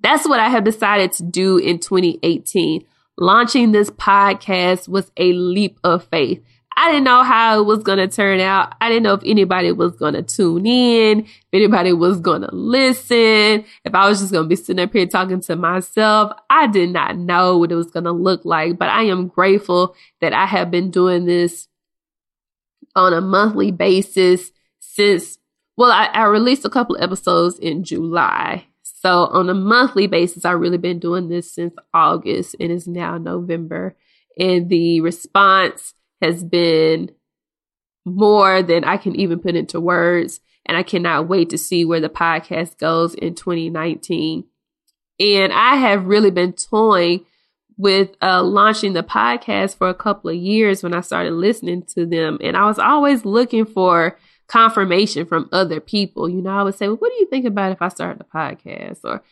That's 0.00 0.28
what 0.28 0.40
I 0.40 0.48
have 0.48 0.64
decided 0.64 1.12
to 1.12 1.24
do 1.24 1.58
in 1.58 1.78
2018. 1.78 2.84
Launching 3.20 3.72
this 3.72 3.90
podcast 3.90 4.86
was 4.86 5.10
a 5.16 5.32
leap 5.32 5.80
of 5.82 6.04
faith. 6.04 6.40
I 6.76 6.92
didn't 6.92 7.04
know 7.04 7.24
how 7.24 7.58
it 7.58 7.64
was 7.64 7.82
going 7.82 7.98
to 7.98 8.06
turn 8.06 8.38
out. 8.38 8.76
I 8.80 8.88
didn't 8.88 9.02
know 9.02 9.14
if 9.14 9.22
anybody 9.26 9.72
was 9.72 9.96
going 9.96 10.14
to 10.14 10.22
tune 10.22 10.64
in, 10.64 11.24
if 11.24 11.52
anybody 11.52 11.92
was 11.92 12.20
going 12.20 12.42
to 12.42 12.54
listen, 12.54 13.64
if 13.84 13.92
I 13.92 14.08
was 14.08 14.20
just 14.20 14.30
going 14.30 14.44
to 14.44 14.48
be 14.48 14.54
sitting 14.54 14.80
up 14.80 14.92
here 14.92 15.04
talking 15.04 15.40
to 15.40 15.56
myself. 15.56 16.30
I 16.48 16.68
did 16.68 16.90
not 16.90 17.18
know 17.18 17.58
what 17.58 17.72
it 17.72 17.74
was 17.74 17.90
going 17.90 18.04
to 18.04 18.12
look 18.12 18.44
like, 18.44 18.78
but 18.78 18.88
I 18.88 19.02
am 19.02 19.26
grateful 19.26 19.96
that 20.20 20.32
I 20.32 20.46
have 20.46 20.70
been 20.70 20.92
doing 20.92 21.24
this 21.24 21.66
on 22.94 23.12
a 23.12 23.20
monthly 23.20 23.72
basis 23.72 24.52
since, 24.78 25.38
well, 25.76 25.90
I, 25.90 26.06
I 26.06 26.26
released 26.26 26.64
a 26.64 26.70
couple 26.70 26.96
episodes 27.02 27.58
in 27.58 27.82
July. 27.82 28.66
So 29.00 29.26
on 29.26 29.48
a 29.48 29.54
monthly 29.54 30.08
basis, 30.08 30.44
I've 30.44 30.58
really 30.58 30.78
been 30.78 30.98
doing 30.98 31.28
this 31.28 31.52
since 31.52 31.74
August 31.94 32.56
and 32.58 32.72
it's 32.72 32.88
now 32.88 33.16
November. 33.16 33.96
And 34.36 34.68
the 34.68 35.00
response 35.02 35.94
has 36.20 36.42
been 36.42 37.12
more 38.04 38.60
than 38.62 38.82
I 38.82 38.96
can 38.96 39.14
even 39.14 39.38
put 39.38 39.54
into 39.54 39.80
words. 39.80 40.40
And 40.66 40.76
I 40.76 40.82
cannot 40.82 41.28
wait 41.28 41.50
to 41.50 41.58
see 41.58 41.84
where 41.84 42.00
the 42.00 42.08
podcast 42.08 42.78
goes 42.78 43.14
in 43.14 43.36
2019. 43.36 44.44
And 45.20 45.52
I 45.52 45.76
have 45.76 46.06
really 46.06 46.30
been 46.30 46.52
toying 46.52 47.24
with 47.76 48.10
uh, 48.20 48.42
launching 48.42 48.94
the 48.94 49.04
podcast 49.04 49.78
for 49.78 49.88
a 49.88 49.94
couple 49.94 50.30
of 50.30 50.36
years 50.36 50.82
when 50.82 50.92
I 50.92 51.02
started 51.02 51.32
listening 51.34 51.84
to 51.94 52.04
them. 52.04 52.38
And 52.42 52.56
I 52.56 52.64
was 52.64 52.80
always 52.80 53.24
looking 53.24 53.64
for 53.64 54.18
confirmation 54.48 55.26
from 55.26 55.48
other 55.52 55.80
people. 55.80 56.28
You 56.28 56.42
know, 56.42 56.50
I 56.50 56.62
would 56.62 56.74
say, 56.74 56.88
well, 56.88 56.96
what 56.96 57.12
do 57.12 57.18
you 57.18 57.26
think 57.26 57.44
about 57.44 57.72
if 57.72 57.82
I 57.82 57.88
start 57.88 58.18
the 58.18 58.24
podcast? 58.24 59.00
Or 59.04 59.22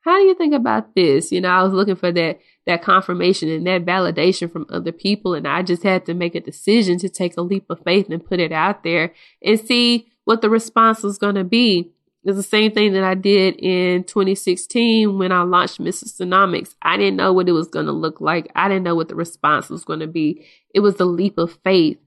how 0.00 0.18
do 0.18 0.24
you 0.24 0.34
think 0.34 0.54
about 0.54 0.94
this? 0.94 1.30
You 1.30 1.40
know, 1.40 1.50
I 1.50 1.62
was 1.62 1.72
looking 1.72 1.96
for 1.96 2.10
that 2.12 2.40
that 2.66 2.82
confirmation 2.82 3.48
and 3.48 3.66
that 3.66 3.84
validation 3.84 4.50
from 4.50 4.66
other 4.70 4.92
people 4.92 5.34
and 5.34 5.48
I 5.48 5.62
just 5.62 5.82
had 5.82 6.06
to 6.06 6.14
make 6.14 6.36
a 6.36 6.40
decision 6.40 6.96
to 6.98 7.08
take 7.08 7.36
a 7.36 7.42
leap 7.42 7.68
of 7.68 7.82
faith 7.82 8.08
and 8.08 8.24
put 8.24 8.38
it 8.38 8.52
out 8.52 8.84
there 8.84 9.12
and 9.42 9.58
see 9.58 10.06
what 10.24 10.42
the 10.42 10.50
response 10.50 11.02
was 11.02 11.18
going 11.18 11.34
to 11.34 11.44
be. 11.44 11.90
It's 12.24 12.36
the 12.36 12.42
same 12.44 12.70
thing 12.70 12.92
that 12.92 13.02
I 13.02 13.14
did 13.14 13.56
in 13.56 14.04
2016 14.04 15.18
when 15.18 15.32
I 15.32 15.42
launched 15.42 15.80
Miss 15.80 16.04
Sistanomics. 16.04 16.76
I 16.80 16.96
didn't 16.96 17.16
know 17.16 17.32
what 17.32 17.48
it 17.48 17.52
was 17.52 17.66
going 17.66 17.86
to 17.86 17.92
look 17.92 18.20
like. 18.20 18.48
I 18.54 18.68
didn't 18.68 18.84
know 18.84 18.94
what 18.94 19.08
the 19.08 19.16
response 19.16 19.68
was 19.68 19.84
going 19.84 19.98
to 19.98 20.06
be. 20.06 20.46
It 20.72 20.80
was 20.80 21.00
a 21.00 21.04
leap 21.04 21.36
of 21.36 21.58
faith. 21.64 21.98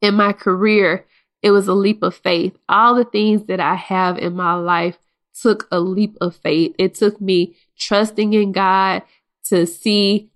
In 0.00 0.14
my 0.14 0.32
career, 0.32 1.04
it 1.42 1.50
was 1.50 1.68
a 1.68 1.74
leap 1.74 2.02
of 2.02 2.14
faith. 2.14 2.58
All 2.68 2.94
the 2.94 3.04
things 3.04 3.44
that 3.44 3.60
I 3.60 3.74
have 3.74 4.18
in 4.18 4.34
my 4.34 4.54
life 4.54 4.98
took 5.40 5.68
a 5.70 5.80
leap 5.80 6.16
of 6.20 6.36
faith. 6.36 6.74
It 6.78 6.94
took 6.94 7.20
me 7.20 7.56
trusting 7.78 8.32
in 8.32 8.52
God 8.52 9.02
to 9.44 9.66
see 9.66 10.30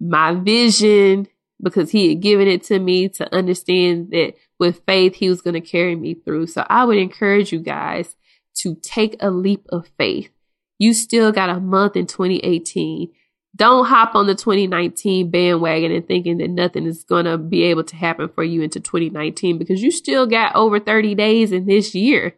my 0.00 0.34
vision 0.34 1.28
because 1.62 1.90
he 1.90 2.08
had 2.08 2.20
given 2.20 2.48
it 2.48 2.62
to 2.64 2.78
me 2.78 3.08
to 3.08 3.32
understand 3.34 4.10
that 4.10 4.34
with 4.58 4.82
faith, 4.86 5.14
he 5.14 5.28
was 5.28 5.40
going 5.40 5.54
to 5.54 5.60
carry 5.60 5.96
me 5.96 6.14
through. 6.14 6.48
So 6.48 6.66
I 6.68 6.84
would 6.84 6.98
encourage 6.98 7.52
you 7.52 7.60
guys 7.60 8.16
to 8.56 8.74
take 8.76 9.16
a 9.20 9.30
leap 9.30 9.64
of 9.70 9.88
faith. 9.96 10.30
You 10.78 10.92
still 10.94 11.32
got 11.32 11.48
a 11.48 11.60
month 11.60 11.96
in 11.96 12.06
2018. 12.06 13.10
Don't 13.56 13.86
hop 13.86 14.16
on 14.16 14.26
the 14.26 14.34
2019 14.34 15.30
bandwagon 15.30 15.92
and 15.92 16.06
thinking 16.06 16.38
that 16.38 16.50
nothing 16.50 16.86
is 16.86 17.04
going 17.04 17.24
to 17.24 17.38
be 17.38 17.62
able 17.64 17.84
to 17.84 17.96
happen 17.96 18.28
for 18.28 18.42
you 18.42 18.62
into 18.62 18.80
2019 18.80 19.58
because 19.58 19.80
you 19.80 19.92
still 19.92 20.26
got 20.26 20.56
over 20.56 20.80
30 20.80 21.14
days 21.14 21.52
in 21.52 21.66
this 21.66 21.94
year 21.94 22.34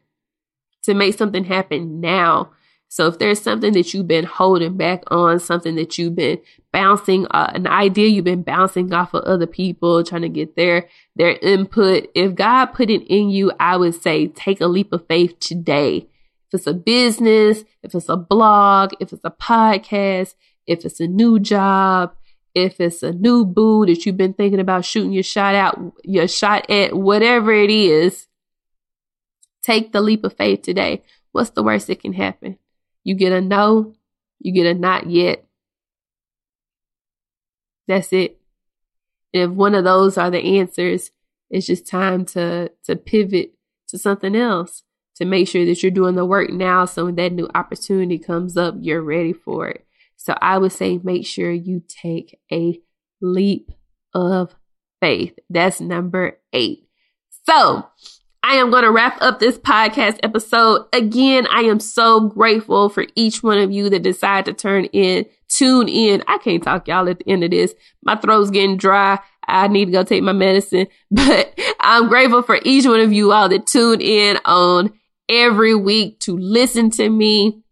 to 0.83 0.95
make 0.95 1.17
something 1.17 1.45
happen 1.45 2.01
now. 2.01 2.51
So 2.89 3.09
if 3.09 3.19
there's 3.19 3.41
something 3.41 3.73
that 3.73 3.93
you've 3.93 4.07
been 4.07 4.25
holding 4.25 4.77
back 4.77 5.03
on, 5.11 5.41
something 5.41 5.75
that 5.75 5.99
you've 5.99 6.15
been 6.15 6.39
bouncing, 6.73 7.27
uh, 7.31 7.51
an 7.55 7.67
idea 7.67 8.09
you've 8.09 8.25
been 8.25 8.43
bouncing 8.43 8.93
off 8.93 9.13
of 9.13 9.25
other 9.25 9.47
people, 9.47 10.05
trying 10.05 10.23
to 10.23 10.29
get 10.29 10.55
their 10.55 10.89
their 11.17 11.37
input. 11.43 12.09
If 12.15 12.35
God 12.35 12.67
put 12.67 12.91
it 12.91 13.03
in 13.09 13.31
you, 13.31 13.53
I 13.59 13.77
would 13.77 14.01
say 14.01 14.29
take 14.29 14.61
a 14.61 14.67
leap 14.67 14.93
of 14.93 15.07
faith 15.09 15.39
today. 15.41 16.09
If 16.47 16.55
it's 16.55 16.67
a 16.69 16.75
business, 16.75 17.65
if 17.83 17.95
it's 17.95 18.09
a 18.09 18.17
blog, 18.17 18.93
if 19.01 19.13
it's 19.13 19.25
a 19.25 19.31
podcast, 19.31 20.35
if 20.67 20.85
it's 20.85 21.01
a 21.01 21.07
new 21.07 21.39
job, 21.39 22.15
if 22.55 22.81
it's 22.81 23.03
a 23.03 23.13
new 23.13 23.45
boo 23.45 23.87
that 23.87 24.07
you've 24.07 24.17
been 24.17 24.33
thinking 24.33 24.61
about 24.61 24.85
shooting 24.85 25.13
your 25.13 25.23
shot 25.23 25.55
out, 25.55 25.79
your 26.05 26.27
shot 26.29 26.71
at, 26.71 26.95
whatever 26.97 27.53
it 27.53 27.71
is, 27.71 28.27
take 29.63 29.93
the 29.93 30.01
leap 30.01 30.25
of 30.25 30.37
faith 30.37 30.63
today. 30.63 31.03
What's 31.33 31.51
the 31.51 31.63
worst 31.63 31.89
that 31.89 32.01
can 32.01 32.15
happen? 32.15 32.59
You 33.05 33.15
get 33.15 33.33
a 33.33 33.41
no, 33.41 33.95
you 34.39 34.53
get 34.53 34.67
a 34.67 34.79
not 34.79 35.09
yet. 35.11 35.45
That's 37.89 38.13
it. 38.13 38.41
if 39.33 39.51
one 39.51 39.75
of 39.75 39.85
those 39.85 40.19
are 40.19 40.31
the 40.31 40.59
answers, 40.59 41.11
it's 41.51 41.67
just 41.67 41.87
time 41.87 42.25
to 42.27 42.73
to 42.85 42.97
pivot 42.97 43.53
to 43.89 43.99
something 43.99 44.35
else 44.35 44.83
to 45.17 45.25
make 45.25 45.49
sure 45.49 45.65
that 45.65 45.83
you're 45.83 45.93
doing 45.93 46.15
the 46.15 46.25
work 46.27 46.51
now 46.51 46.85
so 46.85 47.05
when 47.07 47.15
that 47.17 47.33
new 47.33 47.49
opportunity 47.55 48.19
comes 48.19 48.57
up, 48.57 48.75
you're 48.81 49.03
ready 49.03 49.33
for 49.33 49.69
it. 49.69 49.86
So 50.17 50.35
I 50.41 50.59
would 50.59 50.73
say 50.73 50.99
make 51.03 51.27
sure 51.27 51.51
you 51.51 51.83
take 51.87 52.39
a 52.53 52.81
leap 53.21 53.71
of 54.13 54.55
faith. 55.01 55.39
That's 55.51 55.81
number 55.81 56.39
eight. 56.53 56.89
So 57.49 57.87
I 58.43 58.55
am 58.57 58.71
going 58.71 58.85
to 58.85 58.93
wrap 58.93 59.21
up 59.21 59.41
this 59.41 59.59
podcast 59.59 60.21
episode. 60.23 60.87
Again, 60.93 61.49
I 61.51 61.63
am 61.63 61.81
so 61.81 62.21
grateful 62.21 62.89
for 62.89 63.05
each 63.17 63.43
one 63.43 63.59
of 63.59 63.73
you 63.73 63.91
that 63.91 64.03
decide 64.03 64.45
to 64.45 64.53
turn 64.53 64.85
in, 64.87 65.27
tune 65.49 65.89
in. 65.89 66.23
I 66.29 66.39
can't 66.39 66.63
talk 66.63 66.87
y'all 66.87 67.09
at 67.09 67.19
the 67.19 67.29
end 67.29 67.43
of 67.43 67.51
this. 67.51 67.75
My 68.05 68.15
throat's 68.15 68.51
getting 68.51 68.77
dry. 68.77 69.19
I 69.49 69.67
need 69.67 69.87
to 69.87 69.91
go 69.93 70.05
take 70.05 70.23
my 70.23 70.33
medicine, 70.33 70.87
but 71.11 71.59
I'm 71.81 72.09
grateful 72.09 72.43
for 72.43 72.59
each 72.65 72.87
one 72.87 73.01
of 73.01 73.13
you 73.13 73.33
all 73.33 73.49
that 73.49 73.67
tune 73.67 74.01
in 74.01 74.39
on 74.45 74.93
every 75.29 75.75
week 75.75 76.21
to 76.21 76.37
listen 76.37 76.91
to 76.91 77.09
me. 77.09 77.63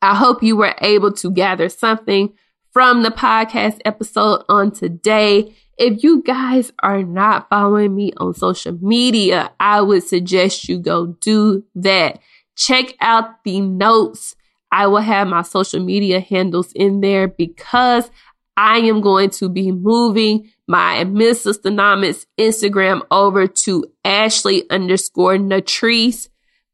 I 0.00 0.14
hope 0.14 0.42
you 0.42 0.56
were 0.56 0.74
able 0.80 1.12
to 1.12 1.30
gather 1.30 1.68
something 1.68 2.32
from 2.72 3.02
the 3.02 3.10
podcast 3.10 3.80
episode 3.84 4.44
on 4.48 4.70
today. 4.70 5.54
If 5.76 6.02
you 6.02 6.22
guys 6.22 6.72
are 6.82 7.02
not 7.02 7.48
following 7.48 7.94
me 7.94 8.12
on 8.16 8.34
social 8.34 8.78
media, 8.80 9.52
I 9.58 9.80
would 9.80 10.02
suggest 10.04 10.68
you 10.68 10.78
go 10.78 11.16
do 11.20 11.64
that. 11.74 12.20
Check 12.56 12.94
out 13.00 13.44
the 13.44 13.60
notes. 13.60 14.34
I 14.70 14.86
will 14.86 14.98
have 14.98 15.28
my 15.28 15.42
social 15.42 15.82
media 15.82 16.20
handles 16.20 16.72
in 16.72 17.00
there 17.00 17.28
because 17.28 18.10
I 18.56 18.78
am 18.78 19.00
going 19.00 19.30
to 19.30 19.48
be 19.48 19.70
moving 19.70 20.50
my 20.66 21.04
Miss 21.04 21.44
Sistanomics 21.44 22.26
Instagram 22.38 23.02
over 23.10 23.46
to 23.46 23.86
Ashley 24.04 24.68
underscore 24.68 25.36
Natrice 25.36 26.28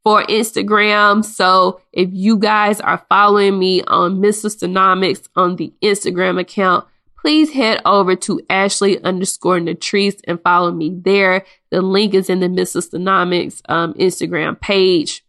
for 0.04 0.22
Instagram. 0.24 1.24
So 1.24 1.80
if 1.92 2.10
you 2.12 2.38
guys 2.38 2.80
are 2.80 3.04
following 3.08 3.58
me 3.58 3.82
on 3.84 4.20
Miss 4.20 4.44
Sistanomics 4.44 5.28
on 5.34 5.56
the 5.56 5.72
Instagram 5.82 6.38
account, 6.38 6.86
please 7.18 7.52
head 7.52 7.80
over 7.86 8.14
to 8.14 8.40
Ashley 8.50 9.02
underscore 9.02 9.58
Natrice 9.58 10.20
and 10.24 10.40
follow 10.42 10.70
me 10.70 10.90
there. 10.94 11.46
The 11.70 11.80
link 11.80 12.12
is 12.12 12.28
in 12.28 12.40
the 12.40 12.50
Miss 12.50 12.74
Sistanomics 12.74 13.62
um, 13.68 13.94
Instagram 13.94 14.60
page. 14.60 15.24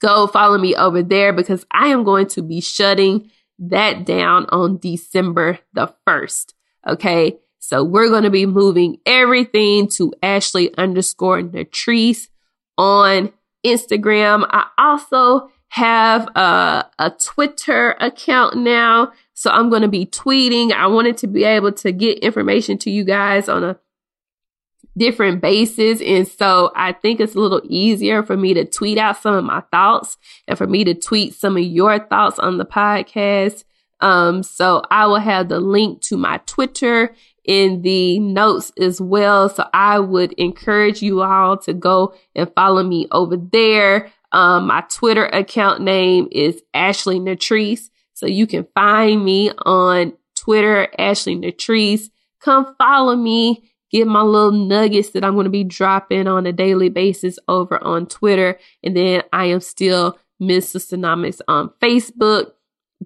Go 0.00 0.28
follow 0.28 0.58
me 0.58 0.76
over 0.76 1.02
there 1.02 1.32
because 1.32 1.66
I 1.72 1.88
am 1.88 2.04
going 2.04 2.28
to 2.28 2.42
be 2.42 2.60
shutting 2.60 3.30
that 3.58 4.04
down 4.04 4.46
on 4.50 4.78
December 4.78 5.58
the 5.72 5.92
1st. 6.06 6.52
Okay. 6.86 7.38
So 7.58 7.82
we're 7.82 8.10
going 8.10 8.22
to 8.22 8.30
be 8.30 8.46
moving 8.46 8.98
everything 9.06 9.88
to 9.88 10.12
Ashley 10.22 10.72
underscore 10.76 11.40
Natrice 11.40 12.28
on 12.78 13.32
Instagram. 13.66 14.46
I 14.50 14.66
also 14.78 15.50
have 15.68 16.28
a, 16.36 16.86
a 16.98 17.10
Twitter 17.10 17.96
account 18.00 18.56
now. 18.56 19.12
So 19.34 19.50
I'm 19.50 19.68
going 19.68 19.82
to 19.82 19.88
be 19.88 20.06
tweeting. 20.06 20.72
I 20.72 20.86
wanted 20.86 21.18
to 21.18 21.26
be 21.26 21.44
able 21.44 21.72
to 21.72 21.92
get 21.92 22.20
information 22.20 22.78
to 22.78 22.90
you 22.90 23.04
guys 23.04 23.48
on 23.48 23.62
a 23.64 23.78
different 24.96 25.42
basis. 25.42 26.00
And 26.00 26.26
so 26.26 26.72
I 26.74 26.92
think 26.92 27.20
it's 27.20 27.34
a 27.34 27.40
little 27.40 27.60
easier 27.64 28.22
for 28.22 28.36
me 28.36 28.54
to 28.54 28.64
tweet 28.64 28.96
out 28.96 29.20
some 29.20 29.34
of 29.34 29.44
my 29.44 29.60
thoughts 29.70 30.16
and 30.48 30.56
for 30.56 30.66
me 30.66 30.84
to 30.84 30.94
tweet 30.94 31.34
some 31.34 31.56
of 31.56 31.62
your 31.62 31.98
thoughts 31.98 32.38
on 32.38 32.56
the 32.58 32.64
podcast. 32.64 33.64
Um, 34.00 34.42
so 34.42 34.82
I 34.90 35.06
will 35.06 35.20
have 35.20 35.48
the 35.48 35.60
link 35.60 36.02
to 36.02 36.16
my 36.16 36.38
Twitter 36.46 37.14
in 37.46 37.82
the 37.82 38.18
notes 38.18 38.72
as 38.78 39.00
well. 39.00 39.48
So 39.48 39.64
I 39.72 39.98
would 39.98 40.32
encourage 40.34 41.02
you 41.02 41.22
all 41.22 41.56
to 41.58 41.72
go 41.72 42.14
and 42.34 42.52
follow 42.54 42.82
me 42.82 43.06
over 43.12 43.36
there. 43.36 44.10
Um, 44.32 44.66
my 44.66 44.82
Twitter 44.90 45.26
account 45.26 45.82
name 45.82 46.28
is 46.30 46.62
Ashley 46.74 47.18
Natrice. 47.18 47.88
So 48.14 48.26
you 48.26 48.46
can 48.46 48.66
find 48.74 49.24
me 49.24 49.50
on 49.58 50.14
Twitter, 50.36 50.88
Ashley 50.98 51.36
Natrice. 51.36 52.10
Come 52.40 52.74
follow 52.78 53.16
me. 53.16 53.70
Get 53.90 54.06
my 54.06 54.22
little 54.22 54.52
nuggets 54.52 55.10
that 55.10 55.24
I'm 55.24 55.34
going 55.34 55.44
to 55.44 55.50
be 55.50 55.64
dropping 55.64 56.26
on 56.26 56.46
a 56.46 56.52
daily 56.52 56.88
basis 56.88 57.38
over 57.46 57.82
on 57.82 58.06
Twitter. 58.06 58.58
And 58.82 58.96
then 58.96 59.22
I 59.32 59.46
am 59.46 59.60
still 59.60 60.18
Miss 60.40 60.72
Sistanomics 60.72 61.40
on 61.46 61.70
Facebook. 61.80 62.52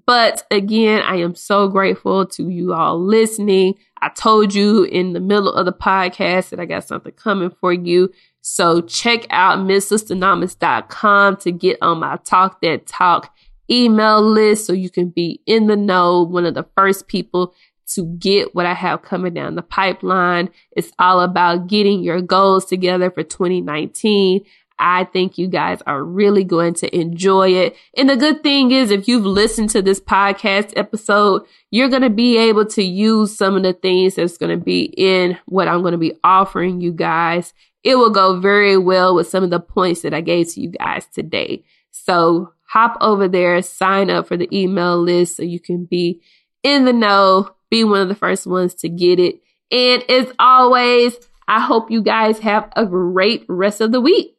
But 0.07 0.45
again, 0.51 1.03
I 1.03 1.17
am 1.17 1.35
so 1.35 1.69
grateful 1.69 2.27
to 2.27 2.49
you 2.49 2.73
all 2.73 2.99
listening. 2.99 3.75
I 4.03 4.09
told 4.09 4.55
you 4.55 4.85
in 4.85 5.13
the 5.13 5.21
middle 5.21 5.53
of 5.53 5.67
the 5.67 5.73
podcast 5.73 6.51
that 6.51 6.61
I 6.61 6.65
got 6.65 6.87
something 6.87 7.13
coming 7.13 7.51
for 7.61 7.73
you. 7.73 8.11
So 8.41 8.81
check 8.81 9.27
out 9.31 9.59
MissSistanomics.com 9.59 11.37
to 11.39 11.53
get 11.53 11.79
on 11.83 11.99
my 11.99 12.17
Talk 12.25 12.61
That 12.63 12.87
Talk 12.87 13.35
email 13.71 14.23
list 14.23 14.67
so 14.67 14.73
you 14.73 14.91
can 14.91 15.11
be 15.11 15.41
in 15.47 15.67
the 15.67 15.77
know, 15.77 16.23
one 16.23 16.47
of 16.47 16.55
the 16.55 16.67
first 16.77 17.07
people 17.07 17.55
to 17.95 18.05
get 18.19 18.55
what 18.55 18.67
I 18.67 18.75
have 18.75 19.03
coming 19.03 19.35
down 19.35 19.57
the 19.57 19.63
pipeline. 19.63 20.49
It's 20.73 20.93
all 20.99 21.21
about 21.21 21.67
getting 21.67 22.03
your 22.03 22.21
goals 22.21 22.65
together 22.67 23.11
for 23.11 23.23
2019. 23.23 24.45
I 24.81 25.05
think 25.05 25.37
you 25.37 25.47
guys 25.47 25.83
are 25.87 26.03
really 26.03 26.43
going 26.43 26.75
to 26.75 26.97
enjoy 26.97 27.51
it. 27.51 27.77
And 27.97 28.09
the 28.09 28.17
good 28.17 28.43
thing 28.43 28.71
is, 28.71 28.91
if 28.91 29.07
you've 29.07 29.27
listened 29.27 29.71
to 29.71 29.83
this 29.83 30.01
podcast 30.01 30.73
episode, 30.75 31.43
you're 31.71 31.91
going 31.91 32.03
to 32.03 32.11
be 32.11 32.39
able 32.39 32.65
to 32.67 32.83
use 32.83 33.37
some 33.37 33.57
of 33.57 33.63
the 33.63 33.75
things 33.75 34.15
that's 34.15 34.39
going 34.39 34.59
to 34.59 34.65
be 34.65 34.85
in 34.97 35.39
what 35.45 35.69
I'm 35.69 35.83
going 35.83 35.93
to 35.93 35.99
be 35.99 36.19
offering 36.25 36.81
you 36.81 36.93
guys. 36.93 37.53
It 37.85 37.97
will 37.97 38.11
go 38.11 38.41
very 38.41 38.79
well 38.79 39.15
with 39.15 39.29
some 39.29 39.45
of 39.45 39.51
the 39.51 39.61
points 39.61 40.03
that 40.03 40.15
I 40.15 40.23
gave 40.23 40.53
to 40.55 40.61
you 40.61 40.71
guys 40.71 41.07
today. 41.07 41.63
So 41.91 42.53
hop 42.67 42.97
over 43.01 43.29
there, 43.29 43.61
sign 43.63 44.11
up 44.11 44.29
for 44.29 44.37
the 44.37 44.49
email 44.57 45.01
list 45.01 45.37
so 45.37 45.43
you 45.43 45.61
can 45.61 45.85
be 45.85 46.21
in 46.63 46.87
the 46.87 46.93
know, 46.93 47.51
be 47.71 47.85
one 47.85 48.01
of 48.01 48.09
the 48.09 48.15
first 48.15 48.47
ones 48.47 48.75
to 48.77 48.89
get 48.89 49.19
it. 49.19 49.41
And 49.71 50.03
as 50.11 50.33
always, 50.39 51.17
I 51.47 51.61
hope 51.61 51.91
you 51.91 52.03
guys 52.03 52.39
have 52.41 52.73
a 52.77 52.87
great 52.87 53.45
rest 53.49 53.81
of 53.81 53.93
the 53.93 54.01
week. 54.01 54.37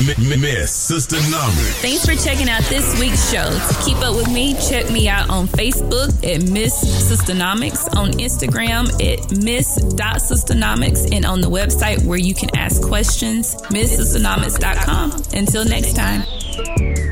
Miss 0.00 0.70
Sister 0.72 1.16
Numbers. 1.30 1.76
Thanks 1.80 2.04
for 2.04 2.14
checking 2.14 2.48
out 2.48 2.62
this 2.64 2.98
week's 3.00 3.30
show. 3.30 3.48
To 3.48 3.84
keep 3.84 3.96
up 3.98 4.14
with 4.14 4.30
me, 4.30 4.54
check 4.68 4.90
me 4.90 5.08
out 5.08 5.30
on 5.30 5.48
Facebook 5.48 6.08
at 6.24 6.42
Miss 6.50 6.74
Sistanomics, 7.10 7.94
on 7.96 8.10
Instagram 8.12 8.88
at 9.02 9.42
Miss.Sistanomics, 9.42 11.14
and 11.14 11.24
on 11.24 11.40
the 11.40 11.50
website 11.50 12.04
where 12.04 12.18
you 12.18 12.34
can 12.34 12.54
ask 12.56 12.82
questions, 12.82 13.54
MissSistanomics.com. 13.70 15.12
Until 15.32 15.64
next 15.64 15.96
time. 15.96 17.05